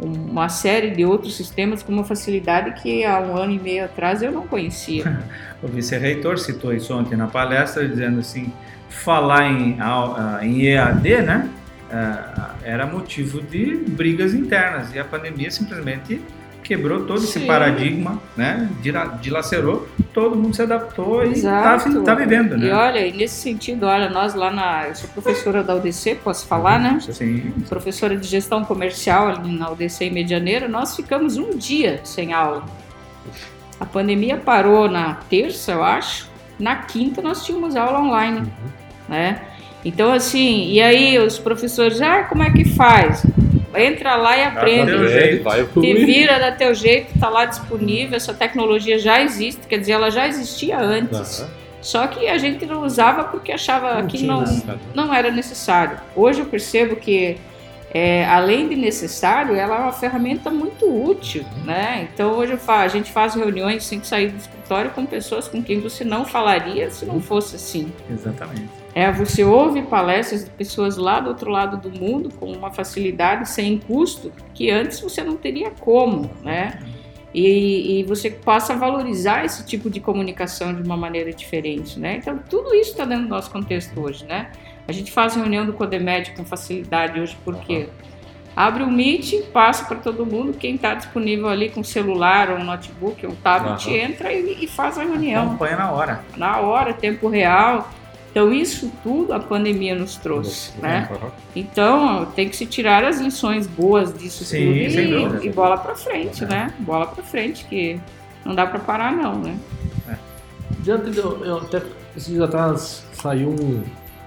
uma 0.00 0.48
série 0.48 0.90
de 0.90 1.04
outros 1.04 1.36
sistemas 1.36 1.82
com 1.82 1.92
uma 1.92 2.04
facilidade 2.04 2.80
que 2.80 3.04
há 3.04 3.18
um 3.20 3.36
ano 3.36 3.52
e 3.52 3.58
meio 3.58 3.84
atrás 3.84 4.22
eu 4.22 4.30
não 4.30 4.46
conhecia. 4.46 5.18
O 5.60 5.66
vice-reitor 5.66 6.38
citou 6.38 6.72
isso 6.72 6.96
ontem 6.96 7.16
na 7.16 7.26
palestra, 7.26 7.88
dizendo 7.88 8.20
assim, 8.20 8.52
falar 8.88 9.50
em, 9.50 9.76
ah, 9.80 10.38
em 10.40 10.66
EAD, 10.66 11.22
né, 11.22 11.50
ah, 11.90 12.54
era 12.62 12.86
motivo 12.86 13.42
de 13.42 13.74
brigas 13.74 14.34
internas 14.34 14.94
e 14.94 15.00
a 15.00 15.04
pandemia 15.04 15.50
simplesmente 15.50 16.22
quebrou 16.68 17.04
todo 17.06 17.16
esse 17.24 17.40
Sim. 17.40 17.46
paradigma, 17.46 18.20
né, 18.36 18.68
dila- 18.82 19.18
dilacerou, 19.22 19.88
todo 20.12 20.36
mundo 20.36 20.54
se 20.54 20.60
adaptou 20.60 21.24
e 21.24 21.32
está 21.32 21.74
Exato. 21.76 22.02
tá 22.02 22.14
vivendo, 22.14 22.56
E 22.56 22.60
né. 22.68 22.72
olha, 22.74 23.06
e 23.06 23.12
nesse 23.12 23.40
sentido, 23.40 23.86
olha, 23.86 24.10
nós 24.10 24.34
lá 24.34 24.50
na. 24.50 24.86
Eu 24.88 24.94
sou 24.94 25.08
professora 25.08 25.62
da 25.64 25.74
UDC, 25.74 26.16
posso 26.22 26.46
falar, 26.46 26.78
né? 26.78 26.98
Sim, 27.00 27.54
Professora 27.70 28.14
de 28.16 28.26
gestão 28.28 28.62
comercial 28.64 29.28
ali 29.28 29.50
na 29.58 29.70
UDC 29.70 30.04
em 30.04 30.12
Medianeira, 30.12 30.68
nós 30.68 30.94
ficamos 30.94 31.38
um 31.38 31.56
dia 31.56 32.00
sem 32.04 32.34
aula. 32.34 32.64
A 33.80 33.86
pandemia 33.86 34.36
parou 34.36 34.90
na 34.90 35.14
terça, 35.14 35.72
eu 35.72 35.82
acho. 35.82 36.28
Na 36.58 36.76
quinta 36.76 37.22
nós 37.22 37.44
tínhamos 37.46 37.76
aula 37.76 38.00
online, 38.00 38.40
Uhum. 38.40 38.46
né? 39.08 39.40
Então, 39.84 40.12
assim, 40.12 40.66
e 40.70 40.82
aí 40.82 41.18
os 41.18 41.38
professores, 41.38 42.02
ah, 42.02 42.24
como 42.24 42.42
é 42.42 42.50
que 42.50 42.64
faz? 42.64 43.24
Entra 43.74 44.16
lá 44.16 44.36
e 44.36 44.44
aprende. 44.44 44.90
teu 44.92 45.04
É, 45.04 45.08
jeito. 45.08 45.44
vai 45.44 45.56
Te 45.58 45.68
evoluir. 45.70 46.06
vira, 46.06 46.38
dá 46.38 46.52
teu 46.52 46.74
jeito, 46.74 47.18
tá 47.18 47.28
lá 47.28 47.44
disponível, 47.44 48.16
essa 48.16 48.32
tecnologia 48.32 48.98
já 48.98 49.20
existe, 49.20 49.66
quer 49.66 49.78
dizer, 49.78 49.92
ela 49.92 50.10
já 50.10 50.26
existia 50.26 50.78
antes. 50.78 51.40
Aham. 51.40 51.50
Só 51.80 52.06
que 52.08 52.26
a 52.26 52.36
gente 52.38 52.66
não 52.66 52.82
usava 52.84 53.24
porque 53.24 53.52
achava 53.52 54.02
que 54.04 54.18
tinha 54.18 54.32
não, 54.32 54.44
não 54.94 55.14
era 55.14 55.30
necessário. 55.30 55.98
Hoje 56.16 56.40
eu 56.40 56.46
percebo 56.46 56.96
que, 56.96 57.36
é, 57.94 58.26
além 58.26 58.68
de 58.68 58.74
necessário, 58.74 59.54
ela 59.54 59.76
é 59.76 59.78
uma 59.78 59.92
ferramenta 59.92 60.50
muito 60.50 60.84
útil, 60.86 61.44
né? 61.64 62.08
Então 62.12 62.32
hoje 62.32 62.58
a 62.66 62.88
gente 62.88 63.12
faz 63.12 63.34
reuniões 63.36 63.84
sem 63.84 64.02
sair 64.02 64.28
do 64.30 64.38
escritório 64.38 64.90
com 64.90 65.06
pessoas 65.06 65.46
com 65.46 65.62
quem 65.62 65.78
você 65.80 66.02
não 66.04 66.24
falaria 66.24 66.90
se 66.90 67.06
não 67.06 67.20
fosse 67.20 67.54
assim. 67.56 67.92
exatamente. 68.10 68.68
É, 68.98 69.12
você 69.12 69.44
ouve 69.44 69.82
palestras 69.82 70.44
de 70.44 70.50
pessoas 70.50 70.96
lá 70.96 71.20
do 71.20 71.28
outro 71.28 71.48
lado 71.48 71.76
do 71.76 71.88
mundo 71.88 72.30
com 72.34 72.50
uma 72.50 72.72
facilidade, 72.72 73.48
sem 73.48 73.78
custo, 73.78 74.32
que 74.52 74.72
antes 74.72 74.98
você 74.98 75.22
não 75.22 75.36
teria 75.36 75.70
como, 75.70 76.28
né? 76.42 76.80
E, 77.32 78.00
e 78.00 78.02
você 78.02 78.28
passa 78.28 78.72
a 78.72 78.76
valorizar 78.76 79.44
esse 79.44 79.64
tipo 79.64 79.88
de 79.88 80.00
comunicação 80.00 80.74
de 80.74 80.82
uma 80.82 80.96
maneira 80.96 81.32
diferente, 81.32 81.96
né? 81.96 82.16
Então, 82.16 82.40
tudo 82.50 82.74
isso 82.74 82.90
está 82.90 83.04
dentro 83.04 83.22
do 83.26 83.28
nosso 83.28 83.52
contexto 83.52 84.00
hoje, 84.00 84.24
né? 84.24 84.50
A 84.88 84.90
gente 84.90 85.12
faz 85.12 85.36
reunião 85.36 85.64
do 85.64 85.72
Codemed 85.72 86.32
com 86.32 86.44
facilidade 86.44 87.20
hoje, 87.20 87.38
porque 87.44 87.88
abre 88.56 88.82
o 88.82 88.90
Meet, 88.90 89.44
passa 89.52 89.84
para 89.84 89.98
todo 89.98 90.26
mundo, 90.26 90.54
quem 90.58 90.74
está 90.74 90.94
disponível 90.94 91.48
ali 91.48 91.68
com 91.68 91.84
celular 91.84 92.50
ou 92.50 92.56
um 92.56 92.64
notebook 92.64 93.24
ou 93.24 93.30
um 93.30 93.36
tablet, 93.36 93.86
Aham. 93.86 93.96
entra 93.96 94.32
e, 94.32 94.64
e 94.64 94.66
faz 94.66 94.98
a 94.98 95.04
reunião 95.04 95.46
Acompanha 95.46 95.76
na 95.76 95.92
hora. 95.92 96.24
na 96.36 96.58
hora, 96.58 96.92
tempo 96.92 97.28
real. 97.28 97.88
Então, 98.30 98.52
isso 98.52 98.92
tudo 99.02 99.32
a 99.32 99.40
pandemia 99.40 99.94
nos 99.94 100.16
trouxe, 100.16 100.72
né? 100.80 101.08
Aham. 101.10 101.30
Então, 101.56 102.26
tem 102.36 102.48
que 102.48 102.56
se 102.56 102.66
tirar 102.66 103.02
as 103.04 103.18
lições 103.20 103.66
boas 103.66 104.16
disso 104.16 104.44
Sim, 104.44 104.66
tudo 104.66 104.76
e, 105.00 105.06
dúvida. 105.06 105.46
e 105.46 105.50
bola 105.50 105.76
pra 105.78 105.94
frente, 105.94 106.44
É. 106.44 106.46
né? 106.46 106.74
Bola 106.80 107.06
pra 107.06 107.24
frente, 107.24 107.64
que 107.64 107.98
não 108.44 108.54
dá 108.54 108.66
pra 108.66 108.78
parar 108.78 109.12
não, 109.12 109.34
né? 109.38 109.58
Diante 110.80 111.10
de, 111.10 111.18
eu 111.18 111.58
até 111.58 111.82
esses 112.16 112.28
dias 112.28 112.42
atrás 112.42 113.04
saiu 113.12 113.48
um, 113.50 113.82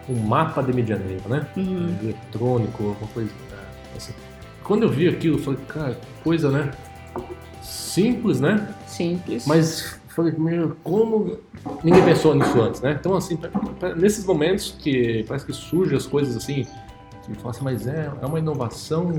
um 0.09 0.19
mapa 0.19 0.61
de 0.61 0.73
Medianeira, 0.73 1.21
né? 1.29 1.47
Uhum. 1.55 1.95
Eletrônico, 2.01 2.83
alguma 2.89 3.07
coisa 3.13 3.29
é, 3.51 3.97
assim. 3.97 4.13
Quando 4.63 4.83
eu 4.83 4.89
vi 4.89 5.07
aquilo, 5.07 5.37
eu 5.37 5.43
falei, 5.43 5.59
cara, 5.67 5.97
coisa, 6.23 6.49
né? 6.51 6.71
Simples, 7.61 8.39
né? 8.39 8.67
Simples. 8.87 9.45
Mas 9.45 9.99
falei, 10.13 10.33
meu, 10.37 10.75
como 10.83 11.37
ninguém 11.83 12.03
pensou 12.03 12.35
nisso 12.35 12.59
antes, 12.61 12.81
né? 12.81 12.97
Então, 12.99 13.15
assim, 13.15 13.35
pra- 13.37 13.49
pra- 13.49 13.95
nesses 13.95 14.25
momentos 14.25 14.75
que 14.79 15.23
parece 15.27 15.45
que 15.45 15.53
surgem 15.53 15.97
as 15.97 16.05
coisas 16.07 16.35
assim, 16.35 16.65
que 17.25 17.35
fala 17.35 17.51
assim, 17.51 17.63
mas 17.63 17.87
é, 17.87 18.11
é 18.21 18.25
uma 18.25 18.39
inovação 18.39 19.11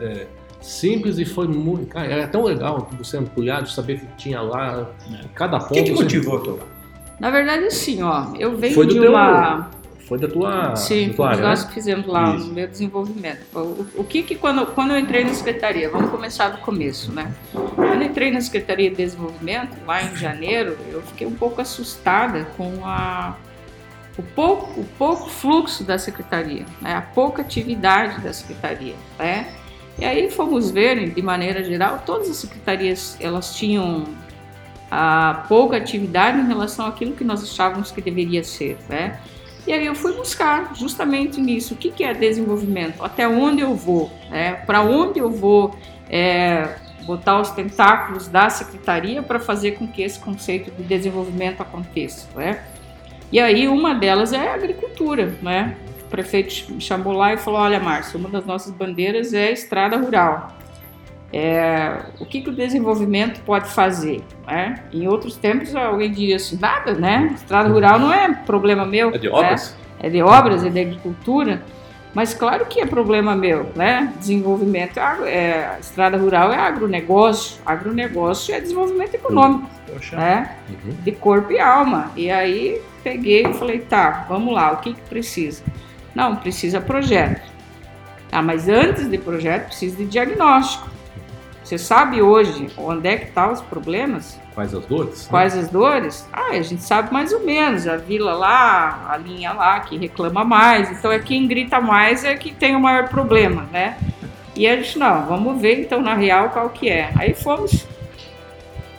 é, 0.00 0.26
simples 0.60 1.18
e 1.18 1.24
foi 1.24 1.46
muito. 1.48 1.86
Cara, 1.86 2.06
era 2.06 2.26
tão 2.28 2.44
legal 2.44 2.88
você 2.98 3.16
ampliar 3.16 3.62
de 3.62 3.72
saber 3.72 4.00
que 4.00 4.06
tinha 4.16 4.40
lá 4.40 4.90
cada 5.34 5.56
O 5.56 5.60
ponto. 5.60 5.72
que, 5.74 5.82
que 5.82 5.90
você- 5.90 6.02
motivou, 6.04 6.40
Tô? 6.40 6.58
Na 7.20 7.30
verdade, 7.30 7.64
assim, 7.66 8.02
ó, 8.02 8.26
eu 8.38 8.56
venho 8.56 8.86
de 8.86 9.00
teu- 9.00 9.10
uma... 9.12 9.70
foi 10.06 10.18
da 10.18 10.28
tua, 10.28 10.76
Sim, 10.76 11.08
da 11.08 11.14
tua 11.14 11.28
área, 11.30 11.42
nós 11.42 11.64
né? 11.64 11.70
fizemos 11.72 12.06
lá 12.06 12.36
Isso. 12.36 12.46
no 12.46 12.52
meu 12.52 12.68
desenvolvimento. 12.68 13.40
O, 13.54 13.86
o 13.96 14.04
que 14.04 14.22
que 14.22 14.34
quando, 14.34 14.66
quando 14.66 14.92
eu 14.92 14.98
entrei 14.98 15.24
na 15.24 15.32
secretaria, 15.32 15.88
vamos 15.88 16.10
começar 16.10 16.50
do 16.50 16.58
começo, 16.58 17.10
né? 17.12 17.32
Quando 17.52 18.02
eu 18.02 18.02
entrei 18.02 18.30
na 18.30 18.40
Secretaria 18.40 18.90
de 18.90 18.96
Desenvolvimento, 18.96 19.76
lá 19.86 20.02
em 20.02 20.14
janeiro, 20.14 20.76
eu 20.90 21.02
fiquei 21.02 21.26
um 21.26 21.34
pouco 21.34 21.60
assustada 21.60 22.46
com 22.56 22.84
a, 22.84 23.36
o, 24.18 24.22
pouco, 24.22 24.80
o 24.80 24.84
pouco 24.98 25.28
fluxo 25.30 25.82
da 25.84 25.98
secretaria, 25.98 26.66
né? 26.80 26.94
a 26.94 27.02
pouca 27.02 27.42
atividade 27.42 28.20
da 28.20 28.32
secretaria, 28.32 28.94
né? 29.18 29.52
E 29.98 30.04
aí 30.04 30.30
fomos 30.30 30.70
ver, 30.70 31.10
de 31.10 31.22
maneira 31.22 31.62
geral, 31.62 32.02
todas 32.04 32.28
as 32.28 32.36
secretarias, 32.36 33.16
elas 33.20 33.54
tinham 33.54 34.04
a 34.90 35.44
pouca 35.48 35.76
atividade 35.76 36.38
em 36.40 36.46
relação 36.46 36.84
àquilo 36.86 37.12
que 37.12 37.24
nós 37.24 37.42
achávamos 37.42 37.90
que 37.90 38.02
deveria 38.02 38.42
ser, 38.42 38.76
né? 38.88 39.20
E 39.66 39.72
aí 39.72 39.86
eu 39.86 39.94
fui 39.94 40.12
buscar 40.12 40.74
justamente 40.74 41.40
nisso, 41.40 41.74
o 41.74 41.76
que, 41.76 42.04
é 42.04 42.12
desenvolvimento, 42.12 43.02
até 43.02 43.26
onde 43.26 43.62
eu 43.62 43.74
vou, 43.74 44.10
né? 44.30 44.54
para 44.66 44.82
onde 44.82 45.18
eu 45.18 45.30
vou 45.30 45.74
é, 46.08 46.76
botar 47.04 47.40
os 47.40 47.50
tentáculos 47.50 48.28
da 48.28 48.50
secretaria 48.50 49.22
para 49.22 49.40
fazer 49.40 49.72
com 49.72 49.86
que 49.86 50.02
esse 50.02 50.18
conceito 50.18 50.70
de 50.70 50.82
desenvolvimento 50.82 51.62
aconteça. 51.62 52.28
Né? 52.34 52.62
E 53.32 53.40
aí 53.40 53.66
uma 53.66 53.94
delas 53.94 54.32
é 54.34 54.48
a 54.48 54.54
agricultura. 54.54 55.34
Né? 55.40 55.76
O 56.04 56.08
prefeito 56.08 56.70
me 56.72 56.80
chamou 56.80 57.14
lá 57.14 57.32
e 57.32 57.38
falou, 57.38 57.60
olha 57.60 57.80
Márcia, 57.80 58.18
uma 58.18 58.28
das 58.28 58.44
nossas 58.44 58.72
bandeiras 58.72 59.32
é 59.32 59.50
estrada 59.50 59.96
rural. 59.96 60.58
É, 61.36 62.00
o 62.20 62.24
que, 62.24 62.42
que 62.42 62.50
o 62.50 62.54
desenvolvimento 62.54 63.40
pode 63.40 63.68
fazer? 63.68 64.22
Né? 64.46 64.84
Em 64.92 65.08
outros 65.08 65.36
tempos 65.36 65.74
alguém 65.74 66.12
diria 66.12 66.36
assim, 66.36 66.56
nada, 66.60 66.94
né? 66.94 67.32
Estrada 67.34 67.68
rural 67.68 67.98
não 67.98 68.12
é 68.12 68.32
problema 68.32 68.86
meu. 68.86 69.12
É 69.12 69.18
de 69.18 69.28
né? 69.28 69.34
obras? 69.34 69.76
é 70.04 70.10
de 70.10 70.22
obras, 70.22 70.62
é 70.64 70.68
de 70.68 70.80
agricultura, 70.80 71.62
mas 72.12 72.34
claro 72.34 72.66
que 72.66 72.80
é 72.80 72.86
problema 72.86 73.34
meu, 73.34 73.70
né? 73.74 74.12
Desenvolvimento, 74.18 74.98
é 74.98 75.30
é, 75.30 75.78
estrada 75.80 76.18
rural 76.18 76.52
é 76.52 76.58
agronegócio, 76.58 77.60
agronegócio 77.64 78.54
é 78.54 78.60
desenvolvimento 78.60 79.14
econômico, 79.14 79.68
Poxa, 79.90 80.16
né? 80.16 80.56
Uhum. 80.68 80.94
De 81.02 81.12
corpo 81.12 81.52
e 81.52 81.58
alma. 81.58 82.12
E 82.16 82.30
aí 82.30 82.80
peguei 83.02 83.46
e 83.46 83.54
falei, 83.54 83.78
tá, 83.80 84.26
vamos 84.28 84.52
lá, 84.52 84.72
o 84.72 84.76
que 84.76 84.92
que 84.92 85.00
precisa? 85.02 85.62
Não, 86.14 86.36
precisa 86.36 86.80
projeto. 86.80 87.42
Ah, 88.30 88.42
mas 88.42 88.68
antes 88.68 89.08
de 89.08 89.16
projeto 89.16 89.66
precisa 89.68 89.96
de 89.96 90.04
diagnóstico. 90.04 90.90
Você 91.64 91.78
sabe 91.78 92.20
hoje 92.20 92.68
onde 92.76 93.08
é 93.08 93.16
que 93.16 93.24
estão 93.28 93.50
os 93.50 93.62
problemas? 93.62 94.38
Quais 94.54 94.74
as 94.74 94.84
dores? 94.84 95.26
Quais 95.26 95.56
as 95.56 95.68
dores? 95.70 96.28
Ah, 96.30 96.50
a 96.50 96.60
gente 96.60 96.82
sabe 96.82 97.10
mais 97.10 97.32
ou 97.32 97.40
menos. 97.40 97.88
A 97.88 97.96
vila 97.96 98.34
lá, 98.34 99.06
a 99.08 99.16
linha 99.16 99.50
lá 99.54 99.80
que 99.80 99.96
reclama 99.96 100.44
mais. 100.44 100.90
Então 100.90 101.10
é 101.10 101.18
quem 101.18 101.48
grita 101.48 101.80
mais 101.80 102.22
é 102.22 102.36
que 102.36 102.52
tem 102.52 102.76
o 102.76 102.80
maior 102.80 103.08
problema, 103.08 103.66
né? 103.72 103.96
E 104.54 104.68
a 104.68 104.76
gente, 104.76 104.98
não, 104.98 105.24
vamos 105.24 105.60
ver 105.60 105.80
então 105.80 106.02
na 106.02 106.14
real 106.14 106.50
qual 106.50 106.68
que 106.68 106.90
é. 106.90 107.10
Aí 107.16 107.32
fomos, 107.32 107.86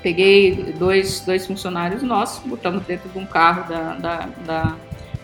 peguei 0.01 0.73
dois, 0.77 1.19
dois 1.19 1.45
funcionários 1.45 2.01
nossos, 2.01 2.43
botamos 2.43 2.83
dentro 2.83 3.07
de 3.09 3.19
um 3.19 3.27
carro 3.27 3.69
da, 3.69 3.93
da, 3.93 4.29
da 4.43 4.75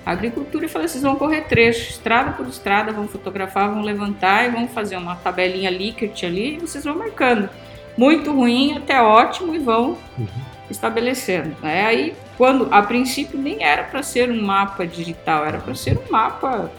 agricultura 0.06 0.66
e 0.66 0.70
falei, 0.70 0.88
vocês 0.88 1.04
vão 1.04 1.16
correr 1.16 1.42
trecho, 1.42 1.92
estrada 1.92 2.32
por 2.32 2.48
estrada, 2.48 2.92
vão 2.92 3.08
fotografar, 3.08 3.70
vão 3.70 3.82
levantar 3.82 4.46
e 4.46 4.50
vão 4.50 4.68
fazer 4.68 4.98
uma 4.98 5.16
tabelinha 5.16 5.70
Likert 5.70 6.24
ali 6.24 6.56
e 6.56 6.60
vocês 6.60 6.84
vão 6.84 6.98
marcando. 6.98 7.50
Muito 7.98 8.32
ruim 8.32 8.78
até 8.78 9.02
ótimo 9.02 9.54
e 9.54 9.60
vão 9.60 9.98
Uhum. 10.18 10.28
estabelecendo. 10.70 11.56
Né? 11.62 11.86
Aí, 11.86 12.14
quando 12.38 12.68
a 12.72 12.82
princípio 12.82 13.38
nem 13.38 13.64
era 13.64 13.84
para 13.84 14.02
ser 14.02 14.32
um 14.32 14.42
mapa 14.42 14.88
digital, 14.88 15.46
era 15.46 15.60
para 15.60 15.76
ser 15.76 15.98
um 15.98 16.12
mapa. 16.12 16.72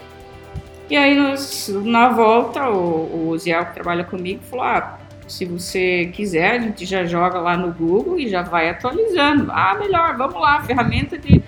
E 0.89 0.97
aí, 0.97 1.15
nós, 1.15 1.69
na 1.83 2.09
volta, 2.09 2.69
o, 2.69 3.29
o 3.29 3.37
Ziel 3.37 3.65
que 3.67 3.73
trabalha 3.75 4.03
comigo 4.03 4.41
falou: 4.49 4.65
ah, 4.65 4.99
se 5.27 5.45
você 5.45 6.11
quiser, 6.13 6.51
a 6.51 6.59
gente 6.59 6.85
já 6.85 7.05
joga 7.05 7.39
lá 7.39 7.55
no 7.55 7.71
Google 7.71 8.19
e 8.19 8.27
já 8.27 8.41
vai 8.41 8.69
atualizando. 8.69 9.49
Ah, 9.51 9.75
melhor, 9.79 10.17
vamos 10.17 10.41
lá, 10.41 10.61
ferramenta 10.63 11.17
de. 11.17 11.41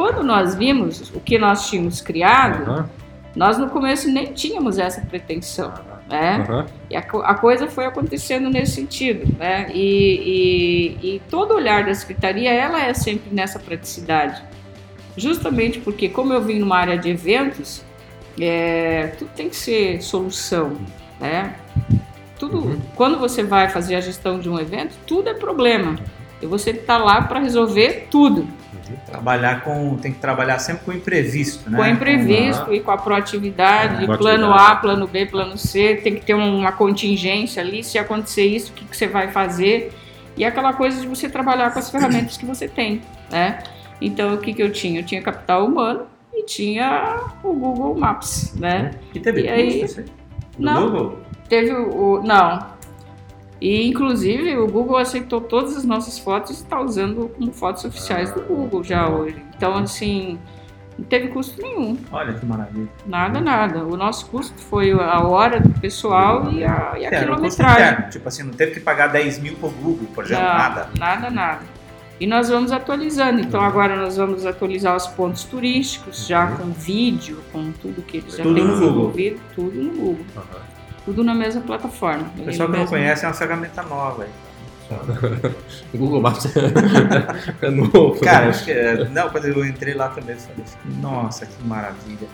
Quando 0.00 0.22
nós 0.22 0.54
vimos 0.54 1.10
o 1.14 1.20
que 1.20 1.36
nós 1.38 1.68
tínhamos 1.68 2.00
criado, 2.00 2.62
Aham, 2.70 2.88
nós 3.36 3.58
no 3.58 3.68
começo 3.68 4.10
nem 4.10 4.32
tínhamos 4.32 4.78
essa 4.78 5.02
pretensão, 5.02 5.74
né? 6.08 6.42
aham. 6.48 6.66
E 6.88 6.96
a, 6.96 7.00
a 7.00 7.34
coisa 7.34 7.68
foi 7.68 7.84
acontecendo 7.84 8.48
nesse 8.48 8.76
sentido, 8.76 9.30
né? 9.38 9.70
E, 9.74 10.96
e, 11.02 11.16
e 11.16 11.22
todo 11.28 11.52
olhar 11.52 11.84
da 11.84 11.92
secretaria, 11.92 12.50
ela 12.50 12.82
é 12.82 12.94
sempre 12.94 13.28
nessa 13.30 13.58
praticidade. 13.58 14.42
Justamente 15.18 15.78
porque, 15.80 16.08
como 16.08 16.32
eu 16.32 16.40
vim 16.40 16.60
numa 16.60 16.78
área 16.78 16.96
de 16.96 17.10
eventos, 17.10 17.84
é, 18.40 19.08
tudo 19.18 19.30
tem 19.36 19.50
que 19.50 19.56
ser 19.56 20.00
solução, 20.02 20.78
né? 21.20 21.56
Tudo, 22.38 22.56
Uhum. 22.56 22.80
quando 22.96 23.18
você 23.18 23.42
vai 23.42 23.68
fazer 23.68 23.96
a 23.96 24.00
gestão 24.00 24.38
de 24.40 24.48
um 24.48 24.58
evento, 24.58 24.96
tudo 25.06 25.28
é 25.28 25.34
problema. 25.34 25.98
E 26.40 26.46
você 26.46 26.70
está 26.70 26.96
lá 26.96 27.20
para 27.20 27.38
resolver 27.38 28.06
tudo. 28.10 28.48
Trabalhar 29.06 29.62
com. 29.62 29.96
Tem 29.96 30.12
que 30.12 30.18
trabalhar 30.18 30.58
sempre 30.58 30.84
com 30.84 30.90
o 30.90 30.94
imprevisto, 30.94 31.68
né? 31.70 31.76
Com 31.78 31.84
o 31.84 31.86
imprevisto 31.88 32.72
e 32.72 32.80
com 32.80 32.90
a 32.90 32.98
proatividade, 32.98 34.04
É, 34.04 34.16
plano. 34.16 34.52
A, 34.52 34.76
plano 34.76 35.06
B, 35.06 35.26
plano 35.26 35.56
C, 35.58 36.00
tem 36.02 36.14
que 36.16 36.20
ter 36.24 36.34
uma 36.34 36.72
contingência 36.72 37.62
ali, 37.62 37.82
se 37.84 37.98
acontecer 37.98 38.44
isso, 38.46 38.72
o 38.72 38.74
que, 38.74 38.84
que 38.84 38.96
você 38.96 39.06
vai 39.06 39.28
fazer? 39.28 39.92
E 40.36 40.44
aquela 40.44 40.72
coisa 40.72 41.00
de 41.00 41.06
você 41.06 41.28
trabalhar 41.28 41.72
com 41.72 41.78
as 41.78 41.90
ferramentas 41.90 42.36
que 42.36 42.46
você 42.46 42.66
tem, 42.68 43.02
né? 43.30 43.58
Então, 44.00 44.34
o 44.34 44.38
que, 44.38 44.54
que 44.54 44.62
eu 44.62 44.72
tinha? 44.72 45.00
Eu 45.00 45.04
tinha 45.04 45.20
capital 45.20 45.66
humano 45.66 46.06
e 46.32 46.42
tinha 46.44 47.16
o 47.42 47.52
Google 47.52 47.94
Maps, 47.98 48.54
né? 48.56 48.92
E 49.14 49.20
teve 49.20 49.42
E 49.42 49.48
aí- 49.48 49.86
Não. 50.58 50.82
Google? 50.90 51.18
Teve 51.48 51.72
o... 51.72 52.18
o- 52.18 52.22
não. 52.22 52.69
E, 53.60 53.86
inclusive, 53.88 54.56
o 54.56 54.66
Google 54.66 54.96
aceitou 54.96 55.40
todas 55.40 55.76
as 55.76 55.84
nossas 55.84 56.18
fotos 56.18 56.50
e 56.50 56.54
está 56.54 56.80
usando 56.80 57.28
como 57.36 57.52
fotos 57.52 57.84
oficiais 57.84 58.32
do 58.32 58.40
Google 58.42 58.82
já 58.82 59.06
hoje. 59.08 59.36
Então, 59.54 59.76
assim, 59.76 60.38
não 60.98 61.04
teve 61.04 61.28
custo 61.28 61.60
nenhum. 61.60 61.98
Olha 62.10 62.32
que 62.32 62.46
maravilha. 62.46 62.88
Nada, 63.04 63.38
nada. 63.40 63.84
O 63.84 63.96
nosso 63.98 64.26
custo 64.26 64.58
foi 64.58 64.92
a 64.92 65.20
hora 65.20 65.60
do 65.60 65.68
pessoal 65.78 66.50
e 66.50 66.64
a, 66.64 66.94
e 66.98 67.04
a 67.04 67.10
custo 67.10 67.24
quilometragem. 67.26 67.86
interno. 67.92 68.10
Tipo 68.10 68.28
assim, 68.28 68.42
não 68.44 68.52
teve 68.52 68.72
que 68.72 68.80
pagar 68.80 69.08
10 69.08 69.38
mil 69.40 69.54
pro 69.56 69.68
Google, 69.68 70.06
por 70.14 70.24
exemplo, 70.24 70.42
Não, 70.44 70.52
nada. 70.56 70.88
Nada, 70.98 71.30
nada. 71.30 71.60
E 72.18 72.26
nós 72.26 72.48
vamos 72.50 72.70
atualizando. 72.72 73.40
Então 73.40 73.60
agora 73.62 73.94
nós 73.96 74.16
vamos 74.16 74.44
atualizar 74.46 74.94
os 74.96 75.06
pontos 75.06 75.44
turísticos, 75.44 76.26
já 76.26 76.46
com 76.48 76.64
vídeo, 76.70 77.38
com 77.52 77.72
tudo 77.72 78.02
que 78.02 78.18
eles 78.18 78.36
já 78.36 78.42
Tudo 78.42 78.54
têm 78.54 78.64
no 78.64 78.70
Google. 78.72 78.86
desenvolvido, 79.12 79.40
tudo 79.54 79.82
no 79.82 79.90
Google. 79.92 80.26
aham. 80.36 80.69
Tudo 81.04 81.24
na 81.24 81.34
mesma 81.34 81.60
plataforma. 81.62 82.30
O 82.38 82.42
pessoal 82.44 82.68
que 82.68 82.72
não 82.72 82.80
mesmo- 82.80 82.88
conhece 82.96 83.24
é 83.24 83.28
uma 83.28 83.34
ferramenta 83.34 83.82
nova. 83.82 84.26
Google 85.94 86.20
Maps 86.20 86.46
é 87.62 87.70
novo. 87.70 88.20
Cara, 88.20 88.46
eu 88.46 88.50
acho 88.50 88.64
que, 88.64 88.72
é, 88.72 89.08
não, 89.08 89.30
quando 89.30 89.46
eu 89.46 89.64
entrei 89.64 89.94
lá 89.94 90.08
também, 90.08 90.34
eu 90.34 90.40
falei, 90.40 90.64
assim, 90.64 91.00
nossa, 91.00 91.46
que 91.46 91.62
maravilha. 91.64 92.26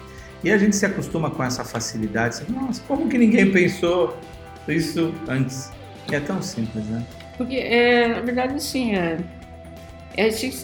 E 0.43 0.51
a 0.51 0.59
gente 0.59 0.75
se 0.77 0.87
acostuma 0.87 1.31
com 1.31 1.43
essa 1.43 1.65
facilidade. 1.65 2.37
Assim, 2.37 2.53
nossa, 2.53 2.83
como 2.89 3.09
que 3.09 3.19
ninguém 3.19 3.51
pensou 3.51 4.17
isso 4.69 5.13
antes? 5.29 5.71
E 6.11 6.15
é 6.15 6.21
tão 6.21 6.41
simples, 6.41 6.87
né? 6.87 7.05
Porque, 7.37 7.57
é, 7.57 8.09
na 8.09 8.21
verdade, 8.21 8.55
é, 8.55 8.95
é, 8.95 9.19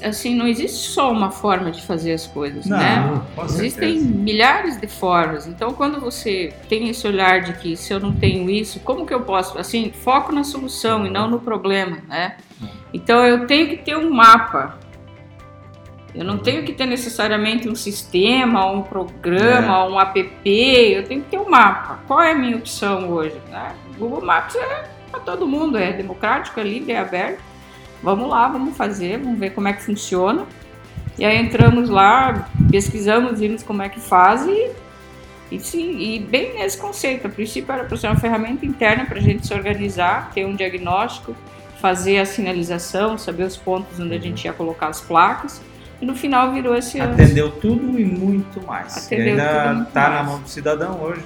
assim, 0.03 0.35
não 0.35 0.47
existe 0.47 0.89
só 0.89 1.13
uma 1.13 1.31
forma 1.31 1.71
de 1.71 1.83
fazer 1.83 2.13
as 2.13 2.27
coisas, 2.27 2.67
né? 2.67 3.23
com 3.35 3.45
Existem 3.45 3.99
certeza. 3.99 4.19
milhares 4.19 4.81
de 4.81 4.87
formas. 4.87 5.47
Então, 5.47 5.75
quando 5.75 6.01
você 6.01 6.53
tem 6.69 6.89
esse 6.89 7.07
olhar 7.07 7.43
de 7.43 7.53
que 7.55 7.77
se 7.77 7.93
eu 7.93 8.01
não 8.01 8.13
tenho 8.13 8.49
isso, 8.49 8.81
como 8.81 9.05
que 9.05 9.13
eu 9.13 9.21
posso? 9.21 9.59
Assim, 9.59 9.93
foco 9.93 10.33
na 10.33 10.43
solução 10.43 11.07
e 11.07 11.11
não 11.11 11.29
no 11.29 11.39
problema, 11.39 11.99
né? 12.09 12.37
Então, 12.95 13.25
eu 13.27 13.47
tenho 13.47 13.69
que 13.69 13.77
ter 13.77 13.97
um 13.97 14.11
mapa. 14.11 14.79
Eu 16.15 16.25
não 16.25 16.39
tenho 16.39 16.63
que 16.63 16.73
ter 16.73 16.87
necessariamente 16.87 17.69
um 17.69 17.75
sistema, 17.75 18.71
um 18.71 18.83
programa, 18.83 19.87
um 19.87 19.99
app. 19.99 20.31
Eu 20.45 21.05
tenho 21.05 21.23
que 21.23 21.31
ter 21.31 21.39
um 21.39 21.49
mapa. 21.49 22.01
Qual 22.07 22.21
é 22.21 22.33
a 22.33 22.35
minha 22.35 22.57
opção 22.57 23.11
hoje? 23.11 23.37
Né? 23.51 23.75
Google 23.99 24.23
Maps 24.23 24.55
é 24.57 24.85
para 25.11 25.21
todo 25.21 25.47
mundo, 25.47 25.79
é 25.79 25.93
democrático, 25.93 26.59
é 26.59 26.63
livre, 26.63 26.93
é 26.93 26.99
aberto. 26.99 27.52
Vamos 28.03 28.29
lá, 28.29 28.49
vamos 28.49 28.77
fazer, 28.77 29.19
vamos 29.19 29.39
ver 29.39 29.51
como 29.51 29.69
é 29.69 29.73
que 29.73 29.83
funciona. 29.83 30.45
E 31.19 31.25
aí 31.25 31.37
entramos 31.37 31.89
lá, 31.89 32.49
pesquisamos, 32.71 33.39
vimos 33.39 33.63
como 33.63 33.83
é 33.83 33.89
que 33.89 34.01
faz 34.01 34.47
e, 34.47 34.71
e, 35.51 35.61
sim, 35.61 35.99
e 35.99 36.19
bem 36.19 36.55
nesse 36.55 36.79
conceito. 36.79 37.27
A 37.27 37.31
princípio 37.31 37.73
era 37.73 37.85
para 37.85 37.97
ser 37.97 38.09
uma 38.09 38.17
ferramenta 38.17 38.65
interna 38.65 39.05
para 39.05 39.19
a 39.19 39.23
gente 39.23 39.47
se 39.47 39.55
organizar, 39.55 40.31
ter 40.33 40.47
um 40.47 40.57
diagnóstico, 40.57 41.37
fazer 41.81 42.19
a 42.19 42.25
sinalização, 42.25 43.19
saber 43.19 43.45
os 43.45 43.57
pontos 43.57 44.01
onde 44.01 44.15
a 44.15 44.19
gente 44.19 44.45
ia 44.45 44.53
colocar 44.53 44.89
as 44.89 45.01
placas. 45.01 45.61
E 46.01 46.07
no 46.07 46.17
final 46.17 46.53
virou 46.53 46.75
esse... 46.75 47.01
Atendeu 47.01 47.51
tudo 47.53 48.01
e 48.01 48.05
muito 48.05 48.65
mais. 48.67 49.07
Atendeu 49.07 49.27
e 49.27 49.31
ainda 49.31 49.45
tudo 49.45 49.73
e 49.73 49.75
muito 49.77 49.91
tá 49.93 50.11
na 50.11 50.23
mão 50.25 50.41
do 50.41 50.49
cidadão 50.49 51.01
hoje. 51.01 51.23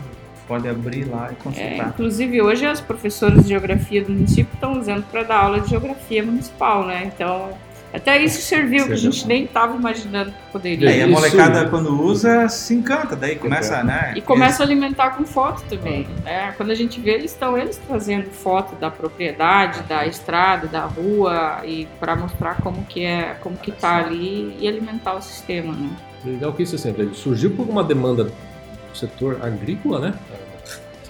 Pode 0.46 0.68
abrir 0.68 1.04
lá 1.04 1.28
e 1.30 1.32
É, 1.32 1.36
consultar. 1.42 1.88
inclusive 1.88 2.40
hoje 2.42 2.66
as 2.66 2.80
professoras 2.80 3.42
de 3.42 3.48
geografia 3.48 4.04
do 4.04 4.12
município 4.12 4.52
estão 4.54 4.78
usando 4.78 5.04
para 5.10 5.22
dar 5.24 5.38
aula 5.38 5.60
de 5.60 5.70
geografia 5.70 6.22
municipal, 6.22 6.86
né? 6.86 7.10
Então 7.14 7.50
Até 7.94 8.22
isso 8.22 8.42
serviu, 8.42 8.84
que 8.86 8.92
a 8.92 8.96
gente 8.96 9.14
Serviu. 9.20 9.28
nem 9.28 9.44
estava 9.44 9.74
imaginando 9.74 10.30
que 10.30 10.52
poderia. 10.52 10.90
É, 10.90 10.98
e 10.98 11.02
a 11.02 11.06
Isso- 11.06 11.12
molecada, 11.14 11.66
quando 11.70 11.98
usa, 12.02 12.46
se 12.48 12.74
encanta, 12.74 13.16
daí 13.16 13.36
começa, 13.36 13.82
né? 13.82 14.12
E 14.14 14.20
começa 14.20 14.62
a 14.62 14.66
alimentar 14.66 15.10
com 15.16 15.24
foto 15.24 15.62
também. 15.70 16.06
né? 16.22 16.52
Quando 16.58 16.70
a 16.72 16.74
gente 16.74 17.00
vê, 17.00 17.12
eles 17.12 17.30
estão 17.32 17.56
eles 17.56 17.80
trazendo 17.88 18.28
foto 18.30 18.74
da 18.76 18.90
propriedade, 18.90 19.82
da 19.84 20.04
estrada, 20.06 20.66
da 20.66 20.80
rua, 20.84 21.62
e 21.64 21.86
para 21.98 22.14
mostrar 22.16 22.56
como 22.60 22.84
que 22.84 23.02
é, 23.02 23.36
como 23.40 23.56
que 23.56 23.72
tá 23.72 23.96
ali 23.96 24.54
e 24.60 24.68
alimentar 24.68 25.14
o 25.14 25.22
sistema, 25.22 25.72
né? 25.72 25.88
Legal 26.24 26.52
que 26.52 26.64
isso 26.64 26.74
assim, 26.74 26.90
ele 26.98 27.14
surgiu 27.14 27.52
por 27.52 27.66
uma 27.66 27.82
demanda 27.84 28.30
setor 28.98 29.38
agrícola, 29.42 30.00
né? 30.00 30.18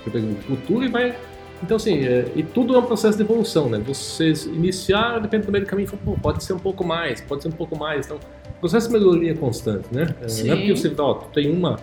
Da 0.07 0.19
agricultura 0.19 0.85
e 0.85 0.89
vai. 0.89 1.17
Então, 1.63 1.77
assim, 1.77 2.05
é, 2.05 2.31
e 2.37 2.43
tudo 2.43 2.75
é 2.75 2.79
um 2.79 2.83
processo 2.83 3.17
de 3.17 3.25
evolução, 3.25 3.69
né? 3.69 3.79
Vocês 3.79 4.45
iniciaram, 4.45 5.21
depende 5.21 5.47
do 5.47 5.53
meio 5.53 5.65
do 5.65 5.69
caminho, 5.69 5.89
falam, 5.89 6.05
pô, 6.05 6.21
pode 6.21 6.45
ser 6.45 6.53
um 6.53 6.59
pouco 6.59 6.85
mais, 6.85 7.21
pode 7.23 7.43
ser 7.43 7.49
um 7.49 7.53
pouco 7.53 7.77
mais. 7.77 8.07
Então, 8.07 8.19
processo 8.61 8.89
de 8.89 8.93
melhoria 8.93 9.33
é 9.33 9.35
constante, 9.35 9.87
né? 9.91 10.15
É, 10.21 10.29
Sim. 10.29 10.49
Não 10.49 10.55
é 10.55 10.57
porque 10.57 10.77
você, 10.77 10.95
ó, 10.99 11.15
tu 11.15 11.29
tem 11.33 11.51
uma 11.51 11.79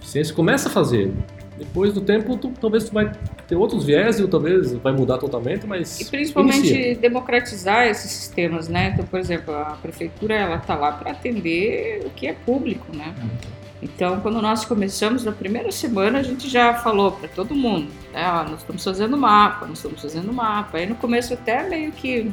ciência, 0.00 0.34
começa 0.34 0.68
a 0.68 0.72
fazer. 0.72 1.12
Depois 1.58 1.92
do 1.92 2.00
tempo, 2.00 2.36
tu, 2.36 2.52
talvez 2.60 2.84
tu 2.84 2.92
vai 2.92 3.12
ter 3.46 3.54
outros 3.54 3.84
viés 3.84 4.18
ou 4.18 4.26
talvez 4.26 4.72
vai 4.72 4.92
mudar 4.92 5.18
totalmente, 5.18 5.66
mas. 5.66 6.00
E 6.00 6.04
principalmente 6.06 6.72
inicia. 6.72 6.96
democratizar 6.96 7.86
esses 7.86 8.10
sistemas, 8.10 8.68
né? 8.68 8.90
Então, 8.92 9.04
por 9.04 9.20
exemplo, 9.20 9.54
a 9.54 9.78
prefeitura 9.80 10.34
ela 10.34 10.58
tá 10.58 10.74
lá 10.74 10.92
para 10.92 11.12
atender 11.12 12.02
o 12.06 12.10
que 12.10 12.26
é 12.26 12.32
público, 12.32 12.96
né? 12.96 13.14
Então, 13.82 14.20
quando 14.20 14.40
nós 14.40 14.64
começamos, 14.64 15.24
na 15.24 15.32
primeira 15.32 15.72
semana, 15.72 16.20
a 16.20 16.22
gente 16.22 16.48
já 16.48 16.74
falou 16.74 17.10
para 17.12 17.28
todo 17.28 17.52
mundo, 17.54 17.88
né? 18.14 18.22
Ó, 18.30 18.44
nós 18.48 18.60
estamos 18.60 18.84
fazendo 18.84 19.16
mapa, 19.16 19.66
nós 19.66 19.78
estamos 19.78 20.00
fazendo 20.00 20.32
mapa. 20.32 20.78
Aí 20.78 20.86
no 20.86 20.94
começo 20.94 21.34
até 21.34 21.68
meio 21.68 21.90
que 21.90 22.30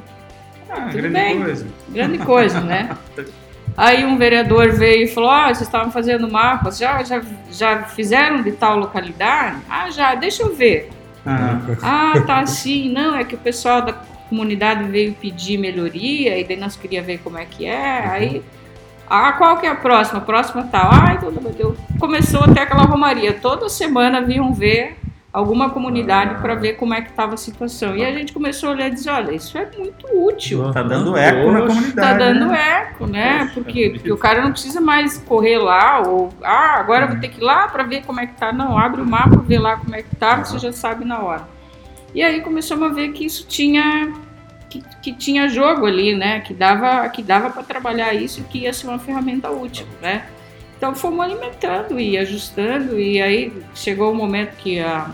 Ah, 0.69 0.81
Tudo 0.91 0.93
grande 0.93 1.09
bem. 1.09 1.41
coisa. 1.41 1.67
grande 1.89 2.17
coisa, 2.19 2.62
né? 2.62 2.95
Aí 3.75 4.05
um 4.05 4.17
vereador 4.17 4.73
veio 4.73 5.05
e 5.05 5.07
falou: 5.07 5.29
Ah, 5.31 5.45
vocês 5.47 5.62
estavam 5.62 5.91
fazendo 5.91 6.29
mapas, 6.29 6.77
já, 6.77 7.01
já, 7.03 7.21
já 7.51 7.83
fizeram 7.83 8.41
de 8.43 8.51
tal 8.51 8.77
localidade? 8.77 9.57
Ah, 9.69 9.89
já, 9.89 10.13
deixa 10.15 10.43
eu 10.43 10.53
ver. 10.55 10.89
Ah, 11.25 11.59
Ah, 11.81 12.21
tá 12.27 12.39
assim. 12.41 12.91
Não, 12.91 13.15
é 13.15 13.23
que 13.23 13.33
o 13.35 13.38
pessoal 13.39 13.81
da 13.81 13.93
comunidade 14.29 14.83
veio 14.83 15.13
pedir 15.13 15.57
melhoria 15.57 16.38
e 16.38 16.43
daí 16.43 16.57
nós 16.57 16.75
queríamos 16.75 17.07
ver 17.07 17.19
como 17.23 17.38
é 17.39 17.45
que 17.45 17.65
é. 17.65 18.07
Aí, 18.07 18.43
ah, 19.10 19.34
qual 19.34 19.58
que 19.58 19.65
é 19.65 19.69
a 19.69 19.76
próxima? 19.76 20.19
A 20.19 20.22
próxima 20.22 20.63
tal. 20.63 20.89
Ah, 20.91 21.13
então 21.13 21.32
deu. 21.52 21.76
Começou 22.00 22.43
até 22.43 22.62
aquela 22.62 22.84
romaria. 22.84 23.34
Toda 23.34 23.67
semana 23.67 24.22
vinham 24.22 24.54
ver 24.54 24.98
alguma 25.32 25.69
comunidade 25.69 26.41
para 26.41 26.56
ver 26.56 26.74
como 26.74 26.93
é 26.93 27.02
que 27.02 27.10
estava 27.10 27.34
a 27.34 27.38
situação. 27.38 27.95
E 27.95 28.04
a 28.04 28.12
gente 28.12 28.34
começou 28.34 28.69
a 28.69 28.72
olhar 28.74 28.88
e 28.88 28.91
dizer, 28.91 29.12
olha, 29.12 29.32
isso 29.32 29.58
é 29.58 29.69
muito 29.78 30.06
útil. 30.13 30.72
tá 30.72 30.84
dando 30.84 31.15
eco 31.15 31.52
na 31.52 31.62
comunidade. 31.62 31.95
Tá 31.95 32.13
dando 32.13 32.48
né? 32.48 32.82
eco, 32.82 33.08
né? 33.08 33.52
Porque, 33.54 33.91
porque 33.91 34.12
o 34.12 34.17
cara 34.17 34.41
não 34.41 34.52
precisa 34.52 34.82
mais 34.82 35.17
correr 35.17 35.58
lá, 35.58 36.02
ou 36.02 36.34
ah, 36.43 36.80
agora 36.80 37.06
eu 37.06 37.10
vou 37.10 37.19
ter 37.19 37.30
que 37.30 37.39
ir 37.39 37.43
lá 37.43 37.67
para 37.67 37.84
ver 37.84 38.04
como 38.06 38.19
é 38.19 38.28
que 38.28 38.34
tá. 38.34 38.52
Não, 38.52 38.78
abre 38.78 39.02
o 39.02 39.06
mapa, 39.06 39.38
vê 39.38 39.58
lá 39.60 39.78
como 39.78 39.95
é 39.95 40.02
que 40.02 40.15
tá, 40.15 40.43
você 40.43 40.58
já 40.58 40.72
sabe 40.72 41.06
na 41.06 41.19
hora. 41.19 41.48
E 42.13 42.24
aí 42.24 42.41
começamos 42.41 42.89
a 42.89 42.93
ver 42.93 43.10
que 43.10 43.26
isso 43.26 43.45
tinha 43.48 44.12
que, 44.69 44.84
que 45.01 45.13
tinha 45.13 45.49
jogo 45.49 45.86
ali, 45.86 46.15
né? 46.15 46.41
Que 46.41 46.53
dava 46.53 47.08
que 47.10 47.23
dava 47.23 47.49
para 47.49 47.63
trabalhar 47.63 48.13
isso 48.13 48.43
que 48.43 48.60
ia 48.60 48.73
ser 48.73 48.88
uma 48.88 48.99
ferramenta 48.99 49.49
útil, 49.49 49.86
né? 50.01 50.27
Então 50.77 50.95
fomos 50.95 51.19
alimentando 51.19 51.99
e 51.99 52.17
ajustando 52.17 52.99
e 52.99 53.21
aí 53.21 53.51
chegou 53.73 54.12
o 54.12 54.15
momento 54.15 54.55
que 54.58 54.79
a 54.79 55.12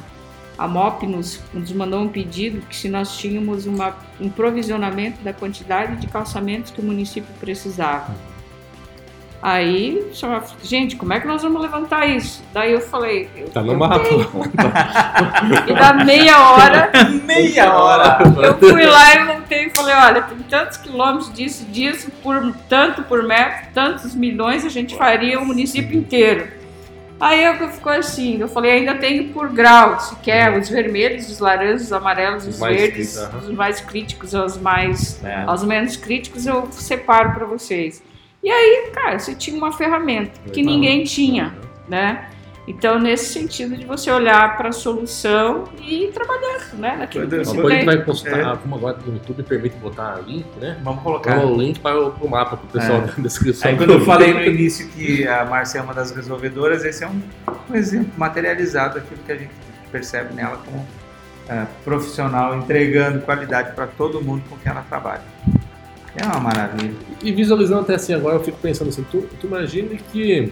a 0.58 0.68
MOP 0.68 1.06
nos, 1.06 1.42
nos 1.54 1.72
mandou 1.72 2.02
um 2.02 2.08
pedido 2.08 2.62
que 2.68 2.76
se 2.76 2.88
nós 2.88 3.18
tínhamos 3.18 3.66
uma, 3.66 3.96
um 4.20 4.30
provisionamento 4.30 5.22
da 5.22 5.34
quantidade 5.34 5.98
de 5.98 6.08
calçamentos 6.08 6.72
que 6.72 6.80
o 6.80 6.84
município 6.84 7.34
precisava. 7.40 8.16
Aí, 9.48 10.08
só, 10.12 10.44
gente, 10.64 10.96
como 10.96 11.14
é 11.14 11.20
que 11.20 11.28
nós 11.28 11.44
vamos 11.44 11.62
levantar 11.62 12.08
isso? 12.08 12.44
Daí 12.52 12.72
eu 12.72 12.82
falei, 12.82 13.30
eu, 13.38 13.48
Tá 13.52 13.62
no 13.62 13.74
eu 13.74 13.78
mapa. 13.78 14.00
tenho. 14.00 14.28
E 15.70 15.74
da 15.76 15.94
meia 16.04 16.40
hora, 16.50 16.90
Meia 17.24 17.72
hora. 17.76 18.18
eu 18.44 18.58
fui 18.58 18.84
lá 18.84 19.14
e 19.14 19.24
montei 19.26 19.66
e 19.68 19.70
falei, 19.70 19.94
olha, 19.94 20.22
tem 20.24 20.38
tantos 20.50 20.78
quilômetros 20.78 21.32
disso, 21.32 21.64
disso, 21.66 22.10
por 22.24 22.56
tanto 22.68 23.04
por 23.04 23.22
metro, 23.22 23.68
tantos 23.72 24.16
milhões, 24.16 24.66
a 24.66 24.70
gente 24.70 24.96
faria 24.98 25.40
o 25.40 25.46
município 25.46 25.96
inteiro. 25.96 26.48
Aí 27.20 27.44
eu 27.46 27.70
ficou 27.70 27.92
assim, 27.92 28.42
eu 28.42 28.48
falei, 28.48 28.72
ainda 28.72 28.96
tem 28.96 29.28
por 29.28 29.50
grau, 29.50 30.00
se 30.00 30.16
quer, 30.18 30.58
os 30.58 30.68
vermelhos, 30.70 31.30
os 31.30 31.38
laranjas, 31.40 31.84
os 31.84 31.94
amarelos, 31.94 32.48
os 32.48 32.56
Os 32.56 32.60
mais 32.60 32.76
verdes, 32.82 33.16
os 33.44 33.50
mais 33.52 33.80
críticos, 33.80 34.34
os 34.34 34.58
mais 34.58 35.24
É. 35.24 35.44
aos 35.46 35.64
menos 35.64 35.96
críticos 35.96 36.48
eu 36.48 36.68
separo 36.72 37.32
para 37.34 37.46
vocês. 37.46 38.02
E 38.46 38.52
aí, 38.52 38.92
cara, 38.94 39.18
você 39.18 39.34
tinha 39.34 39.58
uma 39.58 39.72
ferramenta 39.72 40.40
que 40.52 40.62
Legal. 40.62 40.74
ninguém 40.76 41.04
tinha, 41.04 41.52
né? 41.90 42.30
Então, 42.68 43.00
nesse 43.00 43.34
sentido 43.34 43.76
de 43.76 43.86
você 43.86 44.12
olhar 44.12 44.56
para 44.56 44.70
a 44.70 44.72
solução 44.72 45.64
e 45.82 46.06
ir 46.06 46.12
trabalhando, 46.12 46.74
né? 46.78 46.96
Naquilo 46.96 47.24
que 47.26 47.30
Depois 47.32 47.48
você 47.50 47.56
gente 47.58 47.68
tem. 47.78 47.86
vai 47.86 47.98
postar, 48.04 48.40
É. 48.54 48.56
como 48.58 48.76
agora 48.76 48.98
o 49.08 49.14
YouTube 49.14 49.42
permite 49.44 49.76
botar 49.78 50.20
link, 50.28 50.46
né? 50.60 50.80
Vamos 50.84 51.02
colocar. 51.02 51.36
Coloca 51.40 51.54
o 51.54 51.58
link 51.60 51.80
para 51.80 52.00
o 52.00 52.12
pro 52.12 52.30
mapa 52.30 52.56
para 52.58 52.66
o 52.66 52.70
pessoal 52.70 53.00
É. 53.00 53.02
da 53.08 53.14
descrição. 53.18 53.70
Aí 53.72 53.78
quando 53.78 53.94
eu 53.94 54.02
falei 54.06 54.32
no 54.32 54.44
início 54.44 54.88
que 54.90 55.28
a 55.28 55.44
Márcia 55.46 55.80
é 55.80 55.82
uma 55.82 55.94
das 55.96 56.12
resolvedoras, 56.12 56.86
esse 56.86 57.04
é 57.04 57.08
um, 57.08 57.20
um 57.72 57.76
exemplo 57.76 58.12
materializado 58.16 58.96
daquilo 59.00 59.22
que 59.26 59.32
a 59.32 59.38
gente 59.38 59.52
percebe 59.92 60.36
nela 60.36 60.58
como 60.64 60.86
é, 61.50 61.66
profissional, 61.84 62.56
entregando 62.56 63.22
qualidade 63.22 63.74
para 63.76 63.86
todo 63.88 64.22
mundo 64.22 64.44
com 64.50 64.56
quem 64.58 64.72
ela 64.72 64.84
trabalha. 64.88 65.22
É 66.16 66.26
uma 66.26 66.40
maravilha. 66.40 66.94
E 67.22 67.32
visualizando 67.32 67.82
até 67.82 67.96
assim 67.96 68.14
agora, 68.14 68.36
eu 68.36 68.44
fico 68.44 68.58
pensando 68.62 68.90
assim, 68.90 69.04
tu, 69.12 69.28
tu 69.40 69.48
imagina 69.48 69.90
que 70.12 70.52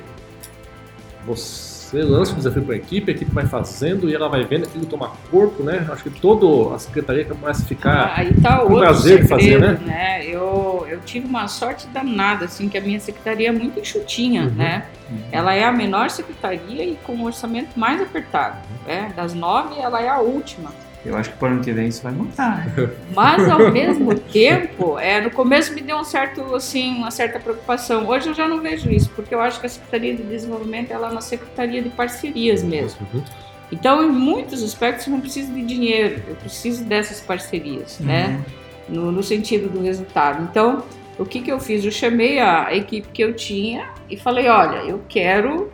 você 1.26 2.02
lança 2.02 2.34
um 2.34 2.38
desafio 2.38 2.64
para 2.64 2.74
a 2.74 2.78
equipe, 2.78 3.12
a 3.12 3.16
equipe 3.16 3.32
vai 3.32 3.46
fazendo 3.46 4.10
e 4.10 4.16
ela 4.16 4.28
vai 4.28 4.44
vendo 4.44 4.64
aquilo 4.66 4.86
tomar 4.86 5.14
corpo, 5.30 5.64
né? 5.64 5.88
Acho 5.92 6.04
que 6.04 6.10
toda 6.10 6.76
a 6.76 6.80
secretaria 6.80 7.24
começa 7.26 7.62
a 7.62 7.66
ficar... 7.66 8.14
Aí 8.18 8.34
tá 8.42 8.58
com 8.58 8.64
outro 8.64 8.80
prazer 8.80 9.22
de 9.22 9.28
fazer, 9.28 9.60
né? 9.60 10.26
Eu, 10.26 10.86
eu 10.90 11.00
tive 11.02 11.28
uma 11.28 11.48
sorte 11.48 11.88
danada, 11.88 12.46
assim, 12.46 12.68
que 12.68 12.78
a 12.78 12.82
minha 12.82 13.00
secretaria 13.00 13.50
é 13.50 13.52
muito 13.52 13.80
enxutinha, 13.80 14.44
Uhum. 14.44 14.50
né? 14.56 14.86
Ela 15.32 15.54
é 15.54 15.64
a 15.64 15.72
menor 15.72 16.10
secretaria 16.10 16.84
e 16.84 16.98
com 17.04 17.14
o 17.14 17.26
orçamento 17.26 17.80
mais 17.80 18.02
apertado, 18.02 18.58
né? 18.88 19.14
Das 19.16 19.34
nove, 19.36 19.80
ela 19.80 20.02
é 20.02 20.10
a 20.10 20.20
última. 20.20 20.72
Eu 21.06 21.18
acho 21.18 21.32
que 21.32 21.38
por 21.38 21.50
ano 21.50 21.62
que 21.62 21.72
vem 21.72 21.88
isso 21.88 22.02
vai 22.02 22.14
mudar. 22.14 22.66
Mas 23.14 23.50
ao 23.50 23.72
mesmo 23.72 24.16
tempo, 24.16 24.98
é, 24.98 25.20
no 25.20 25.30
começo 25.30 25.74
me 25.74 25.82
deu 25.82 25.98
um 25.98 26.04
certo, 26.04 26.56
assim, 26.56 26.96
uma 26.96 27.12
certa 27.12 27.40
preocupação. 27.40 28.08
Hoje 28.08 28.30
eu 28.30 28.34
já 28.34 28.48
não 28.48 28.62
vejo 28.62 28.90
isso, 28.90 29.10
porque 29.10 29.36
eu 29.36 29.42
acho 29.42 29.60
que 29.60 29.66
a 29.66 29.70
Secretaria 29.70 30.16
de 30.16 30.24
Desenvolvimento 30.24 30.92
ela 30.92 31.10
é 31.10 31.12
uma 31.12 31.22
secretaria 31.22 31.82
de 31.82 31.90
parcerias 31.90 32.64
mesmo. 32.64 33.06
Uhum. 33.14 33.24
Então, 33.72 34.04
em 34.04 34.10
muitos 34.10 34.64
aspectos, 34.64 35.08
eu 35.08 35.14
não 35.14 35.20
preciso 35.20 35.52
de 35.52 35.64
dinheiro, 35.64 36.22
eu 36.28 36.36
preciso 36.36 36.84
dessas 36.86 37.20
parcerias, 37.20 38.00
né? 38.00 38.40
No, 38.88 39.12
no 39.12 39.24
sentido 39.24 39.68
do 39.70 39.82
resultado. 39.82 40.44
Então, 40.44 40.84
o 41.18 41.26
que, 41.26 41.42
que 41.42 41.52
eu 41.52 41.60
fiz? 41.60 41.84
Eu 41.84 41.92
chamei 41.92 42.40
a 42.40 42.74
equipe 42.76 43.08
que 43.10 43.24
eu 43.24 43.34
tinha 43.34 43.90
e 44.10 44.16
falei: 44.16 44.48
olha, 44.48 44.78
eu 44.84 45.02
quero 45.10 45.72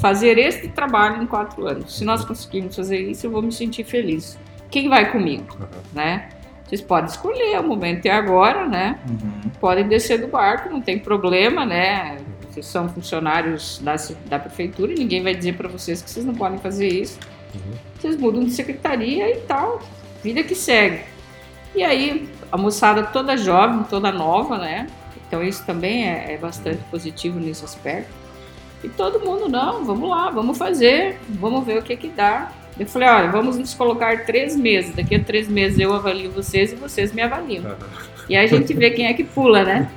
fazer 0.00 0.38
este 0.38 0.68
trabalho 0.68 1.22
em 1.22 1.26
quatro 1.26 1.66
anos. 1.66 1.98
Se 1.98 2.04
nós 2.04 2.24
conseguirmos 2.24 2.76
fazer 2.76 2.98
isso, 2.98 3.26
eu 3.26 3.30
vou 3.30 3.42
me 3.42 3.52
sentir 3.52 3.84
feliz. 3.84 4.38
Quem 4.72 4.88
vai 4.88 5.12
comigo? 5.12 5.44
Uhum. 5.60 5.66
né? 5.92 6.30
Vocês 6.64 6.80
podem 6.80 7.10
escolher, 7.10 7.60
o 7.60 7.62
momento 7.62 8.06
é 8.06 8.10
agora, 8.10 8.66
né? 8.66 8.98
Uhum. 9.06 9.50
Podem 9.60 9.86
descer 9.86 10.18
do 10.18 10.26
barco, 10.26 10.70
não 10.70 10.80
tem 10.80 10.98
problema, 10.98 11.66
né? 11.66 12.16
Vocês 12.48 12.64
são 12.64 12.88
funcionários 12.88 13.78
da, 13.84 13.94
da 14.26 14.38
prefeitura 14.38 14.90
e 14.90 14.94
ninguém 14.94 15.22
vai 15.22 15.34
dizer 15.34 15.54
para 15.54 15.68
vocês 15.68 16.00
que 16.00 16.10
vocês 16.10 16.24
não 16.24 16.34
podem 16.34 16.58
fazer 16.58 16.88
isso. 16.88 17.18
Uhum. 17.54 17.72
Vocês 18.00 18.16
mudam 18.16 18.42
de 18.42 18.52
secretaria 18.52 19.30
e 19.30 19.40
tal, 19.42 19.82
vida 20.24 20.42
que 20.42 20.54
segue. 20.54 21.04
E 21.74 21.84
aí, 21.84 22.26
a 22.50 22.56
moçada 22.56 23.02
toda 23.02 23.36
jovem, 23.36 23.84
toda 23.84 24.10
nova, 24.10 24.56
né? 24.56 24.86
Então 25.26 25.42
isso 25.42 25.64
também 25.66 26.08
é, 26.08 26.32
é 26.32 26.38
bastante 26.38 26.82
positivo 26.90 27.38
nesse 27.38 27.62
aspecto. 27.62 28.10
E 28.82 28.88
todo 28.88 29.20
mundo, 29.20 29.46
não, 29.46 29.84
vamos 29.84 30.08
lá, 30.08 30.30
vamos 30.30 30.56
fazer, 30.56 31.18
vamos 31.28 31.64
ver 31.66 31.78
o 31.78 31.82
que 31.82 31.96
que 31.96 32.08
dá. 32.08 32.50
Eu 32.78 32.86
falei, 32.86 33.08
olha, 33.08 33.30
vamos 33.30 33.56
nos 33.58 33.74
colocar 33.74 34.24
três 34.24 34.56
meses. 34.56 34.94
Daqui 34.94 35.14
a 35.14 35.20
três 35.20 35.48
meses 35.48 35.78
eu 35.78 35.92
avalio 35.92 36.30
vocês 36.30 36.72
e 36.72 36.76
vocês 36.76 37.12
me 37.12 37.22
avaliam. 37.22 37.64
Uhum. 37.64 37.74
E 38.28 38.36
aí 38.36 38.44
a 38.44 38.48
gente 38.48 38.72
vê 38.74 38.90
quem 38.90 39.06
é 39.06 39.12
que 39.12 39.24
pula, 39.24 39.62
né? 39.62 39.90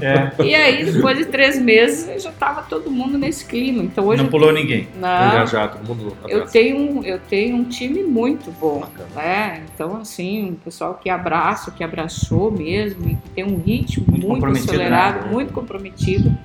É, 0.00 0.44
E 0.44 0.54
aí, 0.54 0.84
depois 0.84 1.16
de 1.16 1.24
três 1.24 1.58
meses, 1.58 2.22
já 2.22 2.30
estava 2.30 2.62
todo 2.62 2.90
mundo 2.90 3.16
nesse 3.16 3.46
clima. 3.46 3.82
Então 3.82 4.06
hoje 4.06 4.22
não 4.22 4.28
pulou 4.28 4.52
ninguém. 4.52 4.88
não, 4.96 5.08
Engajar 5.08 5.72
todo 5.72 5.86
mundo 5.86 6.16
eu 6.28 6.46
tenho, 6.46 6.76
um, 6.76 7.02
eu 7.02 7.18
tenho 7.18 7.56
um 7.56 7.64
time 7.64 8.02
muito 8.02 8.50
bom, 8.60 8.80
Bacana. 8.80 9.08
né? 9.16 9.62
Então, 9.74 9.96
assim, 9.96 10.50
um 10.50 10.54
pessoal 10.54 10.94
que 11.02 11.08
abraça, 11.08 11.70
que 11.70 11.82
abraçou 11.82 12.50
mesmo, 12.50 13.08
e 13.08 13.14
que 13.14 13.30
tem 13.30 13.44
um 13.44 13.56
ritmo 13.56 14.04
Muito 14.06 14.26
muito, 14.26 14.34
comprometido, 14.34 14.72
acelerado, 14.72 15.24
né? 15.26 15.32
muito 15.32 15.52
comprometido, 15.52 16.36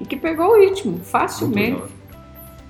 e 0.00 0.04
que 0.04 0.16
pegou 0.16 0.48
o 0.48 0.60
ritmo 0.60 0.92
Muito 0.92 1.04
facilmente 1.04 1.80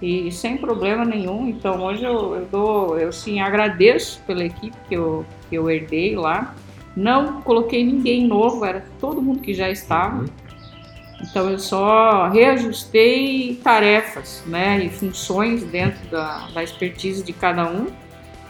e 0.05 0.31
sem 0.31 0.57
problema 0.59 1.05
nenhum. 1.05 1.49
Então, 1.49 1.83
hoje 1.83 2.05
eu, 2.05 2.35
eu 2.35 2.47
dou, 2.51 2.99
eu 2.99 3.11
sim 3.11 3.41
agradeço 3.41 4.21
pela 4.27 4.45
equipe 4.45 4.77
que 4.89 4.95
eu, 4.95 5.25
que 5.49 5.57
eu 5.57 5.71
herdei 5.71 6.15
lá. 6.15 6.55
Não 6.95 7.41
coloquei 7.41 7.85
ninguém 7.85 8.27
novo, 8.27 8.65
era 8.65 8.85
todo 9.01 9.23
mundo 9.23 9.41
que 9.41 9.55
já 9.55 9.71
estava. 9.71 10.21
Uhum. 10.21 10.27
Então 11.23 11.49
eu 11.49 11.59
só 11.59 12.29
reajustei 12.29 13.59
tarefas 13.65 14.43
né, 14.47 14.85
e 14.85 14.91
funções 14.91 15.65
dentro 15.65 16.07
da, 16.11 16.49
da 16.53 16.63
expertise 16.63 17.23
de 17.23 17.33
cada 17.33 17.67
um 17.67 17.87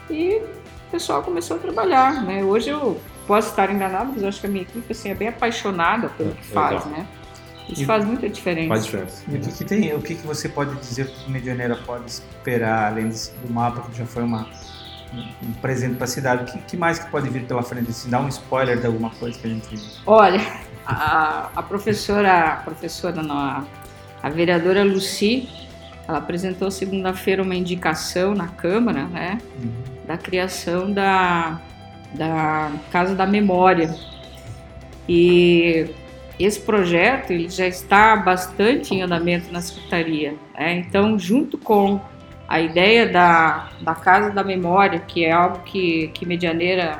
e 0.09 0.41
o 0.87 0.91
pessoal 0.91 1.23
começou 1.23 1.55
a 1.55 1.59
trabalhar. 1.59 2.21
Né? 2.23 2.43
Hoje 2.43 2.69
eu 2.69 2.99
posso 3.25 3.49
estar 3.49 3.71
enganado, 3.71 4.11
mas 4.13 4.23
acho 4.25 4.41
que 4.41 4.47
a 4.47 4.49
minha 4.49 4.63
equipe 4.63 4.91
assim, 4.91 5.09
é 5.09 5.15
bem 5.15 5.29
apaixonada 5.29 6.09
pelo 6.09 6.31
que 6.31 6.45
faz. 6.47 6.85
Legal. 6.85 6.99
Né? 6.99 7.07
Isso 7.69 7.83
E- 7.83 7.85
faz 7.85 8.05
muita 8.05 8.29
diferença. 8.29 8.69
Faz 8.69 8.85
diferença. 8.85 9.23
E 9.27 9.35
o 9.35 9.39
que, 9.39 9.51
que 9.51 9.65
tem? 9.65 9.93
O 9.93 10.01
que, 10.01 10.15
que 10.15 10.25
você 10.27 10.47
pode 10.47 10.75
dizer 10.75 11.07
que 11.07 11.27
o 11.27 11.31
Medianeira 11.31 11.75
pode 11.75 12.05
esperar, 12.09 12.91
além 12.91 13.09
do 13.09 13.53
mapa, 13.53 13.81
que 13.89 13.97
já 13.97 14.05
foi 14.05 14.23
uma, 14.23 14.47
um, 15.43 15.53
presente 15.61 15.95
para 15.95 16.05
a 16.05 16.07
cidade? 16.07 16.43
O 16.43 16.53
que, 16.53 16.59
que 16.59 16.77
mais 16.77 16.99
que 16.99 17.09
pode 17.09 17.29
vir 17.29 17.45
pela 17.45 17.63
frente? 17.63 17.91
Se 17.91 18.07
dá 18.07 18.19
um 18.19 18.27
spoiler 18.27 18.79
de 18.79 18.85
alguma 18.85 19.09
coisa 19.09 19.37
que 19.39 19.47
a 19.47 19.49
gente. 19.49 20.01
Olha, 20.05 20.41
a, 20.85 21.49
a 21.55 21.63
professora, 21.63 22.53
a 22.53 22.55
professora 22.57 23.23
não, 23.23 23.37
a, 23.37 23.65
a 24.21 24.29
vereadora 24.29 24.83
Luci, 24.83 25.49
ela 26.07 26.19
apresentou 26.19 26.69
segunda-feira 26.69 27.41
uma 27.41 27.55
indicação 27.55 28.35
na 28.35 28.47
Câmara, 28.47 29.05
né, 29.05 29.39
da 30.05 30.17
criação 30.17 30.91
da, 30.91 31.59
da 32.13 32.71
Casa 32.91 33.15
da 33.15 33.25
Memória. 33.25 33.95
E 35.09 35.89
esse 36.39 36.59
projeto 36.59 37.31
ele 37.31 37.49
já 37.49 37.67
está 37.67 38.15
bastante 38.15 38.93
em 38.93 39.01
andamento 39.01 39.51
na 39.51 39.61
Secretaria. 39.61 40.35
né? 40.53 40.77
Então, 40.77 41.17
junto 41.17 41.57
com 41.57 41.99
a 42.47 42.59
ideia 42.59 43.07
da, 43.07 43.69
da 43.81 43.95
Casa 43.95 44.31
da 44.31 44.43
Memória, 44.43 44.99
que 44.99 45.25
é 45.25 45.31
algo 45.31 45.59
que, 45.59 46.09
que 46.13 46.25
Medianeira 46.25 46.99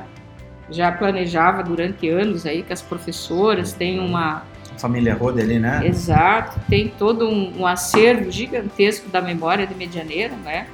já 0.70 0.92
planejava 0.92 1.62
durante 1.62 2.10
anos 2.10 2.46
aí, 2.46 2.64
que 2.64 2.74
as 2.74 2.82
professoras 2.82 3.74
têm 3.74 4.00
uma, 4.00 4.44
família 4.78 5.14
Rode 5.16 5.42
ali, 5.42 5.60
né? 5.60 5.82
Exato, 5.86 6.60
tem 6.70 6.90
todo 6.90 7.28
um, 7.28 7.62
um 7.62 7.68
acervo 7.68 8.32
gigantesco 8.32 9.10
da 9.10 9.22
memória 9.22 9.66
de 9.66 9.74
Medianeira, 9.76 10.36
né? 10.36 10.68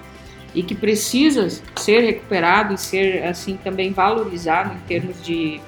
E 0.53 0.63
que 0.63 0.75
precisa 0.75 1.47
ser 1.77 2.01
recuperado 2.01 2.73
e 2.73 2.77
ser, 2.77 3.23
assim, 3.23 3.57
também 3.63 3.91
valorizado 3.91 4.73
em 4.73 4.79
termos 4.79 5.23
de, 5.23 5.61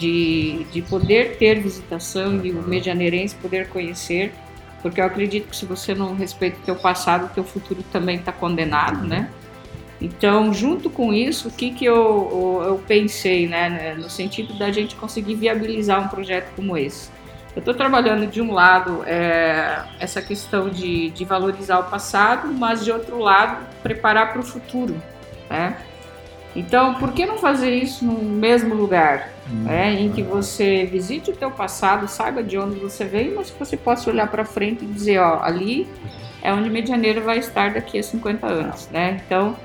de, 0.00 0.64
de 0.72 0.80
poder 0.80 1.36
ter 1.36 1.60
visitação 1.60 2.44
e 2.44 2.50
o 2.50 2.62
medianeirense 2.62 3.34
poder 3.36 3.68
conhecer, 3.68 4.32
porque 4.80 4.98
eu 4.98 5.04
acredito 5.04 5.48
que 5.48 5.56
se 5.56 5.66
você 5.66 5.94
não 5.94 6.14
respeita 6.14 6.56
o 6.58 6.62
teu 6.62 6.74
passado, 6.74 7.26
o 7.26 7.28
teu 7.28 7.44
futuro 7.44 7.84
também 7.92 8.16
está 8.16 8.32
condenado, 8.32 9.06
né? 9.06 9.30
Então, 10.00 10.54
junto 10.54 10.88
com 10.88 11.12
isso, 11.12 11.48
o 11.48 11.50
que, 11.50 11.72
que 11.72 11.84
eu, 11.84 12.62
eu, 12.64 12.78
pensei, 12.88 13.46
né, 13.46 13.94
no 13.98 14.08
sentido 14.08 14.58
da 14.58 14.72
gente 14.72 14.96
conseguir 14.96 15.34
viabilizar 15.34 16.02
um 16.02 16.08
projeto 16.08 16.50
como 16.56 16.74
esse? 16.74 17.10
Eu 17.54 17.58
estou 17.58 17.74
trabalhando 17.74 18.26
de 18.26 18.40
um 18.40 18.54
lado 18.54 19.02
é, 19.04 19.82
essa 19.98 20.22
questão 20.22 20.70
de, 20.70 21.10
de 21.10 21.24
valorizar 21.26 21.80
o 21.80 21.84
passado, 21.90 22.48
mas 22.48 22.82
de 22.82 22.90
outro 22.90 23.18
lado 23.18 23.66
preparar 23.82 24.32
para 24.32 24.40
o 24.40 24.42
futuro, 24.42 24.96
né? 25.50 25.76
Então, 26.54 26.94
por 26.94 27.12
que 27.12 27.24
não 27.24 27.38
fazer 27.38 27.74
isso 27.74 28.04
no 28.04 28.18
mesmo 28.22 28.74
lugar, 28.74 29.30
Hum. 29.50 29.64
né, 29.64 30.00
em 30.00 30.10
que 30.10 30.22
você 30.22 30.84
visite 30.84 31.30
o 31.30 31.36
teu 31.36 31.50
passado, 31.50 32.06
saiba 32.06 32.42
de 32.42 32.56
onde 32.56 32.78
você 32.78 33.04
veio, 33.04 33.34
mas 33.36 33.50
que 33.50 33.58
você 33.58 33.76
possa 33.76 34.08
olhar 34.10 34.28
para 34.28 34.44
frente 34.44 34.84
e 34.84 34.86
dizer, 34.86 35.18
ó, 35.18 35.40
ali 35.42 35.88
é 36.42 36.52
onde 36.52 36.70
Medianeira 36.70 37.20
vai 37.20 37.38
estar 37.38 37.74
daqui 37.74 37.98
a 37.98 38.02
50 38.02 38.46
anos, 38.46 38.88
né? 38.92 39.20
Então, 39.26 39.56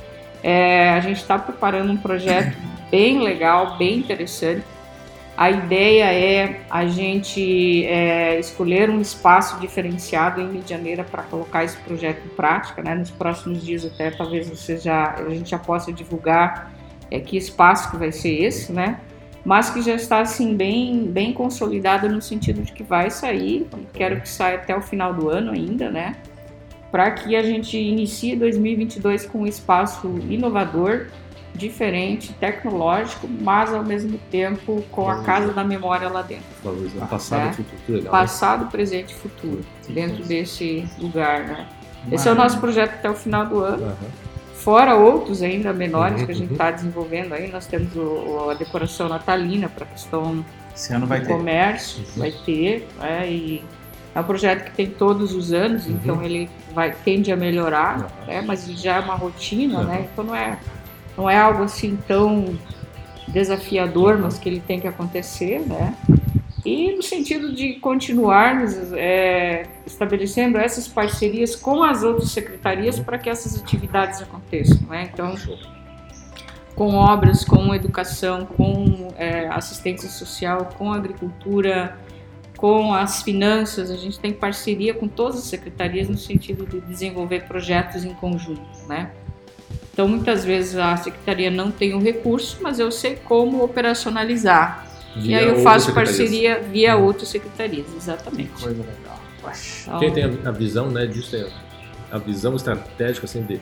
é, 0.44 0.90
a 0.92 1.00
gente 1.00 1.18
está 1.18 1.38
preparando 1.38 1.92
um 1.92 1.98
projeto 1.98 2.58
bem 2.90 3.20
legal, 3.20 3.78
bem 3.78 3.98
interessante. 3.98 4.64
A 5.38 5.52
ideia 5.52 6.14
é 6.14 6.62
a 6.70 6.86
gente 6.86 7.86
é, 7.86 8.40
escolher 8.40 8.90
um 8.90 9.02
espaço 9.02 9.60
diferenciado 9.60 10.40
em 10.40 10.48
Medianeira 10.48 11.04
para 11.04 11.24
colocar 11.24 11.64
esse 11.64 11.76
projeto 11.78 12.22
em 12.26 12.30
prática, 12.30 12.82
né? 12.82 12.96
Nos 12.96 13.12
próximos 13.12 13.64
dias 13.64 13.86
até 13.86 14.12
talvez 14.12 14.48
você 14.48 14.78
já 14.78 15.14
a 15.16 15.30
gente 15.30 15.50
já 15.50 15.60
possa 15.60 15.92
divulgar 15.92 16.72
é, 17.10 17.20
que 17.20 17.38
espaço 17.38 17.92
que 17.92 17.98
vai 17.98 18.12
ser 18.12 18.44
esse, 18.44 18.72
né? 18.72 19.00
Mas 19.44 19.70
que 19.70 19.82
já 19.82 19.94
está 19.94 20.22
assim 20.22 20.56
bem 20.56 21.06
bem 21.06 21.32
consolidado 21.32 22.10
no 22.10 22.22
sentido 22.22 22.64
de 22.64 22.72
que 22.72 22.84
vai 22.84 23.12
sair, 23.12 23.68
quero 23.94 24.20
que 24.20 24.28
saia 24.28 24.56
até 24.56 24.76
o 24.76 24.82
final 24.82 25.14
do 25.14 25.30
ano 25.30 25.52
ainda, 25.52 25.90
né? 25.92 26.16
Para 26.92 27.12
que 27.12 27.36
a 27.36 27.44
gente 27.44 27.78
inicie 27.78 28.36
2022 28.36 29.26
com 29.26 29.42
um 29.42 29.48
espaço 29.48 30.08
inovador 30.30 31.08
diferente, 31.54 32.34
tecnológico, 32.34 33.28
mas 33.28 33.74
ao 33.74 33.84
mesmo 33.84 34.18
tempo 34.30 34.84
com 34.92 35.10
a 35.10 35.24
casa 35.24 35.54
da 35.54 35.64
memória 35.64 36.10
lá 36.10 36.22
dentro. 36.22 36.46
Valorizando 36.64 37.08
passado 37.08 37.54
futuro. 37.56 37.98
Legal. 37.98 38.12
Passado, 38.12 38.72
presente 38.72 39.12
e 39.12 39.16
futuro 39.16 39.66
dentro 39.88 40.24
desse 40.26 40.86
lugar, 41.00 41.44
né? 41.46 41.68
Esse 42.12 42.28
é 42.28 42.32
o 42.32 42.36
nosso 42.36 42.60
projeto 42.60 42.94
até 42.96 43.10
o 43.10 43.16
final 43.16 43.46
do 43.46 43.60
ano. 43.60 43.86
Aham. 43.86 44.25
Fora 44.66 44.96
outros 44.96 45.44
ainda 45.44 45.72
menores 45.72 46.24
que 46.24 46.32
a 46.32 46.34
gente 46.34 46.48
Uhum. 46.48 46.54
está 46.54 46.72
desenvolvendo 46.72 47.34
aí, 47.34 47.52
nós 47.52 47.68
temos 47.68 47.96
o- 47.96 48.50
a 48.50 48.56
decoração 48.56 49.08
natalina 49.08 49.70
para 49.70 49.84
a 49.84 49.88
questão 49.88 50.44
Esse 50.76 50.92
ano 50.92 51.06
vai 51.06 51.20
do 51.20 51.28
ter. 51.28 51.34
comércio, 51.34 52.00
Uhum. 52.00 52.06
vai 52.16 52.32
ter, 52.32 52.88
né? 53.00 53.30
E 53.30 53.64
é 54.16 54.20
um 54.20 54.24
projeto 54.24 54.64
que 54.66 54.72
tem 54.72 54.88
todos 54.88 55.36
os 55.36 55.54
anos, 55.54 55.86
Uhum. 55.86 55.92
então 56.02 56.24
ele 56.24 56.50
vai 56.74 56.92
tende 57.06 57.32
a 57.32 57.36
melhorar, 57.36 58.00
Uhum. 58.00 58.26
né? 58.26 58.42
Mas 58.42 58.66
já 58.66 58.96
é 58.96 59.00
uma 59.02 59.14
rotina, 59.14 59.82
Uhum. 59.82 59.86
né? 59.86 60.08
Então 60.12 60.26
não 60.26 60.36
é 60.36 60.58
não 61.16 61.30
é 61.30 61.38
algo 61.38 61.62
assim 61.64 61.96
tão 62.08 62.58
desafiador, 63.28 64.16
Uhum. 64.16 64.22
mas 64.24 64.40
que 64.40 64.50
ele 64.50 64.60
tem 64.66 64.80
que 64.80 64.88
acontecer, 64.88 65.60
né? 65.60 65.94
E 66.66 66.96
no 66.96 67.04
sentido 67.04 67.54
de 67.54 67.74
continuarmos 67.76 68.92
é, 68.94 69.68
estabelecendo 69.86 70.58
essas 70.58 70.88
parcerias 70.88 71.56
com 71.56 71.84
as 71.84 72.02
outras 72.02 72.32
secretarias 72.32 73.00
para 73.00 73.20
que 73.20 73.30
essas 73.30 73.62
atividades 73.62 74.20
aconteçam, 74.22 74.80
né? 74.90 75.10
Então 75.14 75.36
com 76.76 76.96
obras, 76.96 77.46
com 77.46 77.74
educação, 77.74 78.46
com 78.46 79.14
é, 79.16 79.48
assistência 79.48 80.10
social, 80.10 80.70
com 80.78 80.92
agricultura, 80.92 81.98
com 82.58 82.94
as 82.94 83.22
finanças. 83.22 83.90
A 83.92 83.96
gente 83.96 84.20
tem 84.20 84.34
parceria 84.34 84.94
com 84.94 85.08
todas 85.08 85.38
as 85.38 85.46
secretarias 85.46 86.10
no 86.10 86.18
sentido 86.18 86.66
de 86.66 86.82
desenvolver 86.82 87.46
projetos 87.46 88.04
em 88.04 88.14
conjunto, 88.14 88.62
né? 88.88 89.12
Então, 89.94 90.10
muitas 90.10 90.44
vezes 90.44 90.76
a 90.76 90.98
secretaria 90.98 91.50
não 91.50 91.72
tem 91.72 91.94
o 91.94 92.00
recurso, 92.00 92.60
mas 92.62 92.80
eu 92.80 92.92
sei 92.92 93.16
como 93.16 93.64
operacionalizar. 93.64 94.95
E 95.16 95.20
Via 95.22 95.40
aí 95.40 95.48
eu 95.48 95.58
faço 95.62 95.94
parceria 95.94 96.60
via 96.60 96.96
outras 96.98 97.30
secretarias, 97.30 97.88
exatamente. 97.96 98.50
Coisa 98.62 98.70
legal. 98.82 99.20
Então, 99.84 100.00
Quem 100.00 100.12
tem 100.12 100.24
a, 100.24 100.50
a 100.50 100.52
visão, 100.52 100.90
né, 100.90 101.06
disso, 101.06 101.36
é 101.36 101.48
a 102.12 102.18
visão 102.18 102.56
estratégica, 102.56 103.26
assim, 103.26 103.44
de 103.44 103.62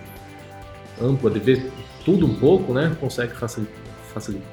ampla, 1.01 1.29
de 1.29 1.39
ver 1.39 1.71
tudo 2.05 2.25
um 2.25 2.35
pouco, 2.35 2.73
né, 2.73 2.95
consegue 2.99 3.33
facilitar, 3.35 3.75
facilitar 4.13 4.47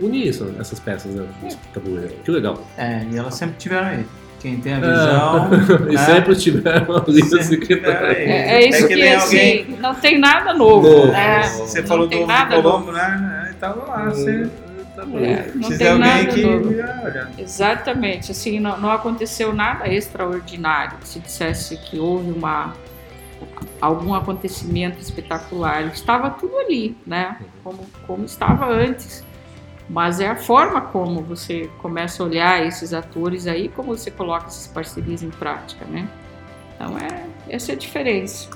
unir 0.00 0.26
isso, 0.28 0.54
essas 0.60 0.78
peças, 0.80 1.14
né, 1.14 1.26
tabuleiro. 1.72 2.14
Que 2.24 2.30
legal. 2.30 2.62
É, 2.76 3.04
e 3.10 3.16
elas 3.16 3.34
sempre 3.34 3.56
tiveram 3.58 3.86
aí. 3.86 4.06
Quem 4.40 4.60
tem 4.60 4.74
a 4.74 4.80
visão. 4.80 5.50
e 5.90 5.94
né? 5.94 5.98
sempre 6.04 6.36
tiveram 6.36 6.96
a 6.98 7.04
lista 7.08 7.42
secretária. 7.42 8.12
é, 8.18 8.62
é 8.62 8.68
isso 8.68 8.84
Até 8.84 8.88
que, 8.94 9.00
vem 9.00 9.14
assim, 9.14 9.36
alguém- 9.38 9.76
não 9.80 9.94
tem 9.94 10.18
nada 10.18 10.52
novo, 10.52 10.86
Novo. 10.86 11.06
né? 11.12 11.42
Você 11.48 11.80
Não 11.80 11.88
falou 11.88 12.06
do. 12.06 12.18
Colombo, 12.26 12.92
né? 12.92 13.48
E 13.50 13.54
tava 13.54 13.84
lá. 13.90 14.04
Você 14.10 14.42
Tá 14.42 14.48
bom. 14.48 14.63
É, 14.96 15.46
não 15.54 15.68
precisa 15.68 15.78
tem 15.78 15.88
alguém 15.88 16.08
nada 16.08 16.26
que. 16.26 16.42
novo. 16.42 16.68
Olha, 17.04 17.30
Exatamente, 17.36 18.30
assim, 18.30 18.60
não, 18.60 18.78
não 18.78 18.90
aconteceu 18.90 19.52
nada 19.52 19.88
extraordinário. 19.88 20.98
Se 21.02 21.18
dissesse 21.18 21.76
que 21.76 21.98
houve 21.98 22.30
uma 22.30 22.74
algum 23.80 24.14
acontecimento 24.14 24.98
espetacular, 25.00 25.82
estava 25.88 26.30
tudo 26.30 26.56
ali, 26.58 26.96
né? 27.06 27.38
Como, 27.62 27.86
como 28.06 28.24
estava 28.24 28.66
antes. 28.66 29.24
Mas 29.88 30.18
é 30.18 30.28
a 30.28 30.36
forma 30.36 30.80
como 30.80 31.22
você 31.22 31.68
começa 31.82 32.22
a 32.22 32.26
olhar 32.26 32.66
esses 32.66 32.94
atores 32.94 33.46
aí, 33.46 33.68
como 33.68 33.94
você 33.94 34.10
coloca 34.10 34.46
essas 34.46 34.66
parcerias 34.66 35.22
em 35.22 35.28
prática, 35.30 35.84
né? 35.84 36.08
Então 36.74 36.96
é 36.98 37.26
essa 37.48 37.72
é 37.72 37.74
a 37.74 37.78
diferença. 37.78 38.48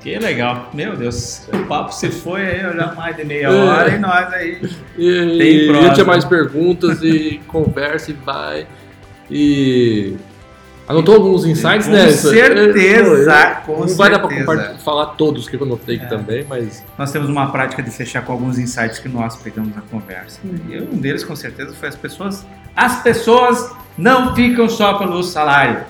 Que 0.00 0.18
legal. 0.18 0.70
Meu 0.72 0.94
Deus. 0.96 1.48
O 1.52 1.66
papo 1.66 1.92
se 1.92 2.10
foi 2.10 2.42
aí, 2.46 2.60
já 2.60 2.94
mais 2.94 3.16
de 3.16 3.24
meia 3.24 3.46
É. 3.46 3.50
hora 3.50 3.90
e 3.94 3.98
nós 3.98 4.32
aí. 4.34 4.60
E, 4.96 5.38
Tem 5.38 5.56
e 5.56 5.64
a 5.68 5.72
prosa. 5.72 5.82
gente 5.86 5.94
tinha 5.94 6.06
mais 6.06 6.24
perguntas 6.24 7.02
e 7.02 7.40
conversa 7.48 8.10
e 8.10 8.14
vai. 8.14 8.66
E. 9.30 10.16
Anotou 10.88 11.16
alguns 11.16 11.44
insights, 11.44 11.86
Com 11.86 11.92
né? 11.94 12.08
Certeza, 12.12 13.32
é, 13.32 13.54
com 13.66 13.80
Não 13.84 13.88
vai 13.96 14.08
dar 14.08 14.20
pra 14.20 14.28
certeza. 14.28 14.78
falar 14.84 15.06
todos 15.16 15.48
que 15.48 15.56
eu 15.56 15.62
anotei 15.64 15.96
aqui 15.96 16.04
É. 16.04 16.08
também, 16.08 16.46
mas. 16.48 16.84
Nós 16.96 17.10
temos 17.10 17.28
uma 17.28 17.50
prática 17.50 17.82
de 17.82 17.90
fechar 17.90 18.24
com 18.24 18.30
alguns 18.32 18.56
insights 18.56 19.00
que 19.00 19.08
nós 19.08 19.34
pegamos 19.34 19.74
na 19.74 19.82
conversa. 19.82 20.38
E 20.68 20.78
um 20.80 20.96
deles, 20.98 21.24
com 21.24 21.34
certeza, 21.34 21.74
foi 21.74 21.88
as 21.88 21.96
pessoas. 21.96 22.46
As 22.76 23.02
pessoas 23.02 23.72
não 23.98 24.36
ficam 24.36 24.68
só 24.68 24.94
pelo 24.94 25.20
salário. 25.24 25.80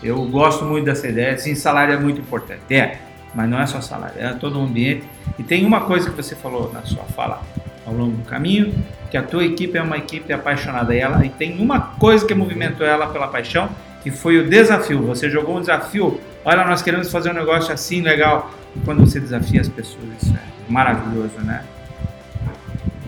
Eu 0.00 0.24
gosto 0.26 0.64
muito 0.64 0.84
dessa 0.84 1.08
ideia. 1.08 1.36
Sim, 1.38 1.56
salário 1.56 1.94
é 1.94 1.98
muito 1.98 2.20
importante. 2.20 2.60
É, 2.70 2.98
mas 3.36 3.50
não 3.50 3.60
é 3.60 3.66
só 3.66 3.82
salário, 3.82 4.14
é 4.18 4.32
todo 4.32 4.58
o 4.58 4.62
ambiente. 4.62 5.04
E 5.38 5.42
tem 5.42 5.66
uma 5.66 5.82
coisa 5.82 6.10
que 6.10 6.16
você 6.16 6.34
falou 6.34 6.72
na 6.72 6.82
sua 6.82 7.04
fala 7.04 7.42
ao 7.86 7.92
longo 7.92 8.16
do 8.16 8.22
caminho, 8.22 8.74
que 9.10 9.16
a 9.16 9.22
tua 9.22 9.44
equipe 9.44 9.76
é 9.76 9.82
uma 9.82 9.98
equipe 9.98 10.32
apaixonada 10.32 10.94
e 10.94 10.98
ela 10.98 11.24
e 11.24 11.28
tem 11.28 11.60
uma 11.60 11.78
coisa 11.78 12.26
que 12.26 12.34
movimentou 12.34 12.86
ela 12.86 13.06
pela 13.08 13.28
paixão, 13.28 13.68
que 14.02 14.10
foi 14.10 14.38
o 14.38 14.48
desafio. 14.48 15.02
Você 15.02 15.28
jogou 15.28 15.58
um 15.58 15.60
desafio, 15.60 16.18
olha, 16.46 16.64
nós 16.64 16.80
queremos 16.80 17.12
fazer 17.12 17.30
um 17.30 17.34
negócio 17.34 17.74
assim 17.74 18.00
legal. 18.00 18.50
E 18.74 18.80
quando 18.80 19.00
você 19.00 19.20
desafia 19.20 19.60
as 19.60 19.68
pessoas, 19.68 20.04
isso 20.22 20.34
é 20.34 20.72
maravilhoso, 20.72 21.38
né? 21.40 21.62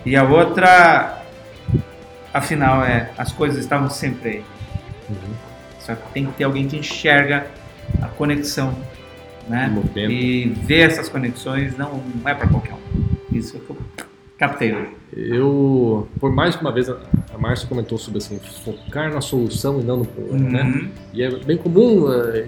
E 0.05 0.15
a 0.15 0.23
outra, 0.23 1.23
afinal, 2.31 2.83
é 2.83 3.09
as 3.17 3.31
coisas 3.31 3.59
estavam 3.59 3.89
sempre 3.89 4.29
aí. 4.29 4.45
Uhum. 5.09 5.33
Só 5.79 5.95
que 5.95 6.11
tem 6.13 6.27
que 6.27 6.33
ter 6.33 6.43
alguém 6.43 6.67
que 6.67 6.77
enxerga 6.77 7.47
a 7.99 8.07
conexão, 8.07 8.75
né? 9.49 9.73
E 9.95 10.45
ver 10.65 10.81
essas 10.91 11.09
conexões 11.09 11.77
não, 11.77 12.01
não 12.21 12.29
é 12.29 12.33
para 12.35 12.47
qualquer 12.47 12.73
um. 12.73 13.35
Isso 13.35 13.57
eu 13.69 13.77
captei 14.37 14.73
hoje. 14.73 14.91
Eu, 15.13 16.07
por 16.19 16.31
mais 16.31 16.55
que 16.55 16.61
uma 16.61 16.71
vez, 16.71 16.89
a 16.89 16.97
Márcia 17.37 17.67
comentou 17.67 17.97
sobre 17.97 18.19
assim, 18.19 18.39
focar 18.63 19.11
na 19.13 19.21
solução 19.21 19.79
e 19.79 19.83
não 19.83 19.97
no 19.97 20.05
problema, 20.05 20.49
né? 20.49 20.63
Uhum. 20.63 20.89
E 21.13 21.23
é 21.23 21.29
bem 21.31 21.57
comum, 21.57 22.11
é, 22.13 22.45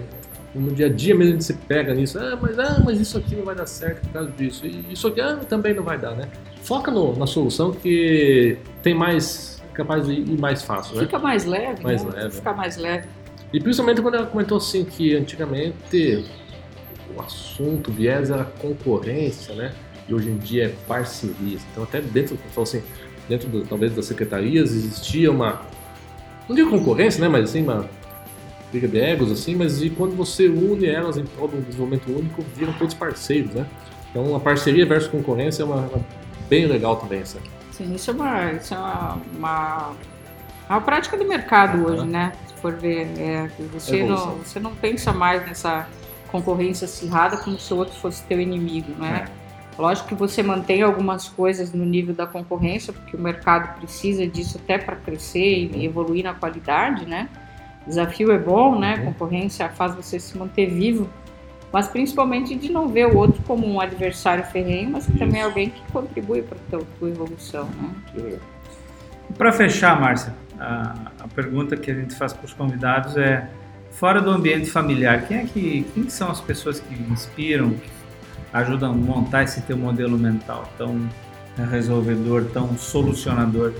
no 0.54 0.70
dia 0.72 0.86
a 0.86 0.88
dia 0.88 1.14
mesmo 1.14 1.30
a 1.30 1.34
gente 1.34 1.44
se 1.44 1.54
pega 1.54 1.92
nisso, 1.94 2.18
ah, 2.18 2.38
mas, 2.40 2.58
ah, 2.58 2.80
mas 2.84 3.00
isso 3.00 3.18
aqui 3.18 3.34
não 3.34 3.44
vai 3.44 3.54
dar 3.54 3.66
certo 3.66 4.00
por 4.02 4.12
causa 4.12 4.30
disso, 4.30 4.64
e 4.66 4.86
isso 4.92 5.06
aqui 5.08 5.20
ah, 5.20 5.36
também 5.48 5.74
não 5.74 5.82
vai 5.82 5.98
dar, 5.98 6.14
né? 6.14 6.28
Foca 6.62 6.90
no- 6.90 7.16
na 7.18 7.26
solução 7.26 7.72
que 7.72 8.56
tem 8.82 8.94
mais, 8.94 9.60
capaz 9.74 10.06
de 10.06 10.12
ir 10.12 10.38
mais 10.40 10.62
fácil, 10.62 10.94
né? 10.96 11.02
Fica 11.02 11.18
mais 11.18 11.44
leve, 11.44 11.82
Mais 11.82 12.04
né? 12.04 12.10
leve. 12.14 12.30
Fica 12.36 12.52
mais 12.52 12.76
leve. 12.76 13.08
E 13.52 13.60
principalmente 13.60 14.00
quando 14.00 14.14
ela 14.14 14.26
comentou 14.26 14.56
assim 14.58 14.84
que 14.84 15.14
antigamente 15.16 16.24
o 17.16 17.20
assunto, 17.20 17.90
o 17.90 17.92
viés 17.92 18.30
era 18.30 18.44
concorrência, 18.44 19.54
né? 19.54 19.72
E 20.08 20.14
hoje 20.14 20.28
em 20.30 20.36
dia 20.38 20.66
é 20.66 20.74
parceria. 20.86 21.58
Então 21.72 21.84
até 21.84 22.00
dentro, 22.00 22.36
falou 22.52 22.64
assim, 22.64 22.82
dentro 23.28 23.48
do- 23.48 23.64
talvez 23.64 23.94
das 23.94 24.06
secretarias 24.06 24.72
existia 24.72 25.30
uma, 25.30 25.62
não 26.48 26.56
digo 26.56 26.70
concorrência, 26.70 27.20
né? 27.20 27.28
Mas 27.28 27.50
assim, 27.50 27.62
uma 27.62 27.88
briga 28.70 28.88
de 28.88 28.98
egos, 29.00 29.30
assim, 29.30 29.54
mas 29.54 29.82
e 29.82 29.90
quando 29.90 30.16
você 30.16 30.48
une 30.48 30.86
elas 30.86 31.16
em 31.18 31.24
prol 31.24 31.48
de 31.48 31.56
um 31.56 31.60
desenvolvimento 31.60 32.10
único, 32.10 32.42
viram 32.56 32.72
todos 32.74 32.94
parceiros, 32.94 33.52
né? 33.52 33.66
Então 34.10 34.34
a 34.34 34.40
parceria 34.40 34.84
versus 34.86 35.10
concorrência 35.10 35.62
é 35.62 35.66
uma, 35.66 35.76
uma- 35.76 36.04
bem 36.48 36.66
legal 36.66 36.96
também 36.96 37.20
essa. 37.20 37.38
Sim, 37.70 37.94
isso 37.94 38.10
é 38.10 38.14
uma, 38.14 38.52
isso 38.52 38.74
é 38.74 38.78
uma, 38.78 39.18
uma, 39.36 39.92
uma 40.68 40.80
prática 40.80 41.16
do 41.16 41.24
mercado 41.26 41.86
hoje, 41.86 42.04
né? 42.06 42.32
Se 42.48 42.54
for 42.60 42.74
ver, 42.74 43.08
é, 43.18 43.48
você, 43.72 44.02
não, 44.04 44.36
você 44.36 44.60
não 44.60 44.74
pensa 44.74 45.12
mais 45.12 45.44
nessa 45.46 45.86
concorrência 46.32 46.86
acirrada 46.86 47.36
como 47.36 47.58
se 47.58 47.72
o 47.72 47.76
outro 47.76 47.94
fosse 47.94 48.22
teu 48.24 48.40
inimigo, 48.40 48.92
né? 48.98 49.26
Lógico 49.78 50.08
que 50.08 50.14
você 50.14 50.42
mantém 50.42 50.82
algumas 50.82 51.28
coisas 51.28 51.72
no 51.72 51.84
nível 51.84 52.14
da 52.14 52.26
concorrência, 52.26 52.92
porque 52.92 53.16
o 53.16 53.20
mercado 53.20 53.78
precisa 53.78 54.26
disso 54.26 54.58
até 54.62 54.78
para 54.78 54.96
crescer 54.96 55.70
e 55.74 55.84
evoluir 55.84 56.24
na 56.24 56.34
qualidade, 56.34 57.06
né? 57.06 57.28
Desafio 57.86 58.32
é 58.32 58.38
bom, 58.38 58.78
né? 58.78 58.96
Uhum. 58.96 59.04
Concorrência 59.06 59.68
faz 59.68 59.94
você 59.94 60.18
se 60.18 60.36
manter 60.36 60.66
vivo, 60.66 61.08
mas 61.72 61.88
principalmente 61.88 62.54
de 62.54 62.70
não 62.70 62.88
ver 62.88 63.06
o 63.06 63.16
outro 63.16 63.42
como 63.42 63.66
um 63.66 63.80
adversário 63.80 64.44
ferrenho, 64.44 64.90
mas 64.90 65.06
também 65.06 65.36
é 65.36 65.38
Isso. 65.38 65.48
alguém 65.48 65.70
que 65.70 65.92
contribui 65.92 66.42
para 66.42 66.58
a 66.78 66.82
tua 66.98 67.08
evolução, 67.08 67.64
né? 67.64 68.38
Para 69.36 69.52
fechar, 69.52 69.98
Márcia, 69.98 70.34
a, 70.60 70.94
a 71.20 71.28
pergunta 71.28 71.76
que 71.76 71.90
a 71.90 71.94
gente 71.94 72.14
faz 72.14 72.32
para 72.32 72.44
os 72.44 72.52
convidados 72.52 73.16
é: 73.16 73.48
fora 73.92 74.20
do 74.20 74.30
ambiente 74.30 74.70
familiar, 74.70 75.26
quem 75.26 75.38
é 75.38 75.44
que, 75.44 75.86
quem 75.94 76.04
que 76.04 76.12
são 76.12 76.30
as 76.30 76.40
pessoas 76.40 76.80
que 76.80 76.94
inspiram, 77.10 77.70
que 77.70 77.90
ajudam 78.52 78.90
a 78.90 78.94
montar 78.94 79.44
esse 79.44 79.60
teu 79.62 79.76
modelo 79.76 80.18
mental 80.18 80.68
tão 80.76 81.08
resolvedor, 81.70 82.46
tão 82.52 82.76
solucionador? 82.76 83.72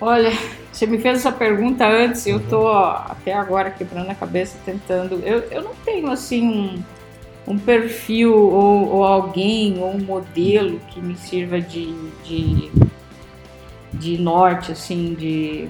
Olha, 0.00 0.32
você 0.72 0.86
me 0.86 0.98
fez 0.98 1.18
essa 1.18 1.32
pergunta 1.32 1.86
antes, 1.86 2.26
eu 2.26 2.40
tô 2.40 2.68
até 2.68 3.34
agora 3.34 3.70
quebrando 3.70 4.10
a 4.10 4.14
cabeça 4.14 4.58
tentando. 4.64 5.20
Eu, 5.24 5.40
eu 5.50 5.62
não 5.62 5.74
tenho 5.84 6.10
assim 6.10 6.48
um, 6.48 7.52
um 7.52 7.58
perfil 7.58 8.34
ou, 8.34 8.88
ou 8.88 9.04
alguém 9.04 9.78
ou 9.78 9.94
um 9.94 10.00
modelo 10.00 10.80
que 10.90 11.00
me 11.00 11.16
sirva 11.16 11.60
de, 11.60 11.92
de, 12.24 12.70
de 13.92 14.18
norte, 14.18 14.72
assim, 14.72 15.14
de, 15.14 15.68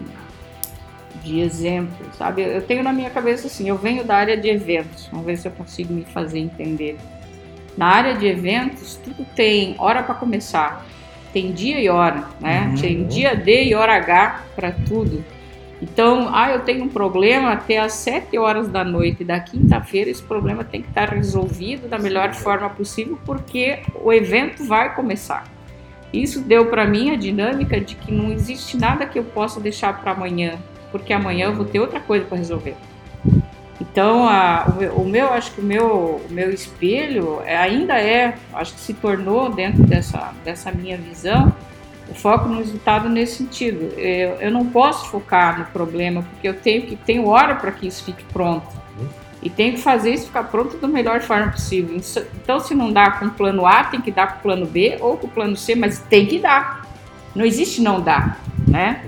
de 1.22 1.40
exemplo, 1.40 2.06
sabe? 2.16 2.42
Eu 2.42 2.62
tenho 2.62 2.82
na 2.82 2.92
minha 2.92 3.10
cabeça 3.10 3.46
assim, 3.46 3.68
eu 3.68 3.76
venho 3.76 4.04
da 4.04 4.16
área 4.16 4.36
de 4.36 4.48
eventos, 4.48 5.08
vamos 5.10 5.26
ver 5.26 5.36
se 5.36 5.46
eu 5.46 5.52
consigo 5.52 5.92
me 5.92 6.04
fazer 6.04 6.38
entender. 6.38 6.98
Na 7.76 7.86
área 7.86 8.14
de 8.14 8.26
eventos, 8.26 8.96
tudo 8.96 9.24
tem 9.34 9.74
hora 9.78 10.02
para 10.02 10.14
começar, 10.14 10.84
tem 11.32 11.52
dia 11.52 11.80
e 11.80 11.88
hora, 11.88 12.24
né? 12.40 12.68
Uhum. 12.68 12.80
Tem 12.80 13.06
dia 13.06 13.34
D 13.34 13.64
e 13.64 13.74
hora 13.74 13.94
H 13.94 14.44
para 14.56 14.72
tudo. 14.72 15.24
Então, 15.82 16.30
ah, 16.34 16.50
eu 16.50 16.60
tenho 16.60 16.84
um 16.84 16.88
problema 16.88 17.52
até 17.52 17.78
às 17.78 17.94
7 17.94 18.36
horas 18.36 18.68
da 18.68 18.84
noite 18.84 19.24
da 19.24 19.40
quinta-feira, 19.40 20.10
esse 20.10 20.22
problema 20.22 20.62
tem 20.62 20.82
que 20.82 20.88
estar 20.88 21.08
resolvido 21.08 21.88
da 21.88 21.98
melhor 21.98 22.34
forma 22.34 22.68
possível, 22.68 23.18
porque 23.24 23.78
o 24.02 24.12
evento 24.12 24.62
vai 24.64 24.94
começar. 24.94 25.44
Isso 26.12 26.40
deu 26.40 26.66
para 26.66 26.86
mim 26.86 27.10
a 27.10 27.16
dinâmica 27.16 27.80
de 27.80 27.94
que 27.94 28.12
não 28.12 28.30
existe 28.30 28.76
nada 28.76 29.06
que 29.06 29.18
eu 29.18 29.24
possa 29.24 29.60
deixar 29.60 30.00
para 30.00 30.12
amanhã, 30.12 30.58
porque 30.90 31.12
amanhã 31.12 31.46
eu 31.46 31.54
vou 31.54 31.64
ter 31.64 31.78
outra 31.80 32.00
coisa 32.00 32.24
para 32.24 32.38
resolver. 32.38 32.74
Então, 33.80 34.28
a- 34.28 34.66
o, 34.68 34.78
meu- 34.78 34.94
o 34.96 35.08
meu, 35.08 35.32
acho 35.32 35.52
que 35.52 35.60
o 35.60 35.64
meu, 35.64 35.86
o 35.88 36.26
meu 36.30 36.50
espelho 36.50 37.40
é- 37.46 37.56
ainda 37.56 37.98
é, 37.98 38.34
acho 38.52 38.74
que 38.74 38.80
se 38.80 38.92
tornou 38.94 39.48
dentro 39.50 39.82
dessa, 39.84 40.32
dessa 40.44 40.70
minha 40.70 40.96
visão, 40.98 41.52
o 42.08 42.14
foco 42.14 42.48
no 42.48 42.58
resultado 42.58 43.08
nesse 43.08 43.36
sentido. 43.36 43.94
Eu, 43.98 44.30
eu 44.40 44.50
não 44.50 44.66
posso 44.66 45.08
focar 45.10 45.58
no 45.58 45.64
problema, 45.66 46.22
porque 46.22 46.46
eu 46.48 46.54
tenho 46.54 46.82
que 46.82 46.96
tenho 46.96 47.26
hora 47.28 47.54
para 47.54 47.70
que 47.72 47.86
isso 47.86 48.04
fique 48.04 48.22
pronto. 48.32 48.66
E 49.42 49.48
tenho 49.48 49.72
que 49.72 49.80
fazer 49.80 50.12
isso 50.12 50.26
ficar 50.26 50.42
pronto 50.44 50.76
da 50.76 50.86
melhor 50.86 51.22
forma 51.22 51.50
possível. 51.50 51.96
Então, 52.42 52.60
se 52.60 52.74
não 52.74 52.92
dá 52.92 53.12
com 53.12 53.24
o 53.24 53.30
plano 53.30 53.64
A, 53.64 53.84
tem 53.84 53.98
que 53.98 54.10
dar 54.10 54.32
com 54.34 54.38
o 54.40 54.42
plano 54.42 54.66
B 54.66 54.98
ou 55.00 55.16
com 55.16 55.26
o 55.26 55.30
plano 55.30 55.56
C, 55.56 55.74
mas 55.74 55.98
tem 56.00 56.26
que 56.26 56.38
dar. 56.38 56.84
Não 57.34 57.46
existe 57.46 57.80
não 57.80 58.02
dar, 58.02 58.38
né? 58.68 59.02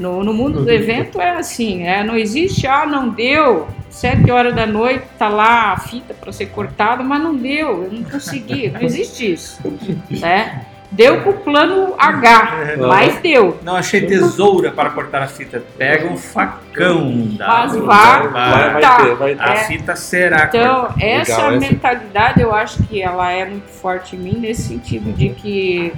No, 0.00 0.24
no 0.24 0.32
mundo 0.32 0.64
do 0.64 0.70
evento 0.70 1.20
é 1.20 1.32
assim, 1.36 1.82
é, 1.86 2.02
não 2.02 2.16
existe, 2.16 2.66
ah, 2.66 2.86
não 2.86 3.10
deu, 3.10 3.68
sete 3.90 4.30
horas 4.30 4.54
da 4.54 4.64
noite, 4.66 5.04
tá 5.18 5.28
lá 5.28 5.72
a 5.72 5.76
fita 5.76 6.14
para 6.14 6.32
ser 6.32 6.46
cortada, 6.46 7.02
mas 7.02 7.22
não 7.22 7.36
deu, 7.36 7.84
eu 7.84 7.90
não 7.92 8.02
consegui, 8.04 8.70
não 8.70 8.80
existe 8.80 9.32
isso, 9.34 9.60
né? 10.08 10.64
Deu 10.92 11.20
com 11.20 11.30
o 11.30 11.34
plano 11.34 11.94
H, 11.96 12.74
mas 12.78 13.16
deu. 13.20 13.58
Não 13.62 13.76
achei 13.76 14.00
tesoura 14.06 14.72
para 14.72 14.90
cortar 14.90 15.22
a 15.22 15.28
fita. 15.28 15.62
Pega 15.78 16.08
um 16.08 16.16
facão. 16.16 17.28
dá. 17.38 17.46
Mas 17.46 17.76
vá 17.76 18.18
Vai, 18.22 18.70
vai 18.72 18.82
Tá. 18.82 18.96
ter, 18.96 19.14
vai 19.14 19.34
ter. 19.36 19.40
A 19.42 19.52
É. 19.52 19.56
fita 19.66 19.94
será 19.94 20.46
Então, 20.52 20.80
cortada. 20.86 21.04
essa 21.04 21.36
Legal, 21.36 21.50
essa. 21.52 21.60
mentalidade 21.60 22.40
eu 22.40 22.52
acho 22.52 22.82
que 22.84 23.00
ela 23.00 23.30
é 23.30 23.44
muito 23.44 23.68
forte 23.68 24.16
em 24.16 24.18
mim 24.18 24.36
nesse 24.40 24.62
sentido 24.62 25.12
de 25.12 25.28
que 25.28 25.92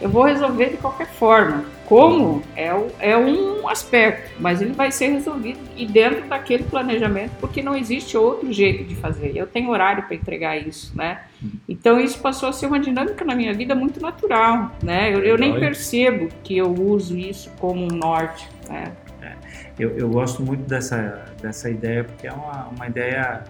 eu 0.00 0.08
vou 0.08 0.22
resolver 0.24 0.70
de 0.70 0.76
qualquer 0.78 1.08
forma. 1.08 1.64
Como 1.88 2.42
é, 2.54 2.68
é 3.00 3.16
um 3.16 3.66
aspecto, 3.66 4.30
mas 4.38 4.60
ele 4.60 4.74
vai 4.74 4.92
ser 4.92 5.08
resolvido 5.08 5.58
e 5.74 5.86
dentro 5.86 6.28
daquele 6.28 6.64
planejamento, 6.64 7.32
porque 7.40 7.62
não 7.62 7.74
existe 7.74 8.14
outro 8.14 8.52
jeito 8.52 8.84
de 8.84 8.94
fazer. 8.94 9.34
Eu 9.34 9.46
tenho 9.46 9.70
horário 9.70 10.02
para 10.02 10.14
entregar 10.14 10.58
isso, 10.58 10.94
né? 10.94 11.22
Então 11.66 11.98
isso 11.98 12.20
passou 12.20 12.50
a 12.50 12.52
ser 12.52 12.66
uma 12.66 12.78
dinâmica 12.78 13.24
na 13.24 13.34
minha 13.34 13.54
vida 13.54 13.74
muito 13.74 14.02
natural, 14.02 14.70
né? 14.82 15.14
Eu, 15.14 15.24
eu 15.24 15.38
nem 15.38 15.58
percebo 15.58 16.28
que 16.44 16.58
eu 16.58 16.70
uso 16.70 17.16
isso 17.16 17.50
como 17.58 17.82
um 17.82 17.96
norte, 17.96 18.46
né? 18.68 18.92
Eu, 19.78 19.96
eu 19.96 20.10
gosto 20.10 20.42
muito 20.42 20.64
dessa, 20.68 21.24
dessa 21.40 21.70
ideia, 21.70 22.04
porque 22.04 22.26
é 22.26 22.32
uma, 22.32 22.68
uma 22.68 22.86
ideia 22.86 23.44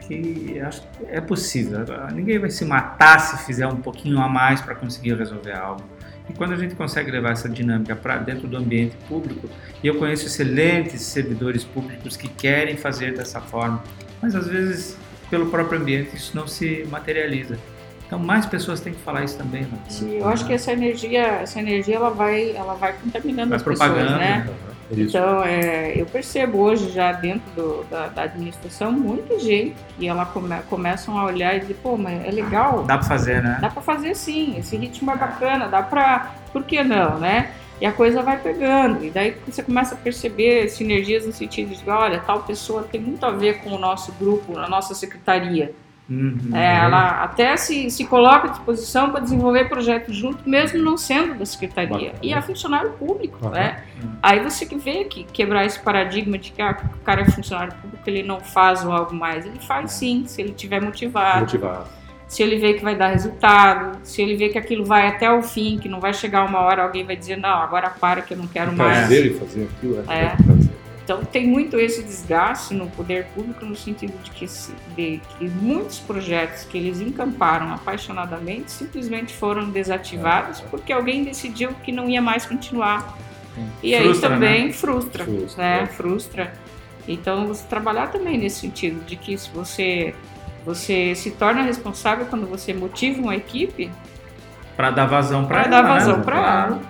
que 0.00 0.60
acho 0.60 0.82
que 0.82 1.06
é 1.08 1.20
possível. 1.20 1.80
Ninguém 2.12 2.38
vai 2.38 2.50
se 2.50 2.64
matar 2.64 3.18
se 3.18 3.44
fizer 3.46 3.66
um 3.66 3.76
pouquinho 3.76 4.20
a 4.20 4.28
mais 4.28 4.60
para 4.60 4.74
conseguir 4.74 5.14
resolver 5.14 5.52
algo. 5.52 5.82
E 6.28 6.32
quando 6.32 6.52
a 6.52 6.56
gente 6.56 6.74
consegue 6.74 7.10
levar 7.10 7.32
essa 7.32 7.48
dinâmica 7.48 7.94
para 7.94 8.16
dentro 8.16 8.48
do 8.48 8.56
ambiente 8.56 8.96
público, 9.08 9.48
e 9.82 9.86
eu 9.86 9.96
conheço 9.96 10.26
excelentes 10.26 11.02
servidores 11.02 11.64
públicos 11.64 12.16
que 12.16 12.28
querem 12.28 12.76
fazer 12.76 13.14
dessa 13.14 13.40
forma, 13.40 13.82
mas 14.22 14.34
às 14.34 14.46
vezes 14.48 14.96
pelo 15.28 15.46
próprio 15.46 15.80
ambiente 15.80 16.16
isso 16.16 16.34
não 16.34 16.46
se 16.46 16.86
materializa. 16.90 17.58
Então 18.06 18.18
mais 18.18 18.46
pessoas 18.46 18.80
têm 18.80 18.94
que 18.94 19.00
falar 19.00 19.24
isso 19.24 19.36
também. 19.36 19.62
Né? 19.62 19.78
Sim, 19.88 20.16
eu 20.16 20.28
acho 20.28 20.46
que 20.46 20.52
essa 20.52 20.72
energia, 20.72 21.22
essa 21.22 21.58
energia 21.58 21.96
ela 21.96 22.10
vai, 22.10 22.50
ela 22.56 22.74
vai 22.74 22.94
contaminando 22.94 23.50
Vai 23.50 23.56
as 23.56 23.62
propagando. 23.62 24.00
pessoas, 24.00 24.18
né? 24.20 24.46
Isso. 24.90 25.16
Então, 25.16 25.42
é, 25.44 25.92
eu 25.96 26.06
percebo 26.06 26.58
hoje 26.58 26.90
já 26.90 27.12
dentro 27.12 27.50
do- 27.56 27.84
da, 27.90 28.08
da 28.08 28.22
administração 28.22 28.92
muita 28.92 29.38
gente 29.38 29.74
que 29.98 30.06
ela 30.06 30.24
come, 30.26 30.54
começam 30.68 31.18
a 31.18 31.24
olhar 31.24 31.56
e 31.56 31.60
dizer, 31.60 31.74
pô, 31.82 31.96
mas 31.96 32.24
é 32.24 32.30
legal, 32.30 32.82
Dá 32.84 32.98
para 32.98 33.06
fazer, 33.08 33.42
né? 33.42 33.58
dá 33.60 33.68
para 33.70 33.82
fazer 33.82 34.14
sim, 34.14 34.58
esse 34.58 34.76
ritmo 34.76 35.10
é 35.10 35.16
bacana, 35.16 35.68
dá 35.68 35.82
para, 35.82 36.32
por 36.52 36.62
que 36.64 36.82
não, 36.84 37.18
né? 37.18 37.52
E 37.80 37.86
a 37.86 37.92
coisa 37.92 38.22
vai 38.22 38.38
pegando, 38.38 39.04
e 39.04 39.10
daí 39.10 39.36
você 39.46 39.62
começa 39.62 39.94
a 39.94 39.98
perceber 39.98 40.68
sinergias 40.68 41.26
no 41.26 41.32
sentido 41.32 41.74
de, 41.74 41.90
olha, 41.90 42.20
tal 42.20 42.40
pessoa 42.44 42.82
tem 42.84 43.00
muito 43.00 43.26
a 43.26 43.30
ver 43.30 43.58
com 43.62 43.70
o 43.70 43.78
nosso 43.78 44.12
grupo, 44.12 44.56
a 44.58 44.68
nossa 44.68 44.94
secretaria. 44.94 45.74
Uhum. 46.08 46.50
É, 46.52 46.76
ela 46.84 47.22
até 47.24 47.56
se, 47.56 47.90
se 47.90 48.04
coloca 48.04 48.48
à 48.48 48.50
disposição 48.50 49.10
para 49.10 49.20
desenvolver 49.20 49.70
projetos 49.70 50.14
junto, 50.14 50.46
mesmo 50.48 50.78
não 50.78 50.98
sendo 50.98 51.34
da 51.34 51.46
secretaria. 51.46 52.10
Bacana. 52.10 52.18
E 52.22 52.32
é 52.32 52.42
funcionário 52.42 52.90
público, 52.92 53.38
Aham. 53.42 53.54
né? 53.54 53.82
Uhum. 54.02 54.10
Aí 54.22 54.40
você 54.40 54.66
que 54.66 54.76
vê 54.76 55.04
que 55.04 55.24
quebrar 55.24 55.64
esse 55.64 55.80
paradigma 55.80 56.36
de 56.36 56.52
que 56.52 56.60
ah, 56.60 56.76
o 56.94 56.98
cara 57.04 57.22
é 57.22 57.24
funcionário 57.24 57.72
público, 57.80 58.02
ele 58.06 58.22
não 58.22 58.38
faz 58.40 58.84
ou 58.84 58.92
algo 58.92 59.14
mais. 59.14 59.46
Ele 59.46 59.58
faz 59.58 59.92
sim, 59.92 60.24
se 60.26 60.42
ele 60.42 60.52
tiver 60.52 60.80
motivado, 60.82 61.40
Motivar. 61.40 61.86
se 62.28 62.42
ele 62.42 62.58
vê 62.58 62.74
que 62.74 62.84
vai 62.84 62.94
dar 62.94 63.08
resultado, 63.08 63.98
se 64.02 64.20
ele 64.20 64.36
vê 64.36 64.50
que 64.50 64.58
aquilo 64.58 64.84
vai 64.84 65.06
até 65.08 65.32
o 65.32 65.42
fim, 65.42 65.78
que 65.78 65.88
não 65.88 66.00
vai 66.00 66.12
chegar 66.12 66.44
uma 66.44 66.60
hora 66.60 66.82
alguém 66.82 67.04
vai 67.04 67.16
dizer, 67.16 67.36
não, 67.36 67.48
agora 67.62 67.88
para 67.88 68.20
que 68.20 68.34
eu 68.34 68.38
não 68.38 68.46
quero 68.46 68.76
mais. 68.76 68.98
Prazer 68.98 69.26
em 69.32 69.38
fazer 69.38 69.68
aquilo, 69.74 70.02
né? 70.02 70.36
É. 70.38 70.53
Então 71.04 71.22
tem 71.22 71.46
muito 71.46 71.78
esse 71.78 72.02
desgaste 72.02 72.72
no 72.72 72.88
poder 72.88 73.26
público 73.34 73.62
no 73.66 73.76
sentido 73.76 74.14
de 74.22 74.30
que, 74.30 74.46
de 74.96 75.20
que 75.38 75.48
muitos 75.48 75.98
projetos 75.98 76.64
que 76.64 76.78
eles 76.78 76.98
encamparam 76.98 77.72
apaixonadamente 77.74 78.70
simplesmente 78.72 79.34
foram 79.34 79.68
desativados 79.68 80.60
É. 80.60 80.64
porque 80.70 80.92
alguém 80.94 81.22
decidiu 81.22 81.74
que 81.84 81.92
não 81.92 82.08
ia 82.08 82.22
mais 82.22 82.46
continuar. 82.46 83.18
E 83.82 83.94
aí 83.94 84.02
Frustra, 84.02 84.30
também 84.30 84.72
frustra, 84.72 85.24
Frustra, 85.24 85.62
né? 85.62 85.82
é. 85.82 85.86
Frustra. 85.86 86.52
Então 87.06 87.46
você 87.46 87.64
trabalhar 87.68 88.06
também 88.10 88.38
nesse 88.38 88.60
sentido 88.60 89.04
de 89.04 89.14
que 89.16 89.36
se 89.36 89.50
você 89.50 90.14
você 90.64 91.14
se 91.14 91.30
torna 91.32 91.60
responsável 91.62 92.24
quando 92.24 92.46
você 92.46 92.72
motiva 92.72 93.20
uma 93.20 93.36
equipe 93.36 93.90
Pra 94.74 94.90
dar 94.90 95.04
vazão 95.04 95.44
para 95.44 95.60
ela. 95.60 95.68
dar 95.68 95.82
vazão 95.82 96.16
né? 96.16 96.24
para 96.24 96.36
ela. 96.38 96.80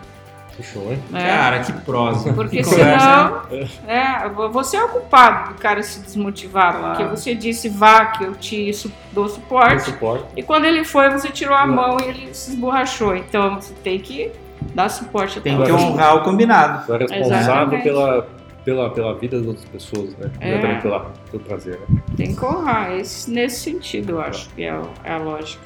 Hein? 0.92 1.02
né? 1.10 1.26
Cara, 1.28 1.60
que 1.60 1.72
prosa. 1.72 2.32
Porque 2.32 2.58
que 2.58 2.64
senão, 2.64 3.42
é, 3.88 4.28
você 4.52 4.76
é 4.76 4.84
o 4.84 4.88
culpado 4.88 5.52
do 5.54 5.58
cara 5.60 5.82
se 5.82 6.00
desmotivar, 6.00 6.76
Claro. 6.78 6.96
porque 6.96 7.04
você 7.16 7.34
disse 7.34 7.68
vá 7.68 8.06
que 8.06 8.24
eu 8.24 8.34
te 8.34 8.72
su- 8.72 8.90
dou 9.12 9.28
suporte, 9.28 9.82
suporte. 9.82 10.24
e 10.36 10.42
quando 10.42 10.64
ele 10.64 10.84
foi, 10.84 11.10
você 11.10 11.28
tirou 11.28 11.56
a 11.56 11.66
Não. 11.66 11.74
mão 11.74 11.96
e 12.00 12.04
ele 12.08 12.34
se 12.34 12.52
esborrachou. 12.52 13.14
Então 13.16 13.56
você 13.60 13.74
tem 13.82 13.98
que 13.98 14.30
dar 14.74 14.88
suporte 14.88 15.40
Tem 15.40 15.54
até 15.56 15.66
que 15.66 15.72
honrar 15.72 16.16
o 16.16 16.22
combinado. 16.22 16.86
Tu 16.86 16.94
é 16.94 16.98
responsável 16.98 17.36
Exatamente. 17.38 17.82
pela, 17.82 18.26
pela, 18.64 18.90
pela 18.90 19.14
vida 19.14 19.38
das 19.38 19.46
outras 19.46 19.64
pessoas, 19.66 20.16
né? 20.16 20.30
É. 20.40 20.58
Também 20.58 20.80
pela, 20.80 21.10
pelo 21.30 21.42
prazer, 21.42 21.80
né? 21.88 22.00
Tem 22.16 22.34
que 22.34 22.44
honrar, 22.44 22.92
esse, 22.92 23.30
nesse 23.30 23.60
sentido 23.60 24.12
eu 24.12 24.20
acho 24.20 24.48
que 24.50 24.62
é, 24.64 24.74
é 25.04 25.12
a 25.12 25.18
lógica. 25.18 25.62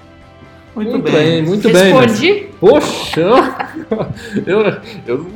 Muito, 0.74 0.98
bem. 1.00 1.42
muito 1.42 1.70
bem. 1.70 1.92
né? 1.94 2.00
Respondi? 2.00 2.46
Poxa! 2.60 3.20
eu, 4.46 4.60
eu 5.06 5.26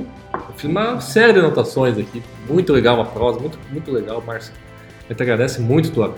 fiz 0.57 0.71
uma 0.71 1.01
série 1.01 1.33
de 1.35 1.39
anotações 1.41 1.99
aqui. 1.99 2.23
Muito 2.49 2.73
legal 2.73 3.01
a 3.01 3.05
prosa, 3.05 3.41
muito, 3.41 3.59
muito 3.71 3.91
legal, 3.91 4.23
Márcio. 4.27 4.53
A 5.09 5.13
gente 5.13 5.23
agradece 5.23 5.61
muito 5.61 5.91
tu 5.91 6.15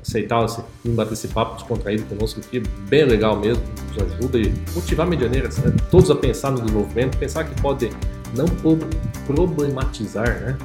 aceitar 0.00 0.44
esse, 0.44 0.60
vir 0.84 0.92
bater 0.92 1.14
esse 1.14 1.28
papo 1.28 1.56
descontraído 1.56 2.04
conosco 2.04 2.40
aqui. 2.40 2.62
Bem 2.88 3.04
legal 3.04 3.36
mesmo, 3.36 3.62
nos 3.88 4.12
ajuda 4.14 4.38
e 4.38 4.52
motivar 4.74 5.06
a 5.06 5.10
medianeiras, 5.10 5.58
né? 5.58 5.72
todos 5.90 6.10
a 6.10 6.14
pensar 6.14 6.52
no 6.52 6.60
desenvolvimento, 6.60 7.16
pensar 7.18 7.44
que 7.44 7.60
pode 7.60 7.90
não 8.34 8.44
pro- 8.46 8.78
problematizar, 9.26 10.28
né? 10.40 10.56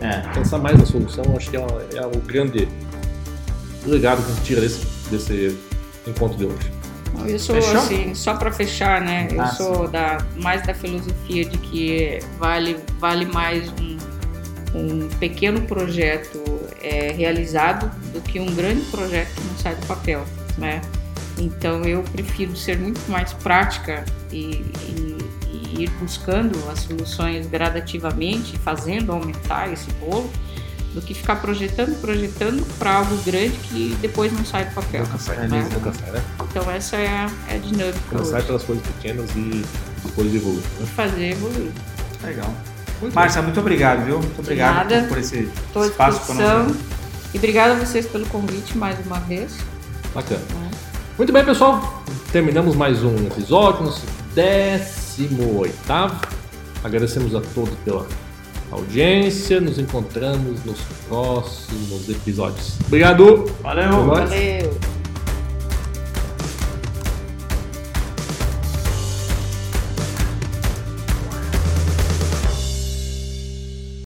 É. 0.00 0.20
Pensar 0.32 0.58
mais 0.58 0.78
na 0.78 0.86
solução, 0.86 1.22
acho 1.36 1.50
que 1.50 1.56
é, 1.56 1.60
uma- 1.60 1.82
é 1.94 2.06
o 2.06 2.18
grande 2.20 2.66
legado 3.86 4.24
que 4.24 4.30
a 4.32 4.34
gente 4.34 4.44
tira 4.44 4.60
desse, 4.62 4.86
desse 5.10 5.58
encontro 6.06 6.38
de 6.38 6.46
hoje. 6.46 6.72
Eu 7.26 7.38
sou 7.38 7.54
Fechou? 7.56 7.76
assim, 7.80 8.14
só 8.14 8.34
para 8.34 8.50
fechar, 8.52 9.00
né? 9.00 9.28
Eu 9.30 9.40
Ah, 9.42 9.46
sou 9.46 9.88
da, 9.88 10.18
mais 10.36 10.66
da 10.66 10.74
filosofia 10.74 11.44
de 11.44 11.58
que 11.58 12.18
vale, 12.38 12.76
vale 12.98 13.26
mais 13.26 13.68
um, 13.80 13.98
um 14.74 15.08
pequeno 15.18 15.62
projeto 15.62 16.38
é, 16.82 17.12
realizado 17.12 17.90
do 18.12 18.20
que 18.20 18.40
um 18.40 18.54
grande 18.54 18.82
projeto 18.90 19.34
que 19.34 19.44
não 19.46 19.56
sai 19.58 19.74
do 19.74 19.86
papel, 19.86 20.24
né? 20.58 20.80
Então 21.38 21.82
eu 21.84 22.02
prefiro 22.02 22.54
ser 22.56 22.78
muito 22.78 23.00
mais 23.10 23.32
prática 23.32 24.04
e, 24.30 24.62
e- 24.88 25.18
e 25.52 25.82
ir 25.84 25.90
buscando 26.00 26.58
as 26.70 26.80
soluções 26.80 27.46
gradativamente, 27.46 28.58
fazendo 28.58 29.12
aumentar 29.12 29.72
esse 29.72 29.90
bolo, 29.92 30.30
do 30.94 31.00
que 31.00 31.14
ficar 31.14 31.36
projetando, 31.36 32.00
projetando 32.00 32.66
para 32.78 32.94
algo 32.94 33.16
grande 33.18 33.56
que 33.58 33.96
depois 34.00 34.32
não 34.32 34.44
sai 34.44 34.64
do 34.64 34.74
papel. 34.74 35.02
Nunca 35.04 35.18
sai, 35.18 35.36
É 35.36 35.48
né? 35.48 35.68
Nunca 35.72 35.92
sai, 35.92 36.10
né? 36.12 36.22
Então 36.50 36.70
essa 36.70 36.96
é 36.96 37.06
a, 37.08 37.30
é 37.48 37.54
a 37.54 37.58
dinâmica 37.58 37.98
Começar 38.10 38.36
hoje. 38.38 38.46
pelas 38.46 38.62
coisas 38.64 38.84
pequenas 38.86 39.30
e 39.36 39.64
depois 40.04 40.34
evoluir. 40.34 40.62
Né? 40.80 40.86
Fazer 40.96 41.30
evoluir. 41.30 41.70
Legal. 42.24 42.54
Muito 43.00 43.14
Márcia, 43.14 43.40
muito 43.40 43.60
obrigado, 43.60 44.04
viu? 44.04 44.18
Muito 44.18 44.40
obrigado 44.40 44.74
nada. 44.90 45.06
por 45.08 45.18
esse 45.18 45.48
espaço 45.74 46.18
disposição. 46.18 46.64
conosco. 46.64 46.82
E 47.32 47.38
obrigada 47.38 47.72
a 47.74 47.76
vocês 47.76 48.06
pelo 48.06 48.26
convite 48.26 48.76
mais 48.76 48.98
uma 49.06 49.20
vez. 49.20 49.56
Bacana. 50.12 50.40
né? 50.54 50.70
Muito 51.16 51.32
bem, 51.32 51.44
pessoal. 51.44 52.02
Terminamos 52.32 52.74
mais 52.74 53.02
um 53.04 53.14
episódio, 53.26 53.84
nosso 53.84 54.02
18. 54.34 55.72
Agradecemos 56.82 57.34
a 57.34 57.40
todos 57.54 57.74
pela 57.84 58.06
audiência. 58.70 59.60
Nos 59.60 59.78
encontramos 59.78 60.64
nos 60.64 60.80
próximos 61.08 62.08
episódios. 62.08 62.78
Obrigado. 62.86 63.46
Valeu. 63.62 64.06
Valeu! 64.06 64.99